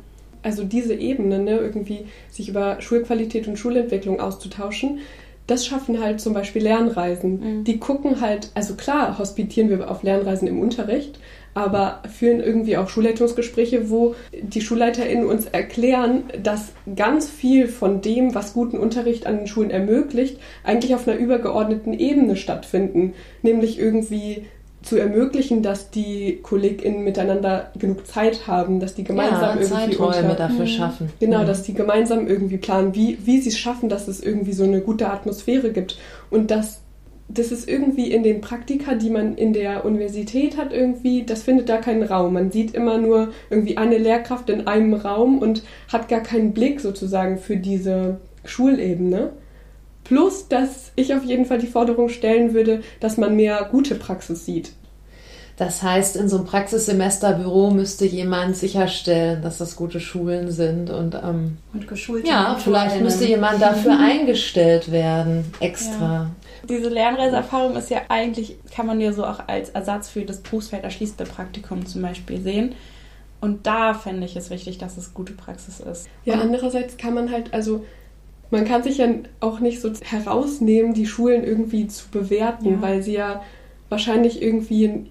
also 0.46 0.64
diese 0.64 0.94
Ebene, 0.94 1.40
ne, 1.40 1.58
irgendwie 1.58 2.06
sich 2.30 2.48
über 2.50 2.80
Schulqualität 2.80 3.48
und 3.48 3.58
Schulentwicklung 3.58 4.20
auszutauschen, 4.20 5.00
das 5.48 5.66
schaffen 5.66 6.02
halt 6.02 6.22
zum 6.22 6.34
Beispiel 6.34 6.64
Lernreisen. 6.64 7.60
Mhm. 7.60 7.64
Die 7.64 7.80
gucken 7.80 8.22
halt, 8.22 8.52
also 8.54 8.76
klar, 8.76 9.20
hospitieren 9.20 9.70
wir 9.70 9.90
auf 9.90 10.04
Lernreisen 10.04 10.48
im 10.48 10.60
Unterricht, 10.60 11.20
aber 11.54 12.02
führen 12.12 12.42
irgendwie 12.42 12.78
auch 12.78 12.90
Schulleitungsgespräche, 12.90 13.90
wo 13.90 14.16
die 14.34 14.62
SchulleiterInnen 14.62 15.26
uns 15.26 15.46
erklären, 15.46 16.24
dass 16.42 16.74
ganz 16.96 17.30
viel 17.30 17.68
von 17.68 18.02
dem, 18.02 18.36
was 18.36 18.54
guten 18.54 18.78
Unterricht 18.78 19.26
an 19.26 19.38
den 19.38 19.48
Schulen 19.48 19.72
ermöglicht, 19.72 20.38
eigentlich 20.64 20.94
auf 20.96 21.08
einer 21.08 21.18
übergeordneten 21.18 21.94
Ebene 21.94 22.36
stattfinden. 22.36 23.14
Nämlich 23.42 23.80
irgendwie 23.80 24.46
zu 24.86 24.98
ermöglichen, 24.98 25.64
dass 25.64 25.90
die 25.90 26.40
KollegInnen 26.44 27.04
miteinander 27.04 27.72
genug 27.78 28.06
Zeit 28.06 28.48
haben, 28.48 28.80
dass 28.80 28.94
die 28.94 29.04
gemeinsam 29.04 29.42
ja, 29.42 29.56
irgendwie 29.56 29.74
Zeiträume 29.74 30.30
unter, 30.30 30.36
dafür 30.36 30.68
schaffen. 30.68 31.10
Genau, 31.20 31.42
mhm. 31.42 31.48
dass 31.48 31.64
die 31.64 31.74
gemeinsam 31.74 32.28
irgendwie 32.28 32.58
planen, 32.58 32.94
wie, 32.94 33.18
wie 33.26 33.42
sie 33.42 33.50
es 33.50 33.58
schaffen, 33.58 33.90
dass 33.90 34.08
es 34.08 34.22
irgendwie 34.22 34.54
so 34.54 34.64
eine 34.64 34.82
gute 34.82 35.10
Atmosphäre 35.10 35.72
gibt 35.72 35.98
und 36.30 36.52
dass 36.52 36.82
das 37.28 37.52
ist 37.52 37.68
irgendwie 37.68 38.12
in 38.12 38.22
den 38.22 38.40
Praktika, 38.40 38.94
die 38.94 39.10
man 39.10 39.36
in 39.36 39.54
der 39.54 39.84
Universität 39.84 40.58
hat, 40.58 40.72
irgendwie, 40.72 41.24
das 41.24 41.42
findet 41.42 41.70
da 41.70 41.78
keinen 41.78 42.04
Raum. 42.04 42.34
Man 42.34 42.52
sieht 42.52 42.76
immer 42.76 43.00
nur 43.00 43.30
irgendwie 43.50 43.78
eine 43.78 43.98
Lehrkraft 43.98 44.50
in 44.52 44.68
einem 44.68 44.94
Raum 44.94 45.40
und 45.40 45.64
hat 45.92 46.08
gar 46.08 46.22
keinen 46.22 46.54
Blick 46.54 46.80
sozusagen 46.80 47.40
für 47.40 47.58
diese 47.58 48.20
Schulebene. 48.44 49.32
Plus, 50.04 50.48
dass 50.48 50.92
ich 50.96 51.16
auf 51.16 51.24
jeden 51.24 51.46
Fall 51.46 51.58
die 51.58 51.68
Forderung 51.68 52.10
stellen 52.10 52.54
würde, 52.54 52.82
dass 53.00 53.18
man 53.18 53.36
mehr 53.36 53.68
gute 53.72 53.96
Praxis 53.96 54.46
sieht. 54.46 54.74
Das 55.58 55.82
heißt, 55.82 56.18
in 56.18 56.28
so 56.28 56.38
einem 56.38 56.46
Praxissemesterbüro 56.46 57.72
müsste 57.72 58.06
jemand 58.06 58.58
sicherstellen, 58.58 59.42
dass 59.42 59.58
das 59.58 59.78
gute 59.78 60.02
Schulen 60.02 60.52
sind 60.52 60.90
und, 60.90 61.16
ähm, 61.16 61.58
und 61.74 61.88
geschult. 61.88 62.28
Ja, 62.28 62.58
vielleicht 62.62 63.02
müsste 63.02 63.26
jemand 63.26 63.62
dafür 63.62 63.98
eingestellt 64.00 64.92
werden, 64.92 65.46
extra. 65.62 66.14
Ja. 66.14 66.32
Diese 66.68 66.90
Lernreiseerfahrung 66.90 67.78
ist 67.78 67.90
ja 67.90 68.02
eigentlich, 68.10 68.58
kann 68.76 68.86
man 68.86 69.00
ja 69.00 69.14
so 69.14 69.26
auch 69.26 69.48
als 69.48 69.70
Ersatz 69.70 70.10
für 70.10 70.24
das 70.24 70.42
Berufsfeld 70.42 70.84
erschließende 70.84 71.24
Praktikum 71.26 71.86
zum 71.86 72.02
Beispiel 72.02 72.42
sehen. 72.42 72.76
Und 73.40 73.66
da 73.68 73.94
fände 73.94 74.26
ich 74.26 74.36
es 74.36 74.50
wichtig, 74.50 74.78
dass 74.78 74.98
es 74.98 75.14
gute 75.14 75.34
Praxis 75.34 75.80
ist. 75.80 76.08
Ja, 76.26 76.36
andererseits 76.36 76.98
kann 76.98 77.14
man 77.14 77.32
halt, 77.32 77.54
also 77.54 77.86
man 78.52 78.66
kann 78.66 78.84
sich 78.84 78.98
ja 78.98 79.08
auch 79.40 79.60
nicht 79.60 79.82
so 79.82 79.92
herausnehmen, 80.02 80.94
die 80.94 81.06
Schulen 81.06 81.44
irgendwie 81.44 81.88
zu 81.88 82.10
bewerten, 82.10 82.72
ja. 82.72 82.82
weil 82.82 83.04
sie 83.04 83.14
ja 83.14 83.42
wahrscheinlich 83.90 84.42
irgendwie, 84.42 85.06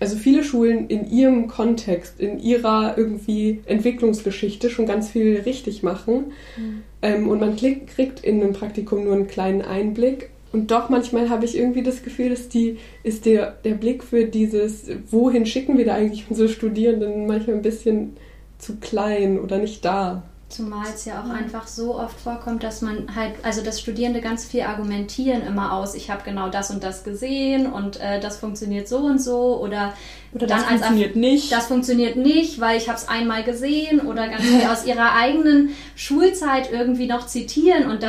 also 0.00 0.16
viele 0.16 0.44
Schulen 0.44 0.88
in 0.88 1.10
ihrem 1.10 1.48
Kontext, 1.48 2.20
in 2.20 2.38
ihrer 2.38 2.96
irgendwie 2.96 3.60
Entwicklungsgeschichte 3.66 4.70
schon 4.70 4.86
ganz 4.86 5.10
viel 5.10 5.40
richtig 5.40 5.82
machen. 5.82 6.32
Mhm. 6.56 6.82
Ähm, 7.02 7.28
und 7.28 7.40
man 7.40 7.56
kriegt 7.56 8.24
in 8.24 8.42
einem 8.42 8.52
Praktikum 8.52 9.04
nur 9.04 9.14
einen 9.14 9.26
kleinen 9.26 9.62
Einblick. 9.62 10.30
Und 10.52 10.70
doch 10.70 10.88
manchmal 10.88 11.28
habe 11.28 11.44
ich 11.44 11.58
irgendwie 11.58 11.82
das 11.82 12.02
Gefühl, 12.02 12.30
dass 12.30 12.48
die, 12.48 12.78
ist 13.02 13.26
der, 13.26 13.56
der 13.64 13.74
Blick 13.74 14.02
für 14.02 14.24
dieses, 14.24 14.86
wohin 15.10 15.44
schicken 15.44 15.76
wir 15.76 15.84
da 15.84 15.94
eigentlich 15.94 16.24
unsere 16.28 16.48
Studierenden, 16.48 17.26
manchmal 17.26 17.56
ein 17.56 17.62
bisschen 17.62 18.16
zu 18.58 18.76
klein 18.76 19.38
oder 19.38 19.58
nicht 19.58 19.84
da. 19.84 20.22
Zumal 20.48 20.86
es 20.94 21.04
ja 21.04 21.22
auch 21.22 21.28
einfach 21.28 21.66
so 21.66 21.94
oft 21.94 22.18
vorkommt, 22.18 22.62
dass 22.62 22.80
man 22.80 23.14
halt, 23.14 23.34
also 23.42 23.62
dass 23.62 23.82
Studierende 23.82 24.22
ganz 24.22 24.46
viel 24.46 24.62
argumentieren 24.62 25.46
immer 25.46 25.74
aus, 25.74 25.94
ich 25.94 26.10
habe 26.10 26.22
genau 26.24 26.48
das 26.48 26.70
und 26.70 26.82
das 26.82 27.04
gesehen 27.04 27.70
und 27.70 28.00
äh, 28.00 28.18
das 28.18 28.38
funktioniert 28.38 28.88
so 28.88 28.96
und 28.96 29.20
so 29.20 29.60
oder, 29.60 29.92
oder 30.32 30.46
das 30.46 30.64
funktioniert 30.64 31.16
nicht. 31.16 31.52
Das 31.52 31.66
funktioniert 31.66 32.16
nicht, 32.16 32.60
weil 32.60 32.78
ich 32.78 32.88
habe 32.88 32.96
es 32.96 33.08
einmal 33.08 33.44
gesehen 33.44 34.00
oder 34.00 34.26
ganz 34.26 34.42
viel 34.42 34.66
aus 34.66 34.86
ihrer 34.86 35.12
eigenen 35.12 35.74
Schulzeit 35.96 36.72
irgendwie 36.72 37.08
noch 37.08 37.26
zitieren 37.26 37.90
und 37.90 38.02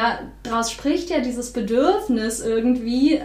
daraus 0.43 0.71
spricht 0.71 1.09
ja 1.09 1.19
dieses 1.19 1.51
Bedürfnis 1.51 2.39
irgendwie, 2.39 3.19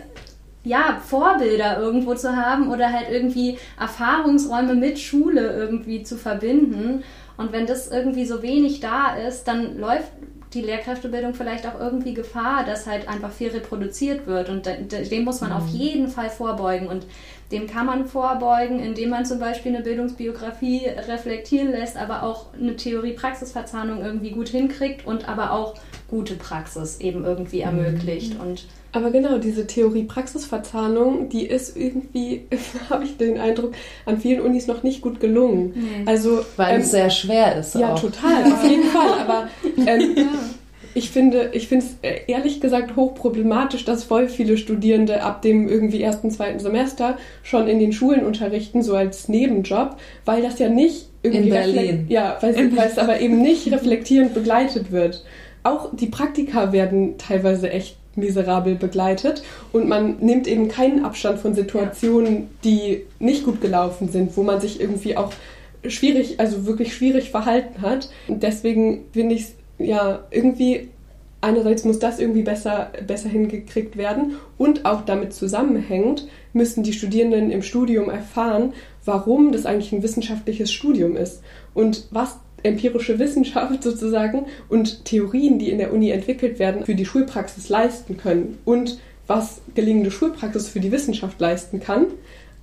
ja, 0.64 1.00
Vorbilder 1.06 1.78
irgendwo 1.78 2.16
zu 2.16 2.34
haben 2.34 2.68
oder 2.68 2.92
halt 2.92 3.10
irgendwie 3.12 3.58
Erfahrungsräume 3.78 4.74
mit 4.74 4.98
Schule 4.98 5.54
irgendwie 5.56 6.02
zu 6.02 6.16
verbinden. 6.16 7.04
Und 7.36 7.52
wenn 7.52 7.66
das 7.66 7.90
irgendwie 7.90 8.26
so 8.26 8.42
wenig 8.42 8.80
da 8.80 9.16
ist, 9.16 9.44
dann 9.44 9.78
läuft 9.78 10.10
die 10.54 10.60
Lehrkräftebildung 10.60 11.34
vielleicht 11.34 11.66
auch 11.66 11.78
irgendwie 11.78 12.14
Gefahr, 12.14 12.64
dass 12.64 12.86
halt 12.86 13.08
einfach 13.08 13.32
viel 13.32 13.50
reproduziert 13.50 14.26
wird. 14.26 14.48
Und 14.48 14.66
dem 14.66 15.24
muss 15.24 15.40
man 15.40 15.50
mhm. 15.50 15.56
auf 15.56 15.66
jeden 15.68 16.08
Fall 16.08 16.30
vorbeugen. 16.30 16.86
Und 16.86 17.06
dem 17.54 17.66
kann 17.66 17.86
man 17.86 18.06
vorbeugen, 18.06 18.80
indem 18.80 19.10
man 19.10 19.24
zum 19.24 19.38
Beispiel 19.38 19.74
eine 19.74 19.84
Bildungsbiografie 19.84 20.88
reflektieren 21.08 21.70
lässt, 21.70 21.96
aber 21.96 22.24
auch 22.24 22.46
eine 22.54 22.76
Theorie-Praxis-Verzahnung 22.76 24.02
irgendwie 24.02 24.32
gut 24.32 24.48
hinkriegt 24.48 25.06
und 25.06 25.28
aber 25.28 25.52
auch 25.52 25.74
gute 26.08 26.34
Praxis 26.34 27.00
eben 27.00 27.24
irgendwie 27.24 27.58
mhm. 27.58 27.78
ermöglicht. 27.78 28.38
Und 28.40 28.66
aber 28.92 29.10
genau, 29.10 29.38
diese 29.38 29.66
Theorie-Praxis-Verzahnung, 29.66 31.28
die 31.28 31.46
ist 31.46 31.76
irgendwie, 31.76 32.46
habe 32.90 33.04
ich 33.04 33.16
den 33.16 33.38
Eindruck, 33.38 33.72
an 34.06 34.20
vielen 34.20 34.40
Unis 34.40 34.66
noch 34.66 34.82
nicht 34.82 35.00
gut 35.00 35.18
gelungen. 35.18 35.72
Nee. 35.74 36.02
Also, 36.06 36.44
Weil 36.56 36.76
ähm, 36.76 36.80
es 36.82 36.90
sehr 36.92 37.10
schwer 37.10 37.56
ist. 37.56 37.74
Ja, 37.74 37.94
auch. 37.94 38.00
total, 38.00 38.44
auf 38.44 38.62
jeden 38.62 38.84
Fall. 38.90 39.20
Aber 39.20 39.48
ähm, 39.78 40.16
ja. 40.16 40.26
Ich 40.94 41.10
finde 41.10 41.50
ich 41.52 41.68
finde 41.68 41.86
es 41.86 41.96
äh, 42.02 42.20
ehrlich 42.26 42.60
gesagt 42.60 42.96
hochproblematisch, 42.96 43.84
dass 43.84 44.04
voll 44.04 44.28
viele 44.28 44.56
Studierende 44.56 45.22
ab 45.22 45.42
dem 45.42 45.68
irgendwie 45.68 46.02
ersten, 46.02 46.30
zweiten 46.30 46.60
Semester 46.60 47.18
schon 47.42 47.68
in 47.68 47.78
den 47.78 47.92
Schulen 47.92 48.24
unterrichten, 48.24 48.82
so 48.82 48.94
als 48.94 49.28
Nebenjob, 49.28 49.96
weil 50.24 50.42
das 50.42 50.58
ja 50.58 50.68
nicht 50.68 51.08
irgendwie 51.22 51.48
in 51.48 51.54
Berlin. 51.54 52.06
Ja, 52.08 52.38
weil 52.40 52.72
es 52.86 52.98
aber 52.98 53.20
eben 53.20 53.42
nicht 53.42 53.70
reflektierend 53.72 54.34
begleitet 54.34 54.92
wird. 54.92 55.24
Auch 55.64 55.90
die 55.94 56.06
Praktika 56.06 56.72
werden 56.72 57.18
teilweise 57.18 57.70
echt 57.70 57.96
miserabel 58.16 58.76
begleitet 58.76 59.42
und 59.72 59.88
man 59.88 60.18
nimmt 60.20 60.46
eben 60.46 60.68
keinen 60.68 61.04
Abstand 61.04 61.40
von 61.40 61.54
Situationen, 61.54 62.48
die 62.62 63.02
nicht 63.18 63.44
gut 63.44 63.60
gelaufen 63.60 64.08
sind, 64.08 64.36
wo 64.36 64.44
man 64.44 64.60
sich 64.60 64.80
irgendwie 64.80 65.16
auch 65.16 65.32
schwierig, 65.86 66.38
also 66.38 66.66
wirklich 66.66 66.94
schwierig 66.94 67.30
verhalten 67.30 67.82
hat. 67.82 68.10
Und 68.28 68.42
deswegen 68.42 69.04
finde 69.12 69.34
ich 69.34 69.42
es 69.42 69.54
ja 69.78 70.24
irgendwie 70.30 70.88
einerseits 71.44 71.84
muss 71.84 71.98
das 71.98 72.18
irgendwie 72.18 72.42
besser, 72.42 72.90
besser 73.06 73.28
hingekriegt 73.28 73.96
werden 73.96 74.36
und 74.56 74.86
auch 74.86 75.02
damit 75.02 75.34
zusammenhängend 75.34 76.26
müssen 76.52 76.82
die 76.82 76.94
Studierenden 76.94 77.50
im 77.50 77.62
Studium 77.62 78.08
erfahren, 78.08 78.72
warum 79.04 79.52
das 79.52 79.66
eigentlich 79.66 79.92
ein 79.92 80.02
wissenschaftliches 80.02 80.72
Studium 80.72 81.16
ist 81.16 81.42
und 81.74 82.06
was 82.10 82.38
empirische 82.62 83.18
Wissenschaft 83.18 83.82
sozusagen 83.82 84.46
und 84.68 85.04
Theorien, 85.04 85.58
die 85.58 85.70
in 85.70 85.78
der 85.78 85.92
Uni 85.92 86.10
entwickelt 86.10 86.58
werden, 86.58 86.84
für 86.84 86.94
die 86.94 87.04
Schulpraxis 87.04 87.68
leisten 87.68 88.16
können 88.16 88.58
und 88.64 88.98
was 89.26 89.60
gelingende 89.74 90.10
Schulpraxis 90.10 90.68
für 90.68 90.80
die 90.80 90.92
Wissenschaft 90.92 91.40
leisten 91.40 91.80
kann. 91.80 92.06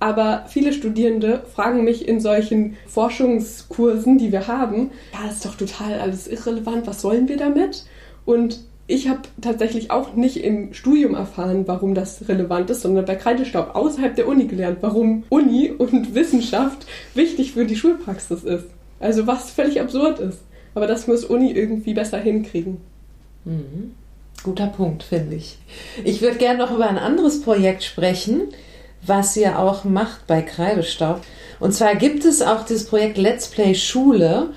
Aber 0.02 0.46
viele 0.48 0.72
Studierende 0.72 1.44
fragen 1.54 1.84
mich 1.84 2.08
in 2.08 2.18
solchen 2.18 2.76
Forschungskursen, 2.88 4.18
die 4.18 4.32
wir 4.32 4.48
haben, 4.48 4.90
ja, 5.12 5.30
ist 5.30 5.44
doch 5.44 5.54
total 5.54 6.00
alles 6.00 6.26
irrelevant, 6.26 6.88
was 6.88 7.02
sollen 7.02 7.28
wir 7.28 7.36
damit? 7.36 7.84
Und 8.24 8.58
ich 8.88 9.08
habe 9.08 9.20
tatsächlich 9.40 9.92
auch 9.92 10.14
nicht 10.14 10.38
im 10.42 10.74
Studium 10.74 11.14
erfahren, 11.14 11.68
warum 11.68 11.94
das 11.94 12.28
relevant 12.28 12.68
ist, 12.70 12.80
sondern 12.80 13.04
bei 13.04 13.14
Kreidestaub 13.14 13.76
außerhalb 13.76 14.16
der 14.16 14.26
Uni 14.26 14.46
gelernt, 14.46 14.78
warum 14.80 15.22
Uni 15.28 15.70
und 15.70 16.16
Wissenschaft 16.16 16.84
wichtig 17.14 17.52
für 17.52 17.64
die 17.64 17.76
Schulpraxis 17.76 18.42
ist. 18.42 18.66
Also 18.98 19.28
was 19.28 19.52
völlig 19.52 19.80
absurd 19.80 20.18
ist. 20.18 20.40
Aber 20.74 20.88
das 20.88 21.06
muss 21.06 21.24
Uni 21.24 21.52
irgendwie 21.52 21.94
besser 21.94 22.18
hinkriegen. 22.18 22.78
Mhm. 23.44 23.92
Guter 24.42 24.66
Punkt, 24.66 25.04
finde 25.04 25.36
ich. 25.36 25.58
Ich 26.02 26.22
würde 26.22 26.38
gerne 26.38 26.58
noch 26.58 26.74
über 26.74 26.88
ein 26.88 26.98
anderes 26.98 27.40
Projekt 27.42 27.84
sprechen, 27.84 28.48
was 29.04 29.36
ihr 29.36 29.58
auch 29.58 29.84
macht 29.84 30.26
bei 30.26 30.42
Kreidestaub. 30.42 31.20
Und 31.60 31.72
zwar 31.72 31.94
gibt 31.96 32.24
es 32.24 32.42
auch 32.42 32.64
das 32.64 32.84
Projekt 32.84 33.18
Let's 33.18 33.48
Play 33.48 33.74
Schule. 33.74 34.48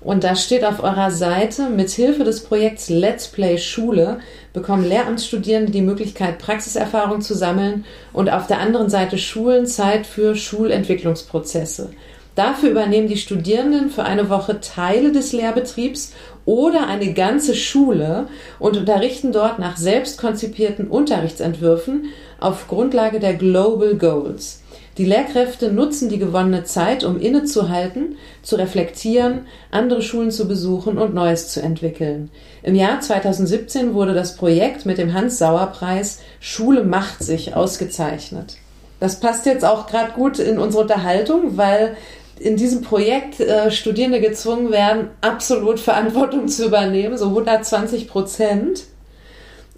Und 0.00 0.22
da 0.22 0.36
steht 0.36 0.64
auf 0.64 0.82
eurer 0.82 1.10
Seite, 1.10 1.70
mit 1.70 1.90
Hilfe 1.90 2.24
des 2.24 2.44
Projekts 2.44 2.90
Let's 2.90 3.28
Play 3.28 3.56
Schule 3.56 4.18
bekommen 4.52 4.84
Lehramtsstudierende 4.84 5.72
die 5.72 5.82
Möglichkeit, 5.82 6.38
Praxiserfahrung 6.38 7.22
zu 7.22 7.34
sammeln 7.34 7.84
und 8.12 8.30
auf 8.30 8.46
der 8.46 8.60
anderen 8.60 8.90
Seite 8.90 9.18
Schulen 9.18 9.66
Zeit 9.66 10.06
für 10.06 10.36
Schulentwicklungsprozesse. 10.36 11.90
Dafür 12.34 12.70
übernehmen 12.70 13.08
die 13.08 13.16
Studierenden 13.16 13.90
für 13.90 14.04
eine 14.04 14.28
Woche 14.28 14.60
Teile 14.60 15.12
des 15.12 15.32
Lehrbetriebs 15.32 16.12
oder 16.44 16.86
eine 16.88 17.14
ganze 17.14 17.54
Schule 17.54 18.26
und 18.58 18.76
unterrichten 18.76 19.32
dort 19.32 19.58
nach 19.58 19.76
selbst 19.76 20.18
konzipierten 20.18 20.88
Unterrichtsentwürfen 20.88 22.06
auf 22.44 22.68
Grundlage 22.68 23.20
der 23.20 23.34
Global 23.34 23.94
Goals. 23.94 24.60
Die 24.98 25.04
Lehrkräfte 25.04 25.72
nutzen 25.72 26.08
die 26.08 26.18
gewonnene 26.18 26.62
Zeit, 26.64 27.02
um 27.02 27.18
innezuhalten, 27.18 28.16
zu 28.42 28.56
reflektieren, 28.56 29.46
andere 29.72 30.02
Schulen 30.02 30.30
zu 30.30 30.46
besuchen 30.46 30.98
und 30.98 31.14
Neues 31.14 31.48
zu 31.48 31.60
entwickeln. 31.60 32.30
Im 32.62 32.76
Jahr 32.76 33.00
2017 33.00 33.94
wurde 33.94 34.14
das 34.14 34.36
Projekt 34.36 34.86
mit 34.86 34.98
dem 34.98 35.12
Hans-Sauer-Preis 35.12 36.20
Schule 36.38 36.84
macht 36.84 37.24
sich 37.24 37.56
ausgezeichnet. 37.56 38.56
Das 39.00 39.18
passt 39.18 39.46
jetzt 39.46 39.64
auch 39.64 39.86
gerade 39.86 40.12
gut 40.12 40.38
in 40.38 40.58
unsere 40.58 40.82
Unterhaltung, 40.82 41.56
weil 41.56 41.96
in 42.38 42.56
diesem 42.56 42.82
Projekt 42.82 43.40
äh, 43.40 43.70
Studierende 43.70 44.20
gezwungen 44.20 44.70
werden, 44.70 45.08
absolut 45.20 45.80
Verantwortung 45.80 46.46
zu 46.48 46.66
übernehmen, 46.66 47.18
so 47.18 47.26
120 47.26 48.08
Prozent. 48.08 48.84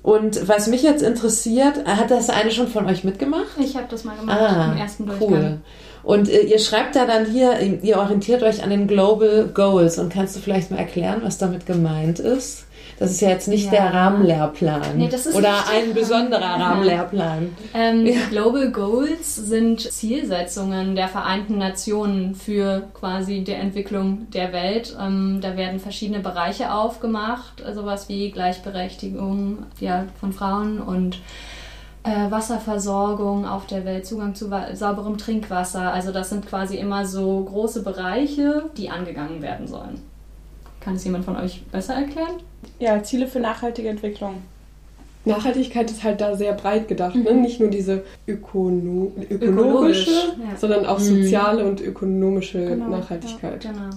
Und 0.06 0.46
was 0.46 0.68
mich 0.68 0.84
jetzt 0.84 1.02
interessiert, 1.02 1.84
hat 1.84 2.12
das 2.12 2.30
eine 2.30 2.52
schon 2.52 2.68
von 2.68 2.86
euch 2.86 3.02
mitgemacht? 3.02 3.58
Ich 3.58 3.74
habe 3.74 3.88
das 3.90 4.04
mal 4.04 4.16
gemacht 4.16 4.40
ah, 4.40 4.70
im 4.70 4.78
ersten 4.78 5.04
Durchgang. 5.04 5.28
Cool. 5.28 5.58
Und 6.04 6.28
äh, 6.28 6.42
ihr 6.42 6.60
schreibt 6.60 6.94
da 6.94 7.06
dann 7.06 7.26
hier, 7.26 7.60
ihr 7.82 7.98
orientiert 7.98 8.44
euch 8.44 8.62
an 8.62 8.70
den 8.70 8.86
Global 8.86 9.48
Goals. 9.52 9.98
Und 9.98 10.12
kannst 10.12 10.36
du 10.36 10.40
vielleicht 10.40 10.70
mal 10.70 10.76
erklären, 10.76 11.22
was 11.24 11.38
damit 11.38 11.66
gemeint 11.66 12.20
ist? 12.20 12.65
Das 12.98 13.10
ist 13.10 13.20
ja 13.20 13.28
jetzt 13.28 13.48
nicht 13.48 13.66
ja. 13.66 13.70
der 13.72 13.94
Rahmenlehrplan 13.94 14.96
nee, 14.96 15.10
oder 15.34 15.68
ein 15.70 15.92
besonderer 15.92 16.58
Rahmenlehrplan. 16.58 17.54
Ähm, 17.74 18.06
ja. 18.06 18.14
Global 18.30 18.70
Goals 18.72 19.36
sind 19.36 19.80
Zielsetzungen 19.80 20.96
der 20.96 21.08
Vereinten 21.08 21.58
Nationen 21.58 22.34
für 22.34 22.84
quasi 22.94 23.44
die 23.44 23.52
Entwicklung 23.52 24.30
der 24.30 24.52
Welt. 24.52 24.96
Ähm, 24.98 25.40
da 25.42 25.56
werden 25.56 25.78
verschiedene 25.78 26.20
Bereiche 26.20 26.72
aufgemacht, 26.72 27.62
sowas 27.74 28.08
wie 28.08 28.30
Gleichberechtigung 28.30 29.58
ja, 29.78 30.06
von 30.18 30.32
Frauen 30.32 30.80
und 30.80 31.20
äh, 32.02 32.30
Wasserversorgung 32.30 33.46
auf 33.46 33.66
der 33.66 33.84
Welt, 33.84 34.06
Zugang 34.06 34.34
zu 34.34 34.48
sauberem 34.72 35.18
Trinkwasser. 35.18 35.92
Also 35.92 36.12
das 36.12 36.30
sind 36.30 36.46
quasi 36.46 36.76
immer 36.76 37.04
so 37.04 37.44
große 37.44 37.82
Bereiche, 37.82 38.70
die 38.76 38.88
angegangen 38.88 39.42
werden 39.42 39.66
sollen. 39.66 40.00
Kann 40.80 40.94
es 40.94 41.04
jemand 41.04 41.24
von 41.24 41.36
euch 41.36 41.64
besser 41.66 41.94
erklären? 41.94 42.36
Ja, 42.78 43.02
Ziele 43.02 43.26
für 43.26 43.40
nachhaltige 43.40 43.88
Entwicklung. 43.88 44.42
Nachhaltigkeit 45.26 45.90
ist 45.90 46.04
halt 46.04 46.20
da 46.20 46.36
sehr 46.36 46.52
breit 46.52 46.86
gedacht, 46.86 47.16
ne? 47.16 47.22
mhm. 47.22 47.36
ne? 47.36 47.42
nicht 47.42 47.58
nur 47.58 47.68
diese 47.68 48.04
ökono 48.28 49.10
ökonomische, 49.28 50.10
ja. 50.10 50.56
sondern 50.56 50.86
auch 50.86 51.00
mhm. 51.00 51.22
soziale 51.22 51.64
und 51.66 51.80
ökonomische 51.80 52.64
genau, 52.64 52.88
Nachhaltigkeit. 52.88 53.64
Ja, 53.64 53.72
genau. 53.72 53.90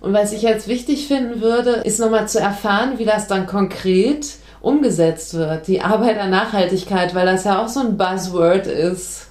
Und 0.00 0.12
was 0.12 0.32
ich 0.32 0.42
jetzt 0.42 0.66
wichtig 0.66 1.06
finden 1.06 1.40
würde, 1.40 1.70
ist 1.84 2.00
nochmal 2.00 2.26
zu 2.26 2.40
erfahren, 2.40 2.98
wie 2.98 3.04
das 3.04 3.28
dann 3.28 3.46
konkret 3.46 4.26
umgesetzt 4.60 5.34
wird, 5.34 5.68
die 5.68 5.80
Arbeit 5.80 6.18
an 6.18 6.30
Nachhaltigkeit, 6.30 7.14
weil 7.14 7.26
das 7.26 7.44
ja 7.44 7.62
auch 7.62 7.68
so 7.68 7.80
ein 7.80 7.96
Buzzword 7.96 8.66
ist. 8.66 9.28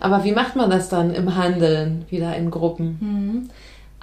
Aber 0.00 0.24
wie 0.24 0.32
macht 0.32 0.56
man 0.56 0.68
das 0.68 0.90
dann 0.90 1.14
im 1.14 1.36
Handeln, 1.36 2.04
wieder 2.10 2.36
in 2.36 2.50
Gruppen? 2.50 2.98
Mhm. 3.00 3.50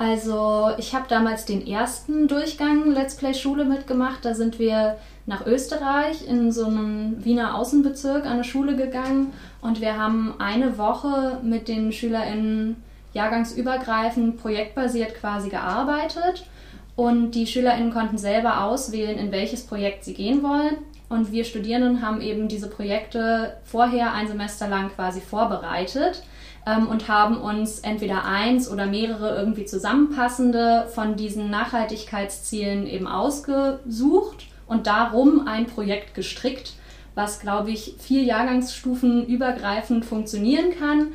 Also 0.02 0.72
ich 0.80 0.96
habe 0.96 1.06
damals 1.08 1.46
den 1.46 1.68
ersten 1.68 2.28
Durchgang 2.28 2.92
Let's 2.92 3.14
Play 3.14 3.36
Schule 3.36 3.66
mitgemacht. 3.66 4.26
Da 4.26 4.34
sind 4.34 4.58
wir 4.58 4.98
nach 5.28 5.46
Österreich 5.46 6.28
in 6.28 6.52
so 6.52 6.66
einen 6.66 7.24
Wiener 7.24 7.54
Außenbezirk 7.54 8.26
an 8.26 8.32
eine 8.32 8.44
Schule 8.44 8.76
gegangen 8.76 9.32
und 9.62 9.80
wir 9.80 9.96
haben 10.00 10.34
eine 10.40 10.80
Woche 10.80 11.38
mit 11.44 11.68
den 11.68 11.92
SchülerInnen 11.92 12.78
jahrgangsübergreifend 13.14 14.42
projektbasiert 14.42 15.14
quasi 15.20 15.50
gearbeitet 15.50 16.48
und 16.96 17.34
die 17.36 17.46
SchülerInnen 17.46 17.94
konnten 17.94 18.18
selber 18.18 18.64
auswählen, 18.64 19.20
in 19.20 19.32
welches 19.32 19.68
Projekt 19.68 20.04
sie 20.04 20.16
gehen 20.16 20.42
wollen. 20.42 20.78
Und 21.10 21.32
wir 21.32 21.44
Studierenden 21.44 22.02
haben 22.02 22.22
eben 22.22 22.48
diese 22.48 22.70
Projekte 22.70 23.58
vorher 23.66 24.14
ein 24.14 24.28
Semester 24.28 24.68
lang 24.68 24.90
quasi 24.96 25.22
vorbereitet 25.22 26.24
ähm, 26.66 26.88
und 26.88 27.08
haben 27.08 27.38
uns 27.38 27.80
entweder 27.80 28.26
eins 28.26 28.70
oder 28.70 28.86
mehrere 28.86 29.36
irgendwie 29.36 29.66
zusammenpassende 29.66 30.88
von 30.94 31.16
diesen 31.16 31.50
Nachhaltigkeitszielen 31.50 32.86
eben 32.88 33.08
ausgesucht 33.08 34.48
und 34.68 34.88
darum 34.88 35.48
ein 35.48 35.66
Projekt 35.66 36.14
gestrickt, 36.14 36.74
was, 37.16 37.40
glaube 37.40 37.72
ich, 37.72 37.96
vier 38.00 38.24
Jahrgangsstufen 38.24 39.26
übergreifend 39.26 40.06
funktionieren 40.06 40.72
kann, 40.78 41.08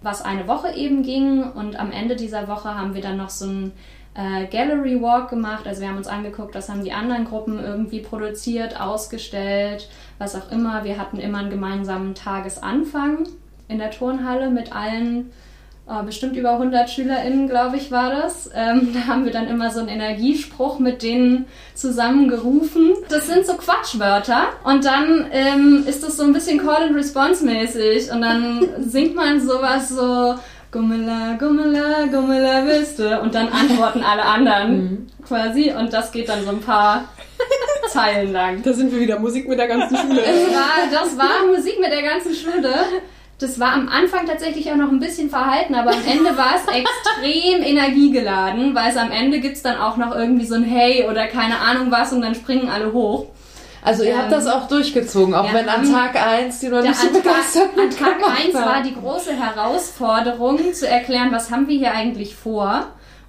was 0.00 0.22
eine 0.22 0.48
Woche 0.48 0.72
eben 0.74 1.02
ging. 1.02 1.42
Und 1.42 1.78
am 1.78 1.90
Ende 1.90 2.16
dieser 2.16 2.48
Woche 2.48 2.74
haben 2.74 2.94
wir 2.94 3.02
dann 3.02 3.18
noch 3.18 3.28
so 3.28 3.46
ein 3.46 3.72
äh, 4.14 4.46
Gallery 4.46 5.02
Walk 5.02 5.28
gemacht. 5.28 5.66
Also 5.66 5.82
wir 5.82 5.88
haben 5.88 5.98
uns 5.98 6.06
angeguckt, 6.06 6.54
was 6.54 6.70
haben 6.70 6.84
die 6.84 6.92
anderen 6.92 7.26
Gruppen 7.26 7.58
irgendwie 7.58 8.00
produziert, 8.00 8.80
ausgestellt, 8.80 9.90
was 10.18 10.34
auch 10.34 10.50
immer. 10.50 10.84
Wir 10.84 10.96
hatten 10.96 11.18
immer 11.18 11.38
einen 11.38 11.50
gemeinsamen 11.50 12.14
Tagesanfang 12.14 13.26
in 13.72 13.78
der 13.78 13.90
Turnhalle 13.90 14.50
mit 14.50 14.74
allen 14.74 15.32
oh, 15.86 16.02
bestimmt 16.04 16.36
über 16.36 16.52
100 16.52 16.88
SchülerInnen, 16.88 17.48
glaube 17.48 17.76
ich, 17.76 17.90
war 17.90 18.10
das. 18.10 18.50
Ähm, 18.54 18.90
da 18.94 19.06
haben 19.06 19.24
wir 19.24 19.32
dann 19.32 19.48
immer 19.48 19.70
so 19.70 19.80
einen 19.80 19.88
Energiespruch 19.88 20.78
mit 20.78 21.02
denen 21.02 21.46
zusammen 21.74 22.28
gerufen. 22.28 22.92
Das 23.08 23.26
sind 23.26 23.46
so 23.46 23.54
Quatschwörter 23.54 24.48
und 24.64 24.84
dann 24.84 25.26
ähm, 25.32 25.84
ist 25.86 26.02
das 26.02 26.16
so 26.16 26.24
ein 26.24 26.32
bisschen 26.32 26.58
Call 26.58 26.84
and 26.84 26.96
Response 26.96 27.44
mäßig 27.44 28.12
und 28.12 28.22
dann 28.22 28.68
singt 28.80 29.14
man 29.14 29.40
sowas 29.40 29.88
so 29.88 30.34
Gummela, 30.70 31.36
Gummela, 31.38 32.06
Gummela 32.06 32.64
willst 32.64 32.98
du? 32.98 33.20
Und 33.20 33.34
dann 33.34 33.48
antworten 33.48 34.02
alle 34.02 34.24
anderen 34.24 34.72
mhm. 34.72 35.06
quasi 35.26 35.70
und 35.70 35.92
das 35.92 36.12
geht 36.12 36.30
dann 36.30 36.44
so 36.44 36.50
ein 36.50 36.60
paar 36.60 37.04
Zeilen 37.90 38.32
lang. 38.32 38.62
Da 38.62 38.72
sind 38.72 38.90
wir 38.90 39.00
wieder 39.00 39.18
Musik 39.18 39.46
mit 39.46 39.58
der 39.58 39.68
ganzen 39.68 39.96
Schule. 39.96 40.16
War, 40.22 40.90
das 40.90 41.18
war 41.18 41.46
Musik 41.54 41.78
mit 41.78 41.92
der 41.92 42.02
ganzen 42.02 42.34
Schule. 42.34 42.72
Das 43.42 43.58
war 43.58 43.72
am 43.72 43.88
Anfang 43.88 44.26
tatsächlich 44.26 44.70
auch 44.70 44.76
noch 44.76 44.90
ein 44.90 45.00
bisschen 45.00 45.28
verhalten, 45.28 45.74
aber 45.74 45.90
am 45.90 46.04
Ende 46.06 46.36
war 46.36 46.54
es 46.54 46.62
extrem 46.72 47.62
energiegeladen, 47.62 48.72
weil 48.74 48.90
es 48.90 48.96
am 48.96 49.10
Ende 49.10 49.40
gibt 49.40 49.56
es 49.56 49.62
dann 49.62 49.78
auch 49.78 49.96
noch 49.96 50.14
irgendwie 50.14 50.46
so 50.46 50.54
ein 50.54 50.62
Hey 50.62 51.08
oder 51.10 51.26
keine 51.26 51.58
Ahnung 51.58 51.90
was 51.90 52.12
und 52.12 52.22
dann 52.22 52.36
springen 52.36 52.68
alle 52.68 52.92
hoch. 52.92 53.26
Also 53.84 54.04
ihr 54.04 54.10
ähm, 54.10 54.18
habt 54.18 54.32
das 54.32 54.46
auch 54.46 54.68
durchgezogen, 54.68 55.34
auch 55.34 55.52
wenn 55.52 55.68
an 55.68 55.90
Tag 55.90 56.14
1 56.14 56.60
die 56.60 56.68
noch 56.68 56.82
nicht 56.82 56.94
so 56.94 57.08
begeistert 57.08 57.70
An 57.76 57.90
Tag 57.90 58.16
1 58.44 58.54
war 58.54 58.80
die 58.82 58.94
große 58.94 59.32
Herausforderung 59.32 60.72
zu 60.72 60.86
erklären, 60.86 61.32
was 61.32 61.50
haben 61.50 61.66
wir 61.66 61.76
hier 61.76 61.92
eigentlich 61.92 62.36
vor 62.36 62.86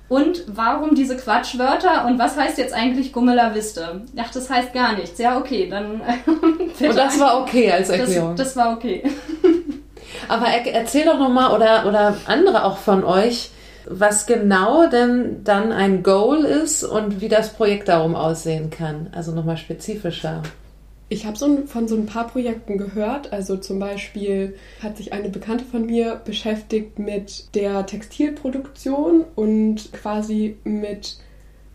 und 0.09 0.43
warum 0.45 0.93
diese 0.93 1.17
Quatschwörter 1.17 2.05
und 2.05 2.19
was 2.19 2.37
heißt 2.37 2.59
jetzt 2.59 2.75
eigentlich 2.75 3.13
Gummela 3.13 3.55
Wiste? 3.55 4.03
Ach, 4.15 4.29
das 4.31 4.47
heißt 4.47 4.73
gar 4.73 4.95
nichts. 4.95 5.17
Ja, 5.17 5.39
okay, 5.39 5.67
dann... 5.71 6.01
und 6.27 6.95
das 6.95 7.19
war 7.19 7.41
okay 7.41 7.71
als 7.71 7.89
Erklärung? 7.89 8.35
Das, 8.35 8.53
das 8.53 8.57
war 8.57 8.73
okay. 8.73 9.03
Aber 10.27 10.47
erzähl 10.47 11.05
doch 11.05 11.19
nochmal, 11.19 11.55
oder, 11.55 11.87
oder 11.87 12.17
andere 12.25 12.65
auch 12.65 12.77
von 12.77 13.03
euch, 13.03 13.51
was 13.85 14.25
genau 14.25 14.87
denn 14.87 15.43
dann 15.43 15.71
ein 15.71 16.03
Goal 16.03 16.45
ist 16.45 16.83
und 16.83 17.21
wie 17.21 17.29
das 17.29 17.53
Projekt 17.53 17.89
darum 17.89 18.15
aussehen 18.15 18.69
kann. 18.69 19.09
Also 19.11 19.33
nochmal 19.33 19.57
spezifischer. 19.57 20.41
Ich 21.09 21.25
habe 21.25 21.37
so 21.37 21.63
von 21.67 21.87
so 21.87 21.95
ein 21.95 22.05
paar 22.05 22.27
Projekten 22.27 22.77
gehört. 22.77 23.33
Also 23.33 23.57
zum 23.57 23.79
Beispiel 23.79 24.55
hat 24.81 24.97
sich 24.97 25.13
eine 25.13 25.29
Bekannte 25.29 25.65
von 25.65 25.85
mir 25.85 26.21
beschäftigt 26.23 26.97
mit 26.97 27.53
der 27.55 27.85
Textilproduktion 27.85 29.25
und 29.35 29.91
quasi 29.93 30.57
mit 30.63 31.17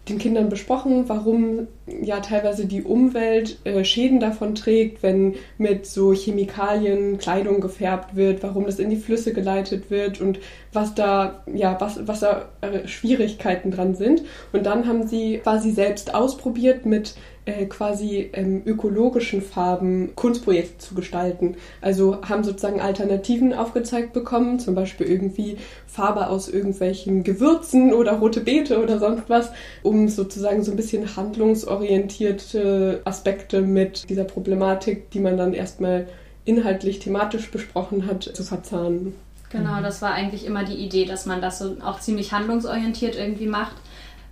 den 0.09 0.19
Kindern 0.19 0.49
besprochen, 0.49 1.05
warum 1.09 1.69
ja 2.03 2.21
teilweise 2.21 2.67
die 2.67 2.83
Umwelt 2.83 3.59
äh, 3.65 3.85
Schäden 3.85 4.21
davon 4.21 4.55
trägt, 4.55 5.03
wenn 5.03 5.35
mit 5.57 5.87
so 5.87 6.13
Chemikalien 6.13 7.19
Kleidung 7.19 7.61
gefärbt 7.61 8.17
wird, 8.17 8.43
warum 8.43 8.67
das 8.67 8.79
in 8.79 8.91
die 8.91 8.97
Flüsse 8.97 9.33
geleitet 9.33 9.91
wird 9.91 10.21
und 10.21 10.39
was 10.73 10.95
da 10.95 11.45
ja 11.53 11.77
was 11.81 12.07
was 12.07 12.21
da 12.21 12.49
äh, 12.61 12.87
Schwierigkeiten 12.87 13.71
dran 13.71 13.95
sind. 13.95 14.23
Und 14.53 14.67
dann 14.67 14.87
haben 14.87 15.07
sie 15.07 15.39
quasi 15.39 15.71
selbst 15.71 16.15
ausprobiert 16.15 16.87
mit 16.87 17.15
äh, 17.49 17.65
quasi 17.65 18.29
ähm, 18.35 18.61
ökologischen 18.67 19.41
Farben 19.41 20.15
Kunstprojekte 20.15 20.77
zu 20.77 20.95
gestalten. 20.95 21.57
Also 21.81 22.21
haben 22.29 22.45
sozusagen 22.45 22.83
Alternativen 22.83 23.55
aufgezeigt 23.55 24.13
bekommen, 24.13 24.59
zum 24.59 24.75
Beispiel 24.75 25.07
irgendwie 25.07 25.57
Farbe 25.87 26.29
aus 26.29 26.51
irgendwelchen 26.51 27.25
Gewürzen 27.25 27.95
oder 27.95 28.13
rote 28.19 28.41
Beete 28.41 28.83
oder 28.83 28.99
sonst 28.99 29.31
was, 29.31 29.51
um 29.83 30.09
sozusagen 30.09 30.63
so 30.63 30.73
ein 30.73 30.77
bisschen 30.77 31.17
handlungsorientierte 31.17 33.01
Aspekte 33.05 33.63
mit 33.63 34.11
dieser 34.11 34.25
Problematik, 34.25 35.11
die 35.11 35.21
man 35.21 35.39
dann 35.39 35.55
erstmal 35.55 36.07
inhaltlich 36.45 36.99
thematisch 36.99 37.51
besprochen 37.51 38.07
hat, 38.07 38.25
zu 38.25 38.45
verzahnen. 38.45 39.15
Genau, 39.49 39.79
mhm. 39.79 39.83
das 39.85 40.03
war 40.03 40.13
eigentlich 40.13 40.45
immer 40.45 40.65
die 40.65 40.77
Idee, 40.77 41.07
dass 41.07 41.25
man 41.25 41.41
das 41.41 41.61
so 41.61 41.79
auch 41.83 41.99
ziemlich 42.01 42.33
handlungsorientiert 42.33 43.17
irgendwie 43.17 43.47
macht. 43.47 43.77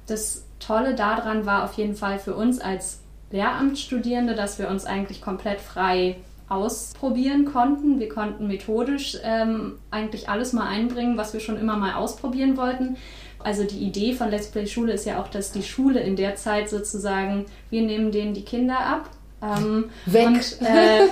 Das 0.07 0.45
Tolle 0.61 0.95
daran 0.95 1.47
war 1.47 1.65
auf 1.65 1.73
jeden 1.75 1.95
Fall 1.95 2.19
für 2.19 2.35
uns 2.35 2.61
als 2.61 3.01
Lehramtsstudierende, 3.37 4.35
dass 4.35 4.59
wir 4.59 4.69
uns 4.69 4.85
eigentlich 4.85 5.21
komplett 5.21 5.61
frei 5.61 6.17
ausprobieren 6.49 7.45
konnten. 7.45 7.99
Wir 7.99 8.09
konnten 8.09 8.47
methodisch 8.47 9.19
ähm, 9.23 9.79
eigentlich 9.91 10.29
alles 10.29 10.53
mal 10.53 10.69
einbringen, 10.69 11.17
was 11.17 11.33
wir 11.33 11.41
schon 11.41 11.59
immer 11.59 11.77
mal 11.77 11.95
ausprobieren 11.95 12.57
wollten. 12.57 12.97
Also 13.43 13.65
die 13.65 13.79
Idee 13.79 14.13
von 14.13 14.31
Let's 14.31 14.49
Play 14.49 14.67
Schule 14.67 14.93
ist 14.93 15.07
ja 15.07 15.21
auch, 15.21 15.29
dass 15.29 15.53
die 15.53 15.63
Schule 15.63 16.01
in 16.01 16.17
der 16.17 16.37
Zeit 16.37 16.69
sozusagen, 16.69 17.47
wir 17.71 17.83
nehmen 17.83 18.11
denen 18.11 18.35
die 18.35 18.45
Kinder 18.45 18.79
ab. 18.79 19.11
Ähm, 19.43 19.91
Weg. 20.07 20.27
Und 20.27 20.63
äh, 20.63 21.09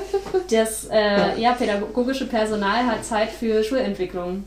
das 0.51 0.89
äh, 0.91 1.41
ja, 1.41 1.53
pädagogische 1.53 2.27
Personal 2.27 2.87
hat 2.87 3.05
Zeit 3.05 3.31
für 3.31 3.63
Schulentwicklung 3.63 4.45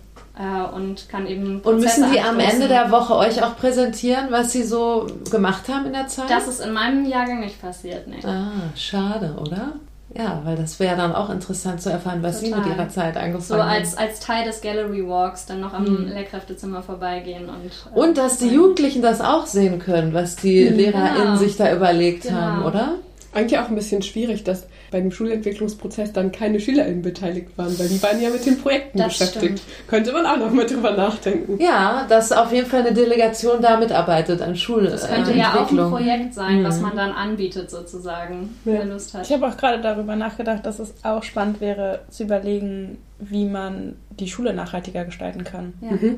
und 0.76 1.10
kann 1.10 1.26
eben. 1.28 1.62
Prozesse 1.62 1.70
und 1.70 1.82
müssen 1.82 2.12
die 2.12 2.22
am 2.22 2.40
Ende 2.40 2.68
der 2.68 2.92
Woche 2.92 3.16
euch 3.16 3.44
auch 3.44 3.58
präsentieren, 3.58 4.28
was 4.30 4.52
sie 4.52 4.64
so 4.64 5.08
gemacht 5.32 5.68
haben 5.68 5.88
in 5.88 5.94
der 5.94 6.08
Zeit? 6.08 6.30
Das 6.30 6.48
ist 6.48 6.60
in 6.60 6.74
meinem 6.74 7.06
Jahrgang 7.06 7.40
nicht 7.40 7.62
passiert, 7.62 8.08
nee. 8.08 8.20
Ah, 8.26 8.52
schade, 8.76 9.36
oder? 9.40 9.74
Ja, 10.16 10.42
weil 10.46 10.56
das 10.56 10.80
wäre 10.80 10.96
dann 10.96 11.14
auch 11.14 11.30
interessant 11.30 11.82
zu 11.82 11.90
erfahren, 11.90 12.24
was 12.24 12.40
Total. 12.42 12.64
Sie 12.64 12.70
mit 12.70 12.78
Ihrer 12.78 12.90
Zeit 12.90 13.18
angefangen 13.18 13.62
haben. 13.62 13.76
So 13.76 13.78
als, 13.78 13.98
als 13.98 14.20
Teil 14.20 14.46
des 14.46 14.62
Gallery 14.62 15.08
Walks 15.08 15.46
dann 15.46 15.60
noch 15.60 15.74
am 15.74 15.86
hm. 15.86 16.08
Lehrkräftezimmer 16.08 16.82
vorbeigehen. 16.82 17.50
Und, 17.50 17.72
äh, 17.94 18.00
und 18.00 18.18
dass 18.18 18.38
die 18.38 18.48
Jugendlichen 18.48 19.02
das 19.02 19.22
auch 19.22 19.46
sehen 19.46 19.80
können, 19.80 20.14
was 20.14 20.36
die 20.36 20.70
mhm. 20.70 20.78
LehrerInnen 20.78 21.24
genau. 21.24 21.36
sich 21.36 21.58
da 21.58 21.74
überlegt 21.76 22.24
genau. 22.24 22.38
haben, 22.38 22.64
oder? 22.64 22.96
Eigentlich 23.38 23.60
auch 23.60 23.70
ein 23.70 23.76
bisschen 23.76 24.02
schwierig, 24.02 24.44
dass 24.44 24.66
bei 24.90 25.00
dem 25.00 25.12
Schulentwicklungsprozess 25.12 26.12
dann 26.12 26.32
keine 26.32 26.60
SchülerInnen 26.60 27.04
beteiligt 27.04 27.56
waren, 27.56 27.78
weil 27.78 27.88
die 27.88 28.02
waren 28.02 28.20
ja 28.20 28.32
mit 28.32 28.44
den 28.44 28.60
Projekten 28.60 28.98
das 28.98 29.10
beschäftigt. 29.10 29.60
Stimmt. 29.60 29.88
Könnte 29.88 30.12
man 30.12 30.26
auch 30.26 30.38
noch 30.38 30.52
mal 30.52 30.66
drüber 30.66 30.98
nachdenken. 30.98 31.62
Ja, 31.62 32.08
dass 32.10 32.32
auf 32.32 32.52
jeden 32.52 32.66
Fall 32.66 32.80
eine 32.80 32.94
Delegation 32.94 33.62
da 33.62 33.78
mitarbeitet 33.78 34.42
an 34.42 34.56
Schul. 34.56 34.86
Das 34.86 35.08
könnte 35.08 35.34
äh, 35.34 35.38
ja 35.38 35.54
auch 35.54 35.70
ein 35.70 35.78
Projekt 35.78 36.34
sein, 36.34 36.62
mhm. 36.62 36.64
was 36.64 36.82
man 36.82 36.96
dann 36.96 37.12
anbietet 37.12 37.70
sozusagen, 37.70 38.56
ja. 38.66 38.74
wer 38.74 38.86
Lust 38.86 39.14
hat. 39.14 39.28
Ich 39.28 39.32
habe 39.32 39.48
auch 39.48 39.56
gerade 39.56 39.84
darüber 39.84 40.16
nachgedacht, 40.16 40.66
dass 40.66 40.80
es 40.80 40.96
auch 41.04 41.22
spannend 41.22 41.62
wäre 41.62 42.00
zu 42.10 42.24
überlegen, 42.24 42.98
wie 43.20 43.46
man 43.46 43.98
die 44.10 44.30
Schule 44.30 44.56
nachhaltiger 44.56 45.06
gestalten 45.06 45.44
kann. 45.44 45.74
Ja. 45.82 45.92
Mhm. 45.92 46.18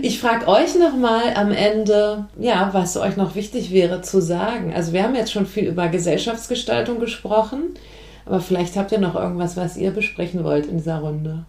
Ich 0.00 0.20
frage 0.20 0.48
euch 0.48 0.74
nochmal 0.78 1.34
am 1.34 1.52
Ende, 1.52 2.28
ja, 2.38 2.70
was 2.72 2.96
euch 2.96 3.16
noch 3.16 3.34
wichtig 3.34 3.72
wäre 3.72 4.00
zu 4.00 4.22
sagen. 4.22 4.72
Also 4.74 4.92
wir 4.92 5.02
haben 5.02 5.14
jetzt 5.14 5.32
schon 5.32 5.46
viel 5.46 5.64
über 5.64 5.88
Gesellschaftsgestaltung 5.88 6.98
gesprochen, 6.98 7.74
aber 8.24 8.40
vielleicht 8.40 8.76
habt 8.76 8.92
ihr 8.92 8.98
noch 8.98 9.14
irgendwas, 9.14 9.56
was 9.56 9.76
ihr 9.76 9.90
besprechen 9.90 10.44
wollt 10.44 10.66
in 10.66 10.78
dieser 10.78 10.98
Runde. 10.98 11.44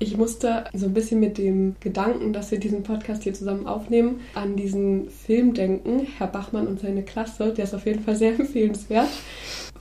Ich 0.00 0.16
musste 0.16 0.64
so 0.72 0.86
ein 0.86 0.94
bisschen 0.94 1.18
mit 1.18 1.38
dem 1.38 1.74
Gedanken, 1.80 2.32
dass 2.32 2.52
wir 2.52 2.60
diesen 2.60 2.84
Podcast 2.84 3.24
hier 3.24 3.34
zusammen 3.34 3.66
aufnehmen, 3.66 4.20
an 4.34 4.54
diesen 4.54 5.10
Film 5.10 5.54
denken, 5.54 6.06
Herr 6.18 6.28
Bachmann 6.28 6.68
und 6.68 6.78
seine 6.78 7.02
Klasse. 7.02 7.52
Der 7.52 7.64
ist 7.64 7.74
auf 7.74 7.86
jeden 7.86 8.04
Fall 8.04 8.14
sehr 8.14 8.30
empfehlenswert, 8.38 9.08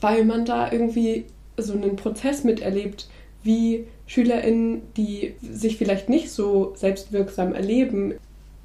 weil 0.02 0.26
man 0.26 0.46
da 0.46 0.72
irgendwie 0.72 1.26
so 1.58 1.74
einen 1.74 1.96
Prozess 1.96 2.44
miterlebt, 2.44 3.08
wie 3.44 3.86
SchülerInnen, 4.08 4.82
die 4.96 5.36
sich 5.42 5.78
vielleicht 5.78 6.10
nicht 6.10 6.32
so 6.32 6.74
selbstwirksam 6.76 7.54
erleben 7.54 8.16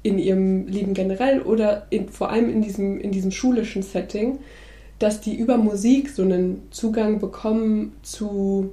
in 0.01 0.17
ihrem 0.17 0.67
Leben 0.67 0.93
generell 0.93 1.41
oder 1.41 1.87
in, 1.89 2.09
vor 2.09 2.29
allem 2.29 2.49
in 2.49 2.61
diesem, 2.61 2.99
in 2.99 3.11
diesem 3.11 3.31
schulischen 3.31 3.83
Setting, 3.83 4.39
dass 4.99 5.21
die 5.21 5.35
über 5.35 5.57
Musik 5.57 6.09
so 6.09 6.23
einen 6.23 6.63
Zugang 6.71 7.19
bekommen 7.19 7.93
zu 8.01 8.71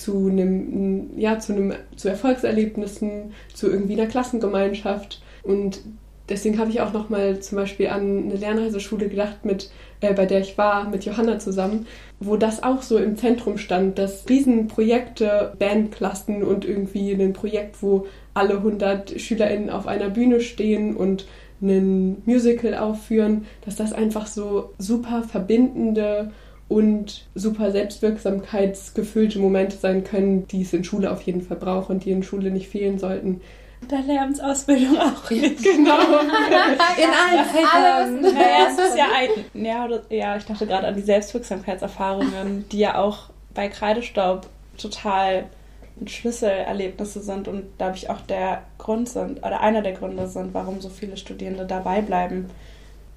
zu 0.00 0.28
einem, 0.28 1.10
ja, 1.18 1.38
zu 1.38 1.52
einem, 1.52 1.74
zu 1.96 2.08
Erfolgserlebnissen, 2.08 3.34
zu 3.52 3.68
irgendwie 3.68 4.00
einer 4.00 4.06
Klassengemeinschaft. 4.06 5.22
Und 5.42 5.80
deswegen 6.28 6.58
habe 6.58 6.70
ich 6.70 6.80
auch 6.80 6.92
nochmal 6.92 7.40
zum 7.40 7.56
Beispiel 7.56 7.88
an 7.88 8.24
eine 8.24 8.36
Lernreiseschule 8.36 9.08
gedacht, 9.08 9.44
mit, 9.44 9.70
äh, 10.00 10.14
bei 10.14 10.24
der 10.24 10.40
ich 10.40 10.56
war, 10.56 10.88
mit 10.88 11.04
Johanna 11.04 11.38
zusammen, 11.38 11.86
wo 12.20 12.36
das 12.36 12.62
auch 12.62 12.82
so 12.82 12.98
im 12.98 13.16
Zentrum 13.16 13.56
stand, 13.56 13.98
dass 13.98 14.28
Riesenprojekte, 14.28 15.54
Bandklassen 15.58 16.42
und 16.42 16.66
irgendwie 16.66 17.12
ein 17.12 17.32
Projekt, 17.32 17.82
wo 17.82 18.06
alle 18.34 18.58
100 18.58 19.18
SchülerInnen 19.18 19.70
auf 19.70 19.86
einer 19.86 20.10
Bühne 20.10 20.40
stehen 20.40 20.94
und 20.96 21.26
ein 21.62 22.22
Musical 22.26 22.74
aufführen, 22.74 23.46
dass 23.64 23.76
das 23.76 23.94
einfach 23.94 24.26
so 24.26 24.72
super 24.78 25.22
verbindende 25.22 26.30
und 26.68 27.26
super 27.34 27.72
selbstwirksamkeitsgefüllte 27.72 29.38
Momente 29.38 29.76
sein 29.76 30.04
können, 30.04 30.46
die 30.46 30.62
es 30.62 30.72
in 30.72 30.84
Schule 30.84 31.10
auf 31.10 31.22
jeden 31.22 31.42
Fall 31.42 31.56
braucht 31.56 31.90
und 31.90 32.04
die 32.04 32.12
in 32.12 32.22
Schule 32.22 32.50
nicht 32.50 32.68
fehlen 32.68 32.98
sollten. 32.98 33.40
Der 33.82 34.00
Lehramtsausbildung 34.00 34.98
auch. 34.98 35.30
Nicht. 35.30 35.62
Genau. 35.62 35.98
in 36.00 37.10
allen 37.10 37.44
Fächern. 37.46 38.20
Naja, 38.20 38.68
es 38.68 38.78
ist 38.78 38.96
ja 38.96 39.06
ein. 39.16 39.64
Ja, 39.64 39.84
oder, 39.84 40.02
ja, 40.10 40.36
ich 40.36 40.44
dachte 40.44 40.66
gerade 40.66 40.86
an 40.86 40.94
die 40.94 41.02
Selbstwirksamkeitserfahrungen, 41.02 42.68
die 42.68 42.78
ja 42.78 42.98
auch 42.98 43.30
bei 43.54 43.68
Kreidestaub 43.68 44.46
total 44.78 45.46
Schlüsselerlebnisse 46.06 47.20
sind 47.20 47.48
und 47.48 47.76
glaube 47.76 47.96
ich 47.96 48.08
auch 48.08 48.20
der 48.22 48.62
Grund 48.78 49.08
sind 49.08 49.38
oder 49.38 49.60
einer 49.60 49.82
der 49.82 49.92
Gründe 49.92 50.26
sind, 50.26 50.54
warum 50.54 50.80
so 50.80 50.88
viele 50.88 51.16
Studierende 51.16 51.66
dabei 51.66 52.00
bleiben. 52.00 52.50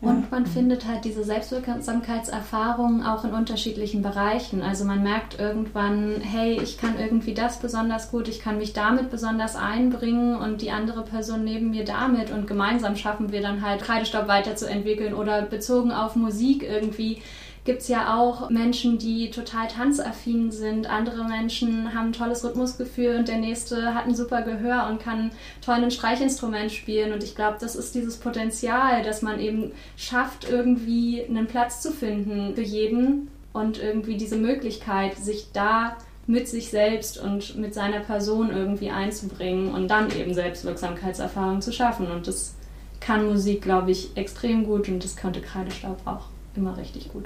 Und 0.03 0.29
man 0.31 0.45
findet 0.45 0.85
halt 0.85 1.05
diese 1.05 1.23
Selbstwirksamkeitserfahrungen 1.23 3.05
auch 3.05 3.23
in 3.23 3.31
unterschiedlichen 3.31 4.01
Bereichen. 4.01 4.61
Also 4.61 4.83
man 4.83 5.01
merkt 5.01 5.39
irgendwann, 5.39 6.19
hey, 6.19 6.59
ich 6.61 6.77
kann 6.77 6.99
irgendwie 6.99 7.33
das 7.33 7.59
besonders 7.59 8.11
gut, 8.11 8.27
ich 8.27 8.41
kann 8.41 8.57
mich 8.57 8.73
damit 8.73 9.09
besonders 9.09 9.55
einbringen 9.55 10.35
und 10.35 10.61
die 10.61 10.71
andere 10.71 11.03
Person 11.03 11.45
neben 11.45 11.69
mir 11.69 11.85
damit 11.85 12.31
und 12.31 12.47
gemeinsam 12.47 12.97
schaffen 12.97 13.31
wir 13.31 13.41
dann 13.41 13.65
halt 13.65 13.81
Kreidestopp 13.81 14.27
weiterzuentwickeln 14.27 15.13
oder 15.13 15.41
bezogen 15.43 15.93
auf 15.93 16.17
Musik 16.17 16.63
irgendwie 16.63 17.21
gibt 17.65 17.81
es 17.81 17.87
ja 17.87 18.19
auch 18.19 18.49
Menschen, 18.49 18.97
die 18.97 19.31
total 19.31 19.67
tanzaffin 19.67 20.51
sind. 20.51 20.89
Andere 20.89 21.23
Menschen 21.23 21.93
haben 21.93 22.07
ein 22.07 22.13
tolles 22.13 22.43
Rhythmusgefühl 22.43 23.17
und 23.17 23.29
der 23.29 23.37
nächste 23.37 23.95
hat 23.95 24.05
ein 24.05 24.15
super 24.15 24.41
Gehör 24.41 24.87
und 24.89 25.01
kann 25.01 25.31
toll 25.61 25.75
ein 25.75 25.91
Streichinstrument 25.91 26.71
spielen. 26.71 27.13
Und 27.13 27.23
ich 27.23 27.35
glaube, 27.35 27.57
das 27.61 27.75
ist 27.75 27.95
dieses 27.95 28.17
Potenzial, 28.17 29.03
dass 29.03 29.21
man 29.21 29.39
eben 29.39 29.71
schafft, 29.95 30.49
irgendwie 30.49 31.23
einen 31.23 31.47
Platz 31.47 31.81
zu 31.81 31.91
finden 31.91 32.53
für 32.53 32.61
jeden 32.61 33.29
und 33.53 33.81
irgendwie 33.81 34.17
diese 34.17 34.37
Möglichkeit, 34.37 35.15
sich 35.17 35.47
da 35.53 35.95
mit 36.27 36.47
sich 36.49 36.69
selbst 36.69 37.17
und 37.17 37.57
mit 37.57 37.73
seiner 37.73 37.99
Person 37.99 38.49
irgendwie 38.49 38.89
einzubringen 38.89 39.73
und 39.73 39.87
dann 39.89 40.09
eben 40.11 40.33
Selbstwirksamkeitserfahrungen 40.33 41.61
zu 41.61 41.71
schaffen. 41.71 42.07
Und 42.07 42.27
das 42.27 42.55
kann 42.99 43.27
Musik, 43.27 43.61
glaube 43.61 43.91
ich, 43.91 44.15
extrem 44.15 44.65
gut 44.65 44.87
und 44.89 45.03
das 45.03 45.15
konnte 45.15 45.41
Kreidestaub 45.41 45.99
auch 46.05 46.32
immer 46.55 46.77
richtig 46.77 47.11
gut. 47.11 47.25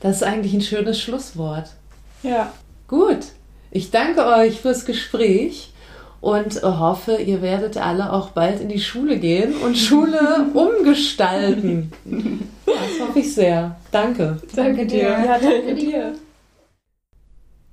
Das 0.00 0.16
ist 0.16 0.22
eigentlich 0.22 0.54
ein 0.54 0.62
schönes 0.62 1.00
Schlusswort. 1.00 1.70
Ja. 2.22 2.52
Gut. 2.88 3.26
Ich 3.70 3.90
danke 3.90 4.26
euch 4.26 4.60
fürs 4.60 4.84
Gespräch 4.84 5.72
und 6.20 6.62
hoffe, 6.62 7.16
ihr 7.16 7.42
werdet 7.42 7.76
alle 7.76 8.12
auch 8.12 8.30
bald 8.30 8.60
in 8.60 8.68
die 8.68 8.80
Schule 8.80 9.18
gehen 9.18 9.54
und 9.56 9.76
Schule 9.76 10.46
umgestalten. 10.54 11.92
Das 12.66 13.00
hoffe 13.00 13.18
ich 13.18 13.34
sehr. 13.34 13.76
Danke. 13.90 14.40
Danke 14.54 14.86
dir. 14.86 15.08
Ja, 15.08 15.38
danke 15.38 15.74
dir. 15.74 16.14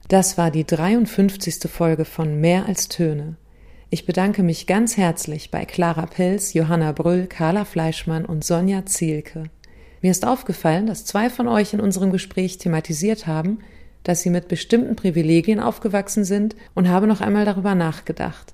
Das 0.08 0.38
war 0.38 0.50
die 0.50 0.66
53. 0.66 1.70
Folge 1.70 2.06
von 2.06 2.42
Mehr 2.42 2.66
als 2.66 2.88
Töne. 2.90 3.36
Ich 3.92 4.06
bedanke 4.06 4.42
mich 4.42 4.66
ganz 4.66 4.98
herzlich 4.98 5.52
bei 5.52 5.66
Clara 5.66 6.08
Pelz, 6.08 6.54
Johanna 6.54 6.92
Brüll, 6.92 7.28
Carla 7.28 7.66
Fleischmann 7.66 8.26
und 8.26 8.44
Sonja 8.44 8.86
Zielke. 8.86 9.44
Mir 10.02 10.12
ist 10.12 10.26
aufgefallen, 10.26 10.88
dass 10.88 11.06
zwei 11.06 11.30
von 11.30 11.48
euch 11.48 11.74
in 11.74 11.82
unserem 11.82 12.12
Gespräch 12.12 12.58
thematisiert 12.58 13.28
haben, 13.28 13.60
dass 14.04 14.22
sie 14.22 14.30
mit 14.30 14.48
bestimmten 14.48 14.96
Privilegien 14.96 15.60
aufgewachsen 15.60 16.24
sind 16.24 16.56
und 16.74 16.88
habe 16.88 17.08
noch 17.08 17.20
einmal 17.22 17.46
darüber 17.46 17.76
nachgedacht. 17.76 18.54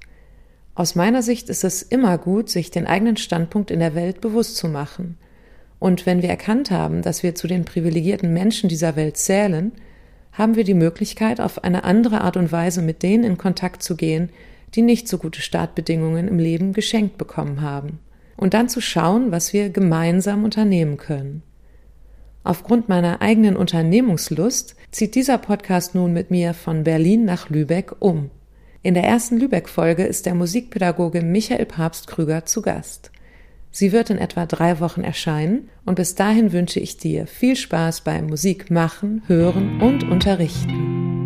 Aus 0.73 0.95
meiner 0.95 1.21
Sicht 1.21 1.49
ist 1.49 1.63
es 1.63 1.83
immer 1.83 2.17
gut, 2.17 2.49
sich 2.49 2.71
den 2.71 2.87
eigenen 2.87 3.15
Standpunkt 3.15 3.71
in 3.71 3.79
der 3.79 3.95
Welt 3.95 4.21
bewusst 4.21 4.57
zu 4.57 4.67
machen. 4.67 5.17
Und 5.77 6.05
wenn 6.05 6.21
wir 6.21 6.29
erkannt 6.29 6.71
haben, 6.71 7.01
dass 7.01 7.21
wir 7.21 7.35
zu 7.35 7.47
den 7.47 7.63
privilegierten 7.63 8.33
Menschen 8.33 8.67
dieser 8.67 8.95
Welt 8.95 9.17
zählen, 9.17 9.71
haben 10.33 10.55
wir 10.55 10.63
die 10.63 10.73
Möglichkeit, 10.73 11.39
auf 11.39 11.63
eine 11.63 11.83
andere 11.83 12.21
Art 12.21 12.37
und 12.37 12.51
Weise 12.51 12.81
mit 12.81 13.03
denen 13.03 13.23
in 13.23 13.37
Kontakt 13.37 13.83
zu 13.83 13.95
gehen, 13.95 14.29
die 14.73 14.81
nicht 14.81 15.07
so 15.07 15.17
gute 15.17 15.41
Startbedingungen 15.41 16.27
im 16.27 16.39
Leben 16.39 16.73
geschenkt 16.73 17.17
bekommen 17.17 17.61
haben 17.61 17.99
und 18.37 18.53
dann 18.53 18.69
zu 18.69 18.81
schauen, 18.81 19.31
was 19.31 19.53
wir 19.53 19.69
gemeinsam 19.69 20.43
unternehmen 20.43 20.97
können. 20.97 21.43
Aufgrund 22.43 22.89
meiner 22.89 23.21
eigenen 23.21 23.55
Unternehmungslust 23.55 24.75
zieht 24.91 25.15
dieser 25.15 25.39
Podcast 25.39 25.95
nun 25.95 26.13
mit 26.13 26.29
mir 26.29 26.53
von 26.53 26.83
Berlin 26.83 27.25
nach 27.25 27.49
Lübeck 27.49 27.95
um. 27.99 28.29
In 28.83 28.93
der 28.93 29.03
ersten 29.03 29.37
Lübeck-Folge 29.37 30.03
ist 30.03 30.27
der 30.27 30.35
Musikpädagoge 30.35 31.21
Michael 31.21 31.65
Papst-Krüger 31.65 32.45
zu 32.45 32.61
Gast. 32.61 33.11
Sie 33.71 33.91
wird 33.91 34.11
in 34.11 34.19
etwa 34.19 34.45
drei 34.45 34.79
Wochen 34.79 35.01
erscheinen 35.01 35.69
und 35.85 35.95
bis 35.95 36.13
dahin 36.13 36.53
wünsche 36.53 36.79
ich 36.79 36.97
dir 36.97 37.25
viel 37.25 37.55
Spaß 37.55 38.01
beim 38.01 38.27
Musik 38.27 38.69
machen, 38.69 39.23
hören 39.27 39.81
und 39.81 40.03
unterrichten. 40.03 41.24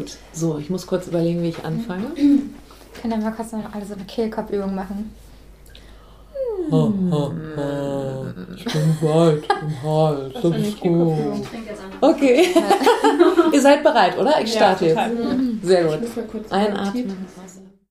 Gut, 0.00 0.16
so, 0.32 0.58
ich 0.58 0.70
muss 0.70 0.86
kurz 0.86 1.08
überlegen, 1.08 1.42
wie 1.42 1.50
ich 1.50 1.62
anfange. 1.62 2.06
Können 3.02 3.22
wir 3.22 3.30
kurz 3.32 3.52
noch 3.52 3.70
alle 3.74 3.84
so 3.84 3.94
eine 3.94 4.04
Kehlkopfübung 4.04 4.74
machen? 4.74 5.12
Ha, 6.70 6.92
ha, 7.10 7.32
ha. 7.56 8.34
Ich 8.56 8.64
bin 8.64 8.96
weit 9.02 9.42
im 9.60 9.82
Hals, 9.82 10.34
das 10.42 10.56
ist 10.56 10.80
gut. 10.80 11.46
Okay, 12.00 12.46
ihr 13.52 13.60
seid 13.60 13.82
bereit, 13.82 14.18
oder? 14.18 14.40
Ich 14.40 14.52
starte 14.54 14.86
Ja, 14.86 15.06
jetzt. 15.06 15.66
Sehr 15.66 15.84
gut. 15.84 16.50
Einatmen. 16.50 17.26